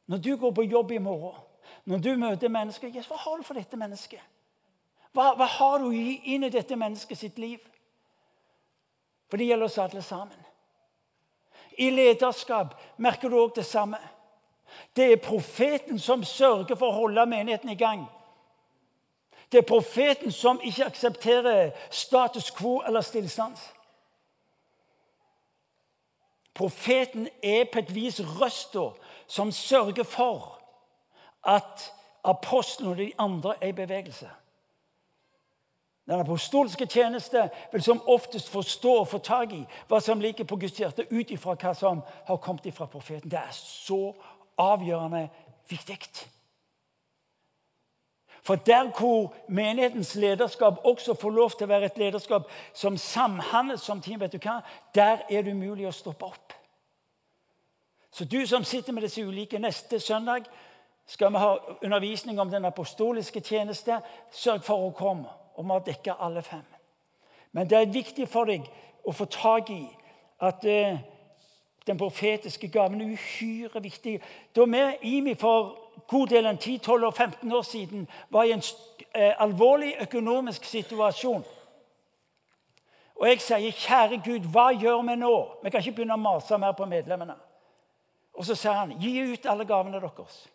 Når 0.05 0.21
du 0.21 0.35
går 0.37 0.53
på 0.53 0.67
jobb 0.69 0.91
i 0.91 1.01
morgen, 1.01 1.41
når 1.89 2.05
du 2.05 2.13
møter 2.21 2.53
mennesker, 2.53 2.93
yes, 2.93 3.09
hva 3.09 3.17
har 3.17 3.41
du 3.41 3.49
for 3.49 3.57
dette 3.57 3.81
mennesket? 3.81 4.21
Hva, 5.11 5.33
hva 5.35 5.45
har 5.45 5.79
du 5.79 5.91
inn 5.91 6.43
i 6.47 6.53
dette 6.53 6.77
mennesket 6.79 7.19
sitt 7.19 7.39
liv? 7.41 7.59
For 9.29 9.39
det 9.39 9.49
gjelder 9.49 9.65
oss 9.65 9.79
alle 9.79 10.01
sammen. 10.01 10.47
I 11.77 11.89
lederskap 11.91 12.75
merker 12.97 13.31
du 13.31 13.37
òg 13.39 13.53
det 13.55 13.65
samme. 13.65 13.99
Det 14.95 15.11
er 15.11 15.23
profeten 15.23 15.99
som 15.99 16.23
sørger 16.23 16.75
for 16.75 16.91
å 16.91 16.99
holde 17.03 17.25
menigheten 17.27 17.71
i 17.71 17.79
gang. 17.79 18.05
Det 19.51 19.57
er 19.59 19.67
profeten 19.67 20.31
som 20.31 20.61
ikke 20.63 20.85
aksepterer 20.85 21.71
status 21.89 22.51
quo 22.55 22.79
eller 22.87 23.03
stillstand. 23.03 23.57
Profeten 26.53 27.27
er 27.43 27.65
på 27.71 27.79
et 27.79 27.95
vis 27.95 28.19
røsta 28.39 28.91
som 29.27 29.51
sørger 29.51 30.03
for 30.03 30.59
at 31.47 31.87
apostlene 32.23 32.91
og 32.91 32.97
de 32.97 33.11
andre 33.17 33.55
er 33.61 33.71
i 33.71 33.75
bevegelse. 33.75 34.29
Den 36.05 36.19
apostolske 36.19 36.85
tjeneste 36.85 37.49
vil 37.71 37.83
som 37.83 38.01
oftest 38.09 38.49
forstå 38.49 38.93
og 38.99 39.07
få 39.07 39.17
tak 39.17 39.53
i 39.53 39.61
hva 39.87 39.99
som 40.01 40.21
ligger 40.21 40.47
på 40.49 40.57
Guds 40.57 40.79
hjerte, 40.79 41.05
ut 41.11 41.31
ifra 41.31 41.55
hva 41.55 41.73
som 41.77 42.01
har 42.27 42.37
kommet 42.41 42.65
ifra 42.65 42.85
profeten. 42.85 43.29
Det 43.29 43.39
er 43.39 43.51
så 43.53 44.13
avgjørende 44.57 45.27
viktig. 45.69 46.27
For 48.41 48.55
der 48.55 48.89
hvor 48.97 49.33
menighetens 49.47 50.15
lederskap 50.15 50.79
også 50.83 51.13
får 51.13 51.29
lov 51.29 51.51
til 51.51 51.67
å 51.67 51.69
være 51.69 51.91
et 51.91 51.97
lederskap 51.97 52.49
som 52.73 52.97
samhandles 52.97 53.85
som 53.85 54.01
team, 54.01 54.19
vet 54.19 54.33
du 54.33 54.39
hva? 54.41 54.61
der 54.95 55.21
er 55.29 55.45
det 55.45 55.53
umulig 55.53 55.85
å 55.87 55.93
stoppe 55.93 56.25
opp. 56.25 56.53
Så 58.11 58.25
du 58.25 58.41
som 58.47 58.63
sitter 58.63 58.93
med 58.93 59.03
disse 59.03 59.21
ulike 59.21 59.59
Neste 59.59 59.99
søndag 59.99 60.49
skal 61.07 61.31
vi 61.31 61.37
ha 61.37 61.77
undervisning 61.83 62.39
om 62.39 62.49
den 62.49 62.65
apostoliske 62.65 63.39
tjeneste. 63.39 64.01
Sørg 64.31 64.65
for 64.65 64.89
å 64.89 64.91
komme 64.91 65.29
og 65.61 65.67
vi 65.67 65.71
har 65.71 65.83
dekka 65.85 66.13
alle 66.19 66.41
fem. 66.41 66.65
Men 67.51 67.69
det 67.69 67.77
er 67.77 67.93
viktig 67.93 68.25
for 68.27 68.49
deg 68.49 68.65
å 69.05 69.13
få 69.13 69.27
tak 69.29 69.69
i 69.69 69.83
at 70.41 70.65
eh, 70.65 70.97
den 71.87 71.97
profetiske 71.97 72.67
gaven 72.73 73.01
er 73.01 73.13
uhyre 73.13 73.81
viktig. 73.83 74.15
Da 74.55 74.65
vi 74.65 74.81
IMI 75.17 75.35
for 75.37 75.75
god 76.09 76.33
del 76.33 76.49
en 76.49 76.57
10-12 76.57 77.05
og 77.05 77.13
15 77.13 77.51
år 77.51 77.61
siden 77.61 78.07
var 78.29 78.43
i 78.43 78.55
en 78.55 78.63
eh, 79.13 79.33
alvorlig 79.37 79.95
økonomisk 80.01 80.65
situasjon 80.65 81.43
Og 83.21 83.27
jeg 83.27 83.41
sier, 83.41 83.71
'Kjære 83.71 84.21
Gud, 84.25 84.47
hva 84.49 84.71
gjør 84.73 85.01
vi 85.05 85.15
nå?' 85.15 85.61
Vi 85.63 85.69
kan 85.69 85.79
ikke 85.79 85.91
begynne 85.91 86.13
å 86.13 86.17
mase 86.17 86.57
mer 86.57 86.71
på 86.71 86.85
medlemmene. 86.89 87.35
Og 88.33 88.45
så 88.45 88.55
sier 88.55 88.73
han, 88.73 88.95
'Gi 88.97 89.33
ut 89.33 89.45
alle 89.45 89.65
gavene 89.65 90.01
deres'. 90.01 90.47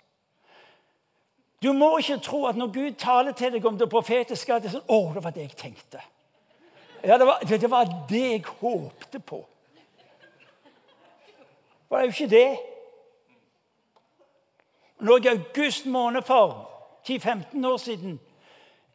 Du 1.62 1.72
må 1.72 1.98
ikke 1.98 2.18
tro 2.18 2.44
at 2.46 2.56
når 2.56 2.72
Gud 2.72 2.92
taler 3.00 3.32
til 3.32 3.52
deg 3.52 3.64
om 3.64 3.78
det 3.78 3.88
profetiske, 3.90 4.54
at 4.54 4.62
det 4.62 4.68
er 4.68 4.78
sånn 4.78 4.88
'Å, 4.88 5.14
det 5.14 5.24
var 5.24 5.30
det 5.30 5.42
jeg 5.42 5.56
tenkte'. 5.56 6.02
Ja, 7.04 7.18
det 7.18 7.26
var 7.26 7.38
det, 7.40 7.70
var 7.70 7.84
det 8.08 8.30
jeg 8.30 8.44
håpte 8.44 9.20
på. 9.20 9.46
Det 11.88 11.98
er 11.98 12.02
jo 12.02 12.06
ikke 12.06 12.30
det. 12.30 12.58
Nå 15.00 15.16
jeg 15.16 15.24
i 15.24 15.28
august 15.28 15.86
måned 15.86 16.22
for 16.22 16.70
10-15 17.04 17.64
år 17.66 17.76
siden 17.76 18.20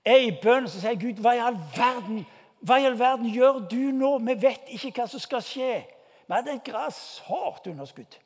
er 0.06 0.18
i 0.18 0.40
bønn, 0.44 0.68
så 0.68 0.80
sier 0.80 0.92
jeg, 0.92 1.00
'Gud, 1.00 1.22
hva 1.22 1.34
i 1.34 1.40
all 1.40 1.58
verden 1.76 2.26
hva 2.62 2.78
i 2.78 2.86
all 2.86 3.00
verden 3.00 3.30
gjør 3.34 3.64
du 3.70 3.92
nå? 3.92 4.18
Vi 4.18 4.36
vet 4.42 4.70
ikke 4.70 5.02
hva 5.02 5.08
som 5.10 5.20
skal 5.20 5.42
skje.' 5.42 5.86
Vi 6.28 6.36
hadde 6.36 6.54
et 6.54 6.64
grassat 6.64 7.68
underskudd. 7.68 8.18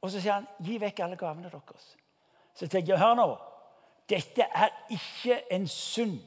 Og 0.00 0.10
så 0.10 0.20
sier 0.20 0.32
han, 0.32 0.46
'Gi 0.64 0.78
vekk 0.80 1.00
alle 1.04 1.16
gavene 1.16 1.50
deres.' 1.52 1.99
Så 2.54 2.66
tenker 2.66 2.92
jeg, 2.92 3.00
hør 3.00 3.14
nå. 3.14 3.28
Dette 4.10 4.42
er 4.42 4.72
ikke 4.90 5.38
en 5.54 5.68
sunn 5.68 6.18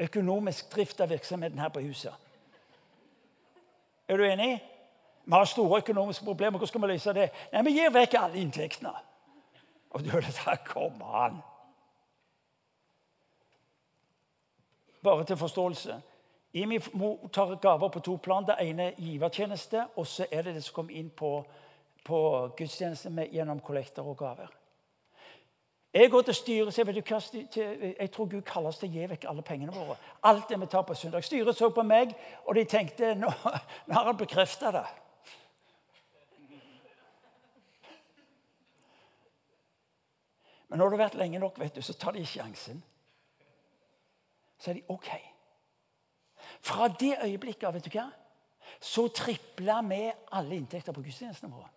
økonomisk 0.00 0.70
drift 0.72 1.00
av 1.00 1.10
virksomheten 1.10 1.58
her 1.58 1.68
på 1.68 1.82
huset. 1.84 2.14
Er 4.08 4.16
du 4.16 4.24
enig? 4.24 4.62
Vi 5.24 5.32
har 5.32 5.44
store 5.44 5.78
økonomiske 5.82 6.24
problemer. 6.24 6.50
Hvordan 6.50 6.68
skal 6.68 6.82
vi 6.82 6.86
løse 6.86 7.12
det? 7.12 7.30
Nei, 7.52 7.62
Vi 7.62 7.76
gir 7.76 7.92
vekk 7.92 8.14
alle 8.14 8.40
inntektene. 8.40 8.92
Og 9.90 10.04
du 10.04 10.10
hører 10.10 10.30
sa, 10.32 10.56
Kom 10.64 11.02
an! 11.02 11.40
Bare 15.02 15.24
til 15.24 15.36
forståelse. 15.36 16.00
IMI 16.52 16.78
mottar 16.92 17.54
gaver 17.60 17.88
på 17.88 18.00
to 18.00 18.16
plan. 18.16 18.46
Det 18.46 18.56
ene 18.60 18.82
er 18.82 18.94
givertjeneste, 18.98 19.86
og 19.96 20.06
så 20.06 20.26
er 20.30 20.42
det 20.42 20.54
det 20.54 20.64
som 20.64 20.74
kommer 20.74 20.96
inn 20.96 21.10
på, 21.10 21.44
på 22.04 22.48
gudstjeneste 22.56 23.28
gjennom 23.32 23.60
kollekter 23.60 24.02
og 24.02 24.16
gaver. 24.18 24.57
Jeg 25.94 26.10
går 26.10 26.22
til 26.22 26.34
styret 26.34 26.68
og 26.68 26.74
sier 26.76 26.84
vet 26.84 26.98
du 27.00 27.60
jeg 27.98 28.10
tror 28.12 28.28
Gud 28.28 28.42
kaller 28.46 28.68
oss 28.68 28.78
til 28.78 28.90
å 28.90 28.92
gi 28.92 29.06
vekk 29.08 29.24
alle 29.30 29.42
pengene 29.42 29.72
våre. 29.72 29.96
Alt 30.28 30.50
det 30.50 30.58
vi 30.60 30.66
tar 30.68 30.84
på 30.84 30.94
søndag. 30.94 31.24
Styret 31.24 31.56
så 31.56 31.70
på 31.72 31.82
meg, 31.82 32.12
og 32.44 32.58
de 32.58 32.64
tenkte 32.68 33.14
nå, 33.16 33.30
nå 33.88 33.96
har 33.96 34.10
han 34.10 34.18
bekrefta 34.18 34.72
det. 34.76 34.84
Men 40.68 40.78
når 40.78 40.90
det 40.90 40.98
har 40.98 41.04
vært 41.06 41.18
lenge 41.22 41.40
nok, 41.40 41.56
vet 41.60 41.80
du, 41.80 41.82
så 41.82 41.96
tar 41.96 42.12
de 42.12 42.26
sjansen. 42.28 42.82
Så 44.60 44.70
er 44.70 44.80
de 44.82 44.84
OK. 44.92 45.08
Fra 46.60 46.90
det 46.92 47.14
øyeblikket 47.24 47.74
vet 47.74 47.88
du 47.88 47.94
hva, 47.96 48.10
så 48.80 49.06
tripla 49.08 49.80
vi 49.88 50.04
alle 50.36 50.58
inntekter 50.58 50.92
på 50.92 51.02
gudstjenestene 51.06 51.54
våre. 51.54 51.70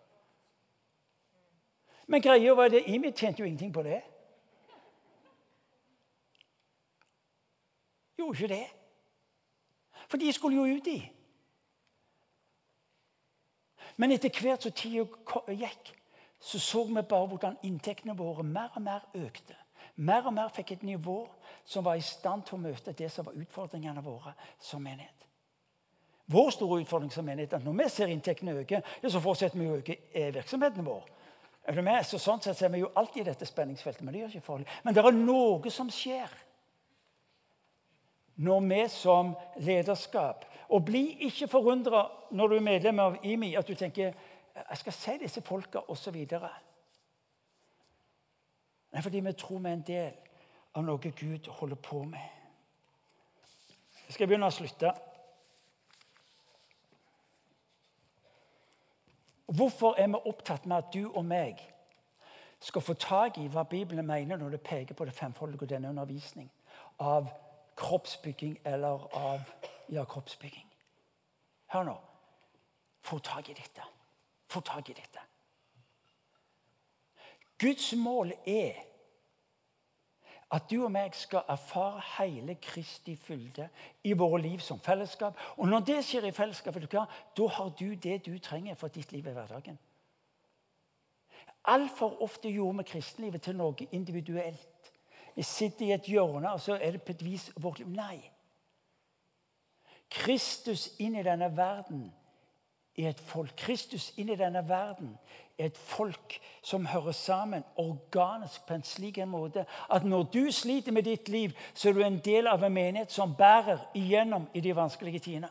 Men 2.12 2.20
greia 2.22 2.52
var 2.52 2.68
det, 2.68 2.82
Imi 2.92 3.10
tjente 3.16 3.40
jo 3.40 3.46
ingenting 3.48 3.72
på 3.72 3.82
det. 3.82 4.02
Gjorde 8.18 8.42
ikke 8.42 8.54
det. 8.54 8.66
For 10.08 10.20
de 10.20 10.32
skulle 10.32 10.56
jo 10.56 10.76
ut 10.76 10.86
i. 10.92 10.98
Men 13.96 14.12
etter 14.12 14.28
hvert 14.42 14.66
som 14.66 14.74
tida 14.76 15.06
gikk, 15.48 15.94
så 16.40 16.60
så 16.60 16.82
vi 16.84 17.00
bare 17.00 17.30
hvordan 17.30 17.56
inntektene 17.64 18.18
våre 18.18 18.44
mer 18.44 18.76
og 18.76 18.84
mer 18.84 19.08
økte. 19.14 19.56
Mer 19.96 20.28
og 20.28 20.36
mer 20.36 20.52
fikk 20.52 20.74
et 20.76 20.84
nivå 20.84 21.16
som 21.64 21.84
var 21.84 21.96
i 21.96 22.04
stand 22.04 22.44
til 22.44 22.58
å 22.58 22.62
møte 22.66 22.92
det 22.92 23.08
som 23.12 23.24
var 23.24 23.40
utfordringene 23.40 24.04
våre 24.04 24.34
som 24.60 24.84
menighet. 24.84 25.26
Vår 26.26 26.50
store 26.50 26.82
utfordring 26.84 27.12
som 27.12 27.24
menighet 27.24 27.52
er 27.52 27.56
at 27.56 27.64
når 27.64 27.80
vi 27.80 27.88
ser 27.88 28.12
inntektene 28.12 28.60
øke, 28.60 28.82
så 29.08 29.20
fortsetter 29.20 29.58
vi 29.58 29.70
å 29.70 29.80
øke 29.80 29.96
eh, 30.12 30.28
virksomheten 30.34 30.84
vår. 30.84 31.08
Er 31.64 31.76
du 31.76 31.82
med? 31.82 32.02
Så 32.06 32.18
sånn 32.18 32.40
sett 32.42 32.58
så 32.58 32.66
er 32.66 32.72
vi 32.74 32.82
jo 32.82 32.90
alltid 32.98 33.22
i 33.22 33.28
dette 33.30 33.46
spenningsfeltet. 33.46 34.02
Men 34.02 34.14
det 34.14 34.22
gjør 34.22 34.32
ikke 34.34 34.48
farlig. 34.48 34.66
Men 34.82 34.96
det 34.96 35.04
er 35.04 35.18
noe 35.18 35.70
som 35.70 35.90
skjer 35.92 36.32
når 38.42 38.60
vi 38.64 38.88
som 38.88 39.34
lederskap 39.60 40.46
Og 40.72 40.86
bli 40.88 41.02
ikke 41.28 41.50
forundra 41.52 42.06
når 42.32 42.48
du 42.48 42.54
er 42.56 42.64
medlem 42.64 42.98
av 43.02 43.18
IMI, 43.28 43.50
at 43.60 43.68
du 43.68 43.74
tenker 43.76 44.14
jeg 44.52 44.78
skal 44.80 44.92
si 44.92 45.18
disse 45.20 45.40
folka 45.44 45.82
osv. 45.88 46.16
Nei, 48.92 49.02
fordi 49.02 49.20
vi 49.20 49.32
tror 49.32 49.58
vi 49.58 49.68
er 49.68 49.76
en 49.76 49.84
del 49.86 50.12
av 50.76 50.84
noe 50.84 51.12
Gud 51.12 51.48
holder 51.58 51.76
på 51.76 52.02
med. 52.08 52.24
Jeg 54.06 54.16
skal 54.16 54.28
begynne 54.28 54.48
å 54.48 54.52
slutte. 54.52 54.92
Hvorfor 59.56 59.94
er 59.98 60.06
vi 60.08 60.20
opptatt 60.24 60.66
med 60.66 60.76
at 60.76 60.94
du 60.94 61.10
og 61.12 61.24
meg 61.24 61.60
skal 62.62 62.82
få 62.82 62.94
tak 62.94 63.38
i 63.38 63.48
hva 63.52 63.64
Bibelen 63.68 64.06
mener 64.06 64.38
når 64.38 64.54
det 64.54 64.60
peker 64.64 64.94
på 64.94 65.04
det 65.04 65.14
femfoldige 65.14 65.66
og 65.66 65.68
denne 65.68 65.90
undervisning 65.90 66.48
av 66.98 67.28
kroppsbygging 67.76 68.60
eller 68.64 69.08
av 69.18 69.50
ja, 69.90 70.04
kroppsbygging? 70.04 70.68
Hør 71.74 71.84
nå. 71.90 71.96
Få 73.02 73.18
tak 73.18 73.48
i 73.50 73.56
dette. 73.58 73.84
Få 74.48 74.60
tak 74.60 74.88
i 74.88 74.96
dette. 74.96 75.20
Guds 77.58 77.92
mål 77.96 78.32
er 78.46 78.80
at 80.52 80.70
du 80.70 80.82
og 80.84 80.90
meg 80.92 81.14
skal 81.16 81.46
erfare 81.48 82.02
hele 82.18 82.58
Kristi 82.60 83.14
fylde 83.16 83.68
i 84.04 84.12
våre 84.12 84.40
liv 84.42 84.60
som 84.60 84.80
fellesskap. 84.80 85.38
Og 85.56 85.68
når 85.68 85.86
det 85.88 86.02
skjer 86.04 86.28
i 86.28 86.34
fellesskap, 86.36 86.76
da 86.92 87.48
har 87.56 87.72
du 87.78 87.94
det 87.94 88.18
du 88.26 88.38
trenger 88.38 88.74
for 88.74 88.92
ditt 88.92 89.12
liv 89.12 89.26
i 89.26 89.32
hverdagen. 89.32 89.78
Altfor 91.64 92.22
ofte 92.22 92.50
gjorde 92.50 92.78
vi 92.78 92.90
kristenlivet 92.90 93.42
til 93.42 93.56
noe 93.56 93.88
individuelt. 93.92 94.92
Vi 95.34 95.42
sitter 95.42 95.86
i 95.86 95.92
et 95.92 96.08
hjørne, 96.10 96.52
og 96.52 96.60
så 96.60 96.76
er 96.76 96.90
det 96.90 97.02
på 97.02 97.14
et 97.14 97.24
vis 97.24 97.50
vårt 97.56 97.78
liv. 97.78 97.88
Nei. 97.88 98.18
Kristus 100.12 100.90
inn 101.00 101.16
i 101.16 101.24
denne 101.24 101.48
verden 101.56 102.10
er 102.96 103.08
et 103.08 103.20
folk. 103.20 103.54
Kristus 103.56 104.12
inn 104.20 104.32
i 104.32 104.36
denne 104.36 104.62
verden 104.68 105.14
er 105.58 105.70
et 105.70 105.78
folk 105.78 106.36
som 106.62 106.86
hører 106.86 107.12
sammen 107.16 107.64
organisk 107.80 108.66
på 108.66 108.76
en 108.76 108.84
slik 108.84 109.18
en 109.18 109.32
måte 109.32 109.64
at 109.90 110.04
når 110.04 110.28
du 110.32 110.44
sliter 110.52 110.92
med 110.92 111.08
ditt 111.08 111.28
liv, 111.28 111.56
så 111.74 111.88
er 111.88 111.92
du 111.92 112.02
en 112.04 112.20
del 112.24 112.46
av 112.46 112.64
en 112.64 112.74
menighet 112.74 113.12
som 113.12 113.34
bærer 113.38 113.80
igjennom 113.94 114.48
i 114.54 114.60
de 114.60 114.76
vanskelige 114.76 115.18
tidene. 115.18 115.50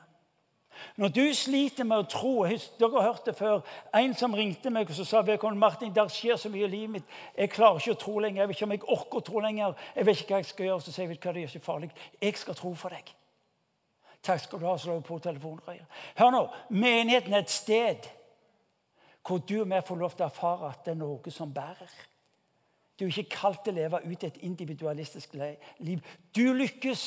Når 0.97 1.07
du 1.07 1.25
sliter 1.35 1.85
med 1.85 1.99
å 2.01 2.09
tro 2.09 2.45
Dere 2.45 2.91
har 2.95 3.07
hørt 3.11 3.25
det 3.27 3.35
før. 3.37 3.61
En 3.95 4.13
som 4.17 4.33
ringte 4.33 4.71
meg 4.73 4.89
og 4.89 5.07
sa 5.07 5.21
Martin, 5.53 5.93
der 5.93 6.07
skjer 6.07 6.37
så 6.37 6.49
mye 6.49 6.65
i 6.65 6.71
livet 6.71 6.89
mitt. 6.89 7.05
Jeg 7.37 7.49
klarer 7.49 7.79
ikke 7.79 7.91
å 7.91 8.03
tro 8.03 8.19
lenger. 8.19 8.41
Jeg 8.41 8.47
vet 8.47 8.55
ikke 8.55 8.65
om 8.65 8.71
jeg 8.71 8.83
orker 8.87 9.17
å 9.17 9.25
tro 9.27 9.39
lenger. 9.39 9.73
Jeg 9.95 10.05
vet 10.05 10.21
ikke 10.21 10.33
hva 10.33 10.39
jeg 10.39 10.45
skal 10.45 10.65
gjøre. 10.65 10.81
Så 10.81 10.91
sier 10.91 11.09
jeg, 11.09 11.19
hva, 11.21 11.33
det 11.33 11.43
er 11.43 11.49
ikke 11.49 11.65
farlig. 11.65 11.91
Jeg 12.21 12.37
skal 12.37 12.55
tro 12.55 12.73
for 12.75 12.89
deg. 12.89 13.13
Takk 14.21 14.43
skal 14.43 14.61
du 14.61 14.65
ha, 14.69 14.77
slå 14.77 14.99
på 15.05 15.17
telefonrøret. 15.19 15.85
Hør 16.17 16.33
nå. 16.33 16.41
Menigheten 16.69 17.33
er 17.33 17.45
et 17.45 17.53
sted 17.53 18.09
hvor 19.25 19.37
du 19.37 19.59
og 19.61 19.69
vi 19.69 19.81
får 19.85 19.99
lov 20.01 20.13
til 20.15 20.25
å 20.25 20.29
erfare 20.31 20.69
at 20.71 20.85
det 20.85 20.95
er 20.95 21.01
noe 21.01 21.33
som 21.33 21.51
bærer. 21.53 21.91
Du 22.97 23.05
er 23.05 23.11
ikke 23.11 23.37
kalt 23.37 23.63
til 23.65 23.73
å 23.73 23.79
leve 23.79 24.01
ut 24.05 24.23
et 24.25 24.39
individualistisk 24.45 25.33
liv. 25.81 26.01
Du 26.35 26.53
lykkes 26.53 27.03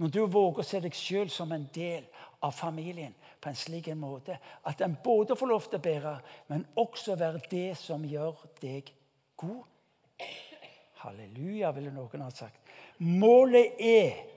når 0.00 0.12
du 0.12 0.20
våger 0.26 0.62
å 0.62 0.66
se 0.66 0.80
deg 0.80 0.96
sjøl 0.96 1.30
som 1.30 1.52
en 1.52 1.66
del 1.74 2.06
av 2.42 2.54
familien 2.56 3.14
på 3.40 3.50
en 3.50 3.58
slik 3.58 3.90
en 3.92 4.00
måte 4.00 4.38
at 4.68 4.80
en 4.82 4.96
både 5.04 5.36
får 5.36 5.50
lov 5.50 5.68
til 5.68 5.78
å 5.80 5.84
bære, 5.84 6.14
men 6.48 6.64
også 6.80 7.16
være 7.18 7.42
det 7.50 7.76
som 7.78 8.04
gjør 8.08 8.40
deg 8.62 8.88
god. 9.36 9.62
Halleluja, 11.02 11.72
ville 11.74 11.92
noen 11.94 12.24
ha 12.24 12.30
sagt. 12.30 12.72
Målet 13.02 13.80
er 13.82 14.31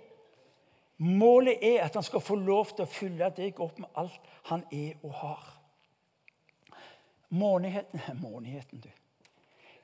Målet 0.98 1.60
er 1.62 1.84
at 1.84 1.94
han 1.94 2.04
skal 2.04 2.24
få 2.24 2.36
lov 2.40 2.72
til 2.72 2.86
å 2.86 2.92
fylle 2.92 3.30
deg 3.36 3.60
opp 3.60 3.80
med 3.84 4.00
alt 4.00 4.30
han 4.50 4.64
er 4.72 4.96
og 5.04 5.14
har. 5.20 5.46
Månigheten, 7.30 8.02
månigheten 8.26 8.84
du. 8.84 8.90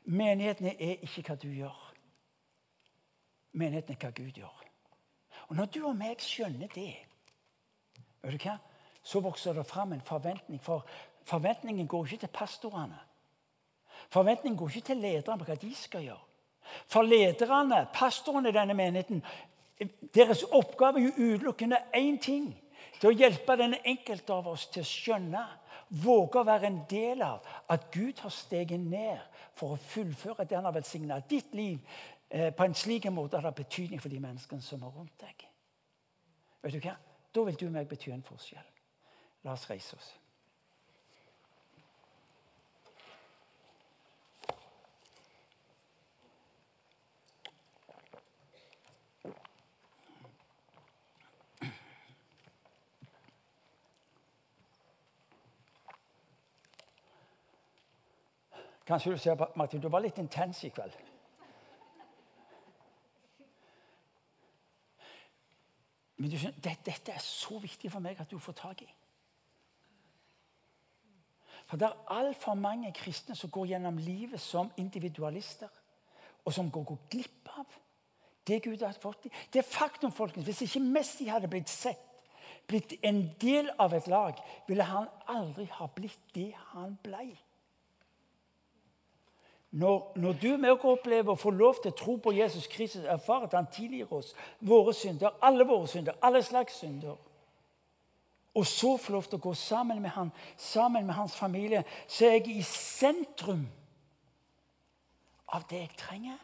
Menigheten 0.06 0.72
er 0.72 1.04
ikke 1.04 1.24
hva 1.28 1.38
du 1.42 1.50
gjør. 1.52 1.80
Menigheten 3.52 3.96
er 3.96 4.06
hva 4.06 4.12
Gud 4.16 4.40
gjør. 4.40 4.68
Og 5.50 5.56
Når 5.56 5.66
du 5.66 5.82
og 5.84 5.96
meg 6.00 6.22
skjønner 6.24 6.72
det, 6.72 6.94
vet 8.24 8.38
du 8.38 8.46
hva? 8.48 8.60
så 9.04 9.20
vokser 9.20 9.54
det 9.54 9.66
fram 9.66 9.94
en 9.94 10.02
forventning. 10.02 10.62
For 10.62 10.86
forventningen 11.26 11.88
går 11.88 12.06
ikke 12.06 12.18
til 12.18 12.34
pastorene. 12.34 13.00
Forventningen 14.10 14.58
går 14.58 14.70
ikke 14.70 14.86
til 14.86 14.98
lederne 14.98 15.40
på 15.40 15.48
hva 15.50 15.56
de 15.56 15.72
skal 15.76 16.06
gjøre. 16.06 16.28
For 16.88 17.04
lederne, 17.04 17.88
pastorene 17.94 18.50
i 18.50 18.56
denne 18.56 18.74
menigheten, 18.78 19.24
deres 20.14 20.44
oppgave 20.44 21.00
er 21.00 21.08
jo 21.08 21.34
utelukkende 21.34 21.78
én 21.96 22.20
ting. 22.22 22.52
Er 23.02 23.10
å 23.10 23.18
hjelpe 23.18 23.56
den 23.58 23.74
enkelte 23.82 24.34
av 24.34 24.48
oss 24.52 24.68
til 24.70 24.84
å 24.84 24.88
skjønne, 24.88 25.42
våge 26.04 26.40
å 26.40 26.48
være 26.48 26.70
en 26.70 26.82
del 26.90 27.24
av, 27.26 27.42
at 27.68 27.90
Gud 27.92 28.22
har 28.24 28.32
steget 28.32 28.80
ned 28.80 29.20
for 29.58 29.74
å 29.74 29.82
fullføre 29.92 30.46
det 30.46 30.56
han 30.56 30.68
har 30.70 30.76
velsigna 30.76 31.18
ditt 31.28 31.56
liv 31.58 31.80
eh, 32.30 32.54
på 32.54 32.64
en 32.64 32.78
slik 32.78 33.10
måte 33.12 33.36
at 33.36 33.42
det 33.42 33.50
har 33.50 33.58
betydning 33.58 34.02
for 34.02 34.14
de 34.14 34.22
menneskene 34.24 34.64
som 34.64 34.86
er 34.86 34.94
rundt 34.96 35.18
deg. 35.20 35.48
Vet 36.62 36.78
du 36.78 36.80
hva? 36.86 36.96
Da 37.34 37.44
vil 37.48 37.58
du 37.58 37.66
og 37.68 37.76
meg 37.76 37.90
bety 37.90 38.14
en 38.14 38.24
forskjell. 38.24 38.68
La 39.44 39.56
oss 39.58 39.68
reise 39.70 39.98
oss. 39.98 40.12
Kanskje 58.92 59.12
du 59.12 59.18
ser 59.18 59.36
på 59.40 59.48
Martin, 59.56 59.80
du 59.80 59.88
var 59.88 60.04
litt 60.04 60.18
intens 60.20 60.66
i 60.68 60.70
kveld. 60.74 60.96
Men 66.20 66.30
du 66.30 66.36
skjønner, 66.36 66.58
det, 66.60 66.74
dette 66.86 67.14
er 67.16 67.22
så 67.24 67.56
viktig 67.64 67.92
for 67.94 68.04
meg 68.04 68.20
at 68.20 68.28
du 68.30 68.36
får 68.40 68.58
tak 68.60 68.82
i. 68.84 68.90
For 71.70 71.80
det 71.80 71.88
er 71.88 72.18
altfor 72.18 72.58
mange 72.60 72.92
kristne 72.92 73.36
som 73.40 73.50
går 73.56 73.70
gjennom 73.70 74.02
livet 74.04 74.44
som 74.44 74.74
individualister, 74.82 75.72
og 76.44 76.52
som 76.52 76.68
går, 76.74 76.84
går 76.90 77.00
glipp 77.14 77.54
av 77.56 77.78
det 78.50 78.58
Gud 78.66 78.84
har 78.84 78.98
fått 79.00 79.24
dem. 79.24 79.38
Det 79.54 79.62
er 79.62 79.70
faktum, 79.70 80.12
folkens. 80.12 80.50
Hvis 80.50 80.66
ikke 80.66 80.84
Messi 80.84 81.30
hadde 81.30 81.48
blitt 81.48 81.72
sett, 81.72 82.02
blitt 82.68 82.98
en 83.08 83.24
del 83.40 83.72
av 83.80 83.96
et 83.96 84.12
lag, 84.12 84.42
ville 84.68 84.84
han 84.84 85.08
aldri 85.32 85.70
ha 85.78 85.88
blitt 85.96 86.36
det 86.36 86.50
han 86.74 86.98
blei. 87.06 87.30
Når, 89.72 90.12
når 90.16 90.34
du 90.34 90.58
med 90.58 90.74
oss 90.74 90.84
opplever 90.84 91.32
å 91.32 91.40
få 91.40 91.54
lov 91.56 91.78
til 91.80 91.94
å 91.94 91.96
tro 91.96 92.18
på 92.20 92.34
Jesus 92.36 92.68
Kristus, 92.68 93.06
erfare 93.08 93.48
at 93.48 93.54
han 93.56 93.70
tilgir 93.72 94.10
oss 94.14 94.34
våre 94.60 94.94
synder, 94.94 95.38
alle 95.42 95.64
våre 95.68 95.88
synder, 95.88 96.18
alle 96.22 96.42
slags 96.44 96.82
synder, 96.82 97.16
og 98.52 98.68
så 98.68 98.98
få 99.00 99.14
lov 99.16 99.30
til 99.30 99.40
å 99.40 99.46
gå 99.46 99.54
sammen 99.56 100.02
med 100.04 100.12
han, 100.12 100.32
sammen 100.60 101.06
med 101.08 101.16
hans 101.16 101.36
familie, 101.40 101.86
så 102.08 102.28
er 102.28 102.42
jeg 102.42 102.58
i 102.58 102.66
sentrum 102.68 103.64
av 105.56 105.64
det 105.70 105.86
jeg 105.86 105.96
trenger 106.00 106.42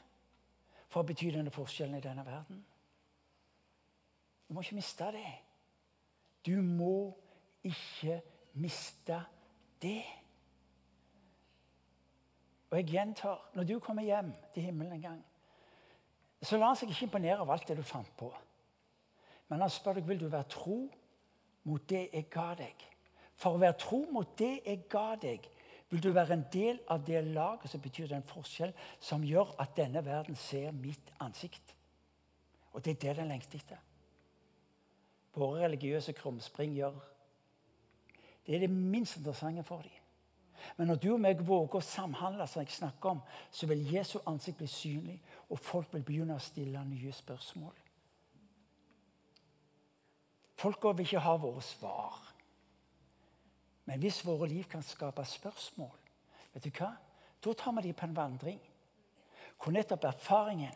for 0.88 1.04
å 1.04 1.08
bety 1.08 1.34
denne 1.36 1.52
forskjellen 1.52 2.00
i 2.00 2.04
denne 2.04 2.24
verden. 2.26 2.64
Du 4.48 4.56
må 4.56 4.64
ikke 4.64 4.80
miste 4.80 5.12
det. 5.12 5.34
Du 6.48 6.56
må 6.64 7.12
ikke 7.68 8.22
miste 8.64 9.20
det. 9.84 10.06
Og 12.70 12.78
jeg 12.78 12.90
gjentar 12.92 13.50
når 13.56 13.64
du 13.64 13.80
kommer 13.80 14.04
hjem 14.04 14.34
til 14.54 14.64
himmelen 14.64 14.98
en 14.98 15.02
gang, 15.02 15.26
så 16.44 16.60
la 16.60 16.74
seg 16.78 16.92
ikke 16.92 17.08
imponere 17.08 17.42
av 17.42 17.52
alt 17.52 17.68
det 17.68 17.78
du 17.80 17.84
fant 17.86 18.10
på. 18.20 18.30
Men 19.48 19.64
han 19.64 19.72
spør 19.72 19.98
deg 19.98 20.08
vil 20.08 20.20
du 20.22 20.28
være 20.30 20.50
tro 20.52 20.82
mot 21.68 21.90
det 21.90 22.04
jeg 22.12 22.28
ga 22.32 22.52
deg. 22.60 22.84
For 23.38 23.56
å 23.56 23.62
være 23.62 23.78
tro 23.80 24.02
mot 24.12 24.36
det 24.40 24.58
jeg 24.66 24.84
ga 24.92 25.16
deg, 25.22 25.48
vil 25.90 26.04
du 26.04 26.10
være 26.12 26.36
en 26.36 26.46
del 26.52 26.80
av 26.92 27.04
det 27.08 27.22
laget 27.32 27.72
som 27.72 27.82
betyr 27.82 28.10
den 28.12 28.26
forskjell 28.28 28.74
som 29.00 29.24
gjør 29.24 29.54
at 29.64 29.76
denne 29.78 30.04
verden 30.04 30.36
ser 30.36 30.74
mitt 30.76 31.14
ansikt. 31.24 31.74
Og 32.76 32.84
det 32.84 32.98
er 32.98 33.04
det 33.06 33.16
den 33.22 33.32
lengter 33.32 33.62
etter. 33.62 33.80
Våre 35.38 35.64
religiøse 35.64 36.14
krumspring 36.18 36.74
gjør 36.76 36.98
Det 38.48 38.56
er 38.56 38.60
det 38.60 38.70
minst 38.72 39.18
interessante 39.18 39.64
for 39.64 39.84
dem. 39.84 39.97
Men 40.78 40.92
når 40.92 41.02
du 41.02 41.10
og 41.14 41.22
meg 41.24 41.42
våger 41.46 41.80
å 41.80 41.86
samhandle, 41.86 42.48
som 42.48 42.64
jeg 42.64 42.76
snakker 42.76 43.16
om, 43.16 43.22
så 43.52 43.68
vil 43.70 43.86
Jesu 43.94 44.18
ansikt 44.26 44.62
bli 44.62 44.70
synlig, 44.72 45.18
og 45.50 45.60
folk 45.62 45.94
vil 45.94 46.06
begynne 46.06 46.38
å 46.38 46.44
stille 46.44 46.84
nye 46.86 47.14
spørsmål. 47.14 47.76
Folka 50.58 50.92
vil 50.98 51.06
ikke 51.06 51.22
ha 51.22 51.36
våre 51.38 51.62
svar. 51.62 52.18
Men 53.86 54.02
hvis 54.02 54.24
våre 54.26 54.50
liv 54.50 54.66
kan 54.70 54.84
skape 54.84 55.26
spørsmål, 55.26 55.94
vet 56.54 56.66
du 56.66 56.72
hva? 56.80 56.96
da 57.44 57.54
tar 57.54 57.72
vi 57.72 57.82
dem 57.82 57.94
på 57.94 58.06
en 58.06 58.16
vandring. 58.16 58.60
Hvor 59.58 59.74
nettopp 59.74 60.04
erfaringen 60.10 60.74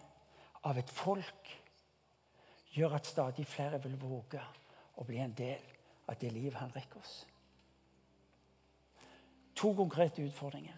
av 0.63 0.77
et 0.77 0.89
folk 0.89 1.51
gjør 2.71 2.95
at 2.95 3.09
stadig 3.09 3.45
flere 3.49 3.81
vil 3.83 3.97
våge 3.99 4.41
å 4.95 5.05
bli 5.05 5.19
en 5.21 5.33
del 5.35 5.61
av 6.07 6.17
det 6.21 6.31
livet 6.31 6.59
han 6.61 6.73
rekker 6.75 7.01
oss. 7.01 7.25
To 9.61 9.73
konkrete 9.77 10.23
utfordringer. 10.25 10.77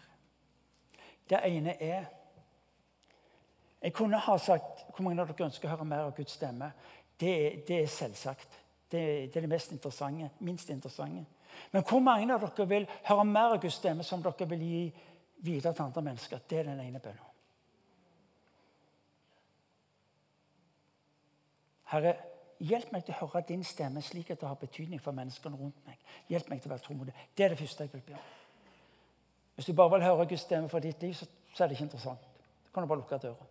Det 1.30 1.40
ene 1.48 1.78
er 1.82 2.06
Jeg 3.84 3.94
kunne 3.94 4.20
ha 4.20 4.38
sagt 4.38 4.86
hvor 4.96 5.04
mange 5.04 5.22
av 5.22 5.28
dere 5.28 5.50
ønsker 5.50 5.68
å 5.68 5.72
høre 5.74 5.86
mer 5.86 6.06
av 6.06 6.14
Guds 6.16 6.38
stemme. 6.38 6.70
Det, 7.20 7.64
det 7.68 7.82
er 7.84 7.90
selvsagt. 7.92 8.60
Det, 8.92 9.02
det, 9.28 9.36
er 9.36 9.44
det 9.44 9.50
mest 9.52 9.72
interessante, 9.72 10.30
minst 10.40 10.70
interessante. 10.70 11.26
Men 11.72 11.84
hvor 11.84 12.00
mange 12.00 12.34
av 12.34 12.46
dere 12.46 12.68
vil 12.70 12.88
høre 13.10 13.26
mer 13.28 13.56
av 13.56 13.60
Guds 13.62 13.76
stemme 13.82 14.06
som 14.08 14.24
dere 14.24 14.48
vil 14.54 14.64
gi 14.64 14.84
videre 15.44 15.74
til 15.74 15.84
andre 15.84 16.04
mennesker? 16.08 16.46
Det 16.48 16.60
er 16.62 16.70
den 16.70 16.80
ene 16.80 17.02
bønnen. 17.04 17.34
Herre, 21.92 22.16
hjelp 22.64 22.94
meg 22.96 23.04
til 23.04 23.18
å 23.18 23.26
høre 23.26 23.44
din 23.50 23.68
stemme 23.68 24.02
slik 24.02 24.32
at 24.32 24.40
det 24.40 24.48
har 24.48 24.62
betydning 24.62 25.04
for 25.04 25.16
menneskene 25.16 25.60
rundt 25.60 25.84
meg. 25.86 26.00
Hjelp 26.32 26.48
meg 26.50 26.64
til 26.64 26.72
å 26.72 26.76
være 26.78 26.88
tålmodig. 26.88 27.18
det. 27.36 27.44
Er 27.44 27.54
det 27.54 27.60
første 27.60 27.84
jeg 27.84 27.94
vil 27.98 28.08
be 28.08 28.16
om. 28.16 28.43
Hvis 29.56 29.66
du 29.66 29.74
bare 29.74 29.92
vil 29.96 30.06
høre 30.06 30.28
Guds 30.28 30.46
stemme 30.48 30.70
for 30.70 30.84
ditt 30.84 31.02
liv, 31.02 31.14
så, 31.14 31.28
så 31.54 31.64
er 31.64 31.68
det 31.68 31.78
ikke 31.78 31.90
interessant. 31.90 32.24
Da 32.66 32.74
kan 32.74 32.84
du 32.84 32.90
bare 32.90 33.02
lukke 33.02 33.20
døra. 33.22 33.50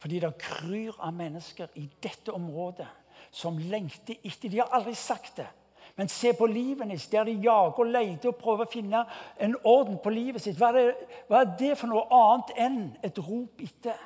Fordi 0.00 0.20
det 0.20 0.32
kryr 0.40 0.96
av 0.96 1.12
mennesker 1.12 1.72
i 1.76 1.86
dette 2.02 2.32
området 2.32 2.88
som 3.30 3.58
lengter 3.58 4.16
etter 4.24 4.48
De 4.48 4.62
har 4.62 4.72
aldri 4.72 4.94
sagt 4.96 5.36
det. 5.36 5.48
Men 5.96 6.08
se 6.08 6.32
på 6.32 6.46
livet 6.48 6.88
deres, 6.88 7.08
der 7.12 7.26
de 7.28 7.34
jager 7.44 7.82
og 7.82 7.90
leter 7.90 8.30
og 8.30 8.38
prøver 8.40 8.64
å 8.64 8.72
finne 8.72 9.02
en 9.42 9.56
orden 9.68 9.98
på 10.00 10.12
livet 10.14 10.42
sitt. 10.42 10.56
Hva 10.56 10.70
er, 10.70 10.78
det, 10.78 11.18
hva 11.28 11.42
er 11.42 11.50
det 11.60 11.74
for 11.76 11.90
noe 11.90 12.06
annet 12.16 12.54
enn 12.56 12.80
et 13.04 13.18
rop 13.20 13.60
etter 13.60 13.98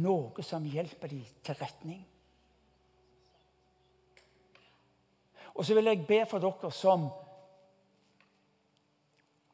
noe 0.00 0.46
som 0.46 0.64
hjelper 0.64 1.12
dem 1.12 1.26
til 1.44 1.58
retning? 1.60 2.00
Og 5.54 5.64
så 5.64 5.74
vil 5.74 5.90
jeg 5.90 6.06
be 6.08 6.22
for 6.28 6.42
dere 6.42 6.70
som 6.72 7.08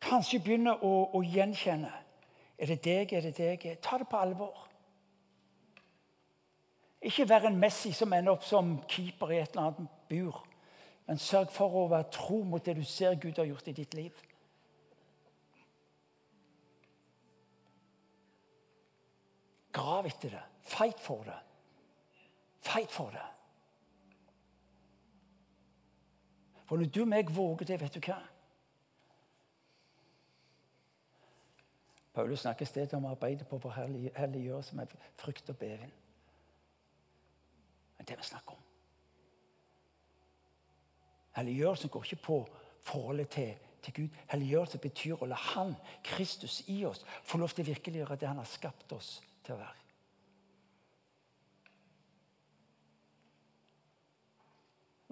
kanskje 0.03 0.41
begynner 0.45 0.85
å, 0.85 0.93
å 1.19 1.23
gjenkjenne 1.27 1.93
Er 2.59 2.67
det 2.67 2.83
deg? 2.83 3.13
Er 3.15 3.23
det 3.23 3.37
deg? 3.39 3.65
Ta 3.83 3.99
det 3.99 4.09
på 4.11 4.19
alvor. 4.19 4.65
Ikke 7.07 7.29
være 7.29 7.53
en 7.53 7.61
Messi 7.61 7.93
som 7.95 8.13
ender 8.13 8.35
opp 8.35 8.43
som 8.43 8.81
keeper 8.91 9.31
i 9.31 9.39
et 9.39 9.53
eller 9.55 9.69
annet 9.69 9.93
bur. 10.11 10.41
Men 11.07 11.23
sørg 11.23 11.53
for 11.55 11.77
å 11.79 11.85
være 11.93 12.11
tro 12.13 12.41
mot 12.43 12.65
det 12.65 12.75
du 12.77 12.83
ser 12.85 13.15
Gud 13.23 13.39
har 13.39 13.47
gjort 13.47 13.71
i 13.71 13.77
ditt 13.79 13.95
liv. 13.95 14.25
Grav 19.79 20.11
etter 20.11 20.35
det. 20.35 20.45
Fight 20.67 21.01
for 21.01 21.23
det. 21.25 21.39
Fight 22.67 22.91
for 22.91 23.15
det. 23.15 23.25
For 26.69 26.77
når 26.77 26.91
du 26.93 27.01
og 27.01 27.09
meg 27.09 27.31
våger 27.33 27.65
det, 27.71 27.81
vet 27.81 27.95
du 27.97 28.01
hva? 28.05 28.19
Paulus 32.13 32.43
snakker 32.43 32.67
stedet 32.69 32.93
om 32.99 33.07
å 33.07 33.15
arbeide 33.15 33.47
på 33.49 33.57
vår 33.63 33.77
helliggjørelse 34.19 34.77
med 34.77 34.93
frykt 35.17 35.49
og 35.49 35.57
beven. 35.57 35.93
Men 37.97 38.09
det 38.09 38.17
vi 38.19 38.27
snakker 38.27 38.57
om 38.57 38.65
Helliggjørelsen 41.39 41.91
går 41.95 42.05
ikke 42.05 42.25
på 42.25 42.37
forholdet 42.83 43.29
til, 43.31 43.53
til 43.83 43.95
Gud. 43.95 44.17
Helliggjørelse 44.33 44.81
betyr 44.83 45.23
å 45.23 45.29
la 45.31 45.39
Han, 45.53 45.77
Kristus 46.05 46.65
i 46.67 46.81
oss, 46.89 47.05
få 47.23 47.39
lov 47.39 47.55
til 47.55 47.63
å 47.63 47.69
virkeliggjøre 47.69 48.17
det 48.19 48.29
Han 48.29 48.43
har 48.43 48.51
skapt 48.51 48.93
oss 48.97 49.13
til 49.47 49.55
å 49.55 49.61
være. 49.61 49.87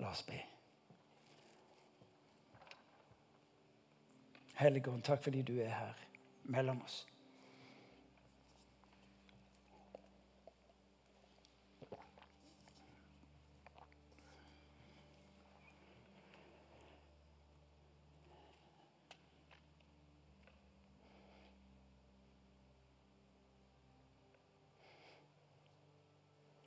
La 0.02 0.10
oss 0.10 0.26
be. 0.26 0.42
Hellige 4.56 4.90
Ånd, 4.90 5.02
takk 5.04 5.20
fordi 5.22 5.42
du 5.42 5.58
er 5.60 5.68
her 5.68 5.98
mellom 6.44 6.80
oss. 6.82 7.02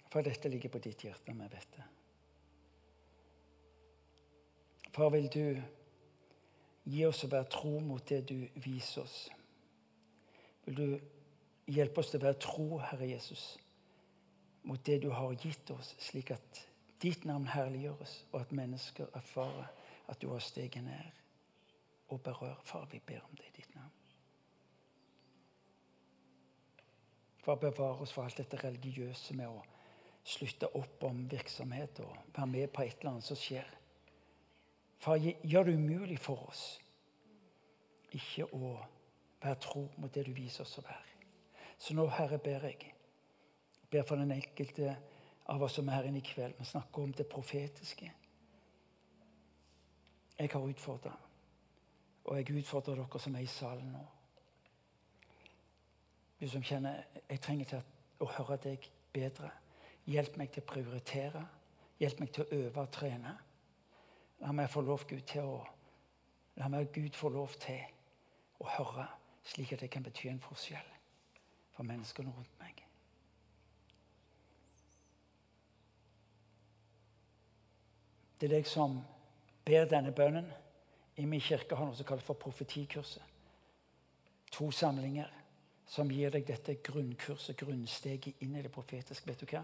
For 0.10 0.26
dette 0.26 0.50
ligger 0.50 0.70
på 0.70 0.82
ditt 0.82 1.04
hjerte, 1.06 1.34
vi 1.34 1.50
vet 1.50 1.76
det. 1.76 1.84
Far, 4.94 5.10
vil 5.14 5.30
du 5.34 5.62
gi 6.86 7.06
oss 7.06 7.24
å 7.26 7.32
være 7.32 7.50
tro 7.52 7.80
mot 7.84 8.06
det 8.10 8.22
du 8.30 8.38
viser 8.64 9.04
oss? 9.04 9.18
Vil 10.66 10.76
du 10.76 11.00
hjelpe 11.70 12.02
oss 12.02 12.12
til 12.12 12.22
å 12.22 12.28
være 12.28 12.42
tro, 12.44 12.68
Herre 12.82 13.10
Jesus, 13.10 13.58
mot 14.64 14.82
det 14.86 15.00
du 15.04 15.10
har 15.14 15.34
gitt 15.40 15.72
oss, 15.74 15.94
slik 16.02 16.32
at 16.36 16.64
ditt 17.02 17.26
navn 17.26 17.48
herliggjøres, 17.48 18.16
og 18.32 18.42
at 18.42 18.52
mennesker 18.56 19.08
erfarer 19.16 19.70
at 20.10 20.22
du 20.22 20.30
har 20.34 20.44
steget 20.44 20.84
ned 20.84 21.20
og 22.10 22.22
berør. 22.22 22.60
Far, 22.66 22.88
vi 22.92 23.00
ber 23.00 23.24
om 23.24 23.36
det 23.38 23.48
i 23.48 23.56
ditt 23.62 23.76
navn. 23.76 23.92
Far, 27.44 27.56
bevare 27.56 28.04
oss 28.04 28.14
for 28.14 28.26
alt 28.26 28.38
dette 28.38 28.60
religiøse 28.60 29.34
med 29.38 29.48
å 29.48 29.62
slutte 30.28 30.68
opp 30.76 31.04
om 31.08 31.24
virksomhet 31.32 32.02
og 32.04 32.18
være 32.36 32.48
med 32.52 32.74
på 32.74 32.84
et 32.84 32.98
eller 33.00 33.16
annet 33.16 33.30
som 33.30 33.40
skjer. 33.40 33.70
Far, 35.00 35.18
gjør 35.18 35.64
det 35.64 35.76
umulig 35.80 36.20
for 36.20 36.50
oss 36.50 36.64
ikke 38.16 38.48
å 38.58 38.72
være 39.40 39.60
tro 39.62 39.84
mot 40.02 40.14
det 40.14 40.26
du 40.28 40.34
viser 40.34 40.66
oss 40.66 40.80
å 40.82 40.86
være. 40.86 41.18
Så 41.80 41.94
nå, 41.96 42.08
Herre, 42.12 42.40
ber 42.44 42.66
jeg 42.68 42.96
ber 43.90 44.04
for 44.06 44.16
den 44.22 44.32
enkelte 44.32 44.96
av 45.50 45.64
oss 45.66 45.80
som 45.80 45.88
er 45.90 46.00
her 46.00 46.10
inne 46.10 46.22
i 46.22 46.26
kveld. 46.26 46.58
Vi 46.60 46.66
snakker 46.66 47.04
om 47.04 47.14
det 47.14 47.28
profetiske. 47.30 48.12
Jeg 50.40 50.50
har 50.54 50.68
utfordra, 50.72 51.16
og 52.26 52.38
jeg 52.38 52.60
utfordrer 52.62 53.02
dere 53.02 53.20
som 53.20 53.36
er 53.36 53.44
i 53.44 53.50
salen 53.52 53.90
nå. 53.92 54.04
Du 56.40 56.48
som 56.48 56.64
kjenner 56.64 57.02
jeg 57.28 57.42
trenger 57.44 57.72
til 57.74 58.24
å 58.24 58.30
høre 58.38 58.60
deg 58.64 58.86
bedre. 59.14 59.50
Hjelp 60.08 60.38
meg 60.40 60.54
til 60.54 60.64
å 60.64 60.70
prioritere. 60.70 61.42
Hjelp 62.00 62.22
meg 62.22 62.32
til 62.32 62.46
å 62.46 62.60
øve 62.62 62.86
og 62.86 62.94
trene. 62.96 63.34
La 64.40 64.54
meg 64.56 64.70
få 64.72 64.82
lov, 64.82 65.04
Gud, 65.08 65.26
til 65.28 65.44
å 65.44 65.60
La 66.60 66.68
meg 66.68 66.92
Gud 66.92 67.16
få 67.16 67.30
lov 67.32 67.54
til 67.62 67.80
å 68.60 68.68
høre, 68.68 69.06
slik 69.48 69.72
at 69.74 69.84
det 69.86 69.88
kan 69.94 70.04
bety 70.04 70.28
en 70.28 70.42
forskjell 70.44 70.90
for 71.72 71.88
menneskene 71.88 72.34
rundt 72.36 72.58
meg. 72.60 72.82
Det 78.40 78.50
er 78.50 78.56
deg 78.58 78.68
som 78.68 79.00
ber 79.68 79.88
denne 79.88 80.12
bønnen. 80.16 80.52
I 81.20 81.26
min 81.28 81.44
kirke 81.44 81.76
har 81.76 81.88
noe 81.88 81.96
som 81.96 82.08
kalles 82.08 82.24
for 82.24 82.40
profetikurset. 82.40 83.24
To 84.56 84.70
samlinger 84.72 85.32
som 85.88 86.12
gir 86.12 86.32
deg 86.32 86.46
dette 86.48 86.78
grunnkurset, 86.84 87.58
grunnsteget 87.60 88.44
inn 88.44 88.56
i 88.56 88.64
det 88.64 88.72
profetiske. 88.72 89.28
Vet 89.28 89.44
du 89.44 89.50
hva? 89.52 89.64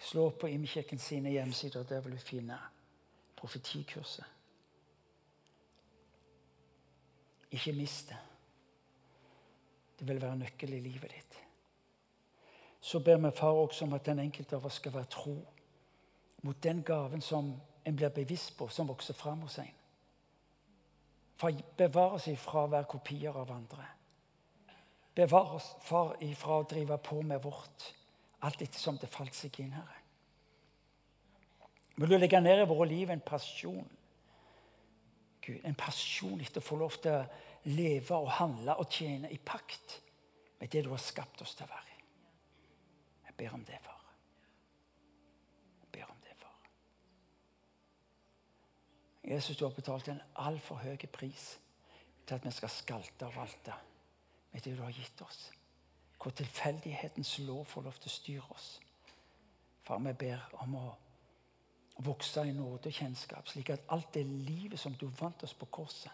Slå 0.00 0.30
på 0.36 0.48
Imkirken 0.52 1.00
sine 1.00 1.32
hjemmesider. 1.32 1.84
Der 1.88 2.00
vil 2.04 2.16
du 2.16 2.24
finne 2.24 2.58
profetikurset. 3.36 4.24
Ikke 7.50 7.72
mist 7.72 8.08
det. 8.08 8.18
Det 9.98 10.08
vil 10.08 10.22
være 10.22 10.36
nøkkel 10.36 10.72
i 10.74 10.80
livet 10.80 11.10
ditt. 11.10 11.38
Så 12.80 13.00
ber 13.00 13.16
vi 13.16 13.30
far 13.36 13.56
også 13.56 13.84
om 13.84 13.92
at 13.92 14.06
den 14.06 14.18
enkelte 14.18 14.56
av 14.56 14.66
oss 14.66 14.80
skal 14.80 14.92
være 14.92 15.10
tro 15.10 15.36
mot 16.42 16.62
den 16.62 16.82
gaven 16.82 17.22
som 17.24 17.54
en 17.84 17.96
blir 17.96 18.08
bevisst 18.08 18.56
på, 18.58 18.68
som 18.68 18.88
vokser 18.88 19.14
fram 19.14 19.40
hos 19.46 19.58
en. 19.58 19.72
For 21.36 21.50
bevare 21.78 22.18
oss 22.18 22.28
ifra 22.28 22.64
å 22.64 22.72
være 22.72 22.90
kopier 22.90 23.36
av 23.36 23.50
andre. 23.50 23.86
Bevare 25.14 25.56
oss 25.56 25.74
far 25.80 26.16
ifra 26.20 26.60
å 26.60 26.68
drive 26.68 26.98
på 26.98 27.22
med 27.22 27.42
vårt 27.42 27.92
alt 28.44 28.62
ettersom 28.62 28.98
det 29.00 29.08
falt 29.08 29.34
seg 29.34 29.60
inn, 29.62 29.72
Herre. 29.72 30.03
Vil 31.96 32.10
du 32.10 32.16
legge 32.18 32.40
ned 32.40 32.62
i 32.62 32.68
våre 32.68 32.88
liv 32.90 33.10
en 33.10 33.22
pasjon? 33.22 33.90
Gud, 35.44 35.60
En 35.64 35.76
pasjon 35.78 36.40
etter 36.40 36.62
å 36.62 36.64
få 36.64 36.78
lov 36.80 36.96
til 37.02 37.14
å 37.14 37.24
leve 37.70 38.16
og 38.16 38.32
handle 38.40 38.76
og 38.80 38.90
tjene 38.90 39.30
i 39.32 39.38
pakt 39.38 40.00
med 40.60 40.72
det 40.72 40.84
du 40.84 40.90
har 40.90 41.02
skapt 41.02 41.42
oss 41.44 41.54
til 41.54 41.68
å 41.68 41.74
være. 41.74 41.98
Jeg 43.26 43.36
ber 43.38 43.54
om 43.54 43.64
det, 43.68 43.78
far. 43.82 44.04
Jesus, 49.24 49.56
du 49.56 49.64
har 49.64 49.72
betalt 49.72 50.08
en 50.08 50.20
altfor 50.34 50.76
høy 50.84 50.96
pris 51.12 51.54
til 52.26 52.34
at 52.34 52.44
vi 52.44 52.50
skal 52.52 52.72
skalte 52.72 53.26
og 53.26 53.36
valte 53.38 53.72
med 54.52 54.60
det 54.60 54.74
du 54.76 54.82
har 54.82 54.92
gitt 54.92 55.22
oss. 55.24 55.50
Hvor 56.20 56.30
tilfeldighetens 56.30 57.38
lov 57.38 57.64
får 57.64 57.82
lov 57.82 57.96
til 58.00 58.10
å 58.10 58.14
styre 58.14 58.50
oss. 58.52 58.68
Far, 59.84 59.98
vi 60.04 60.12
ber 60.12 60.44
om 60.64 60.76
å 60.76 60.84
vokse 61.98 62.42
i 62.48 62.52
nåde 62.52 62.90
og 62.90 62.92
kjennskap, 62.92 63.48
slik 63.48 63.70
at 63.70 63.84
alt 63.94 64.14
det 64.14 64.26
livet 64.26 64.80
som 64.80 64.94
du 64.94 65.06
vant 65.20 65.42
oss 65.42 65.54
på 65.54 65.66
korset, 65.66 66.12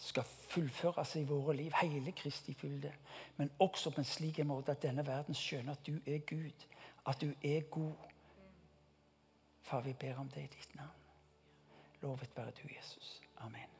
skal 0.00 0.24
fullføres 0.24 1.16
i 1.16 1.24
våre 1.28 1.56
liv, 1.56 1.72
hele 1.82 2.12
Kristi 2.16 2.54
fylde. 2.54 2.92
Men 3.36 3.50
også 3.58 3.90
på 3.90 4.00
en 4.00 4.08
slik 4.08 4.38
måte 4.48 4.72
at 4.72 4.82
denne 4.82 5.04
verden 5.06 5.36
skjønner 5.36 5.76
at 5.76 5.86
du 5.86 5.98
er 6.06 6.24
Gud, 6.24 6.64
at 7.06 7.20
du 7.20 7.32
er 7.42 7.60
god. 7.60 7.92
Far, 9.62 9.80
vi 9.80 9.92
ber 9.92 10.16
om 10.16 10.28
det 10.28 10.46
i 10.46 10.54
ditt 10.56 10.74
navn. 10.74 10.96
Lovet 12.00 12.36
være 12.36 12.56
du, 12.62 12.68
Jesus. 12.78 13.20
Amen. 13.38 13.79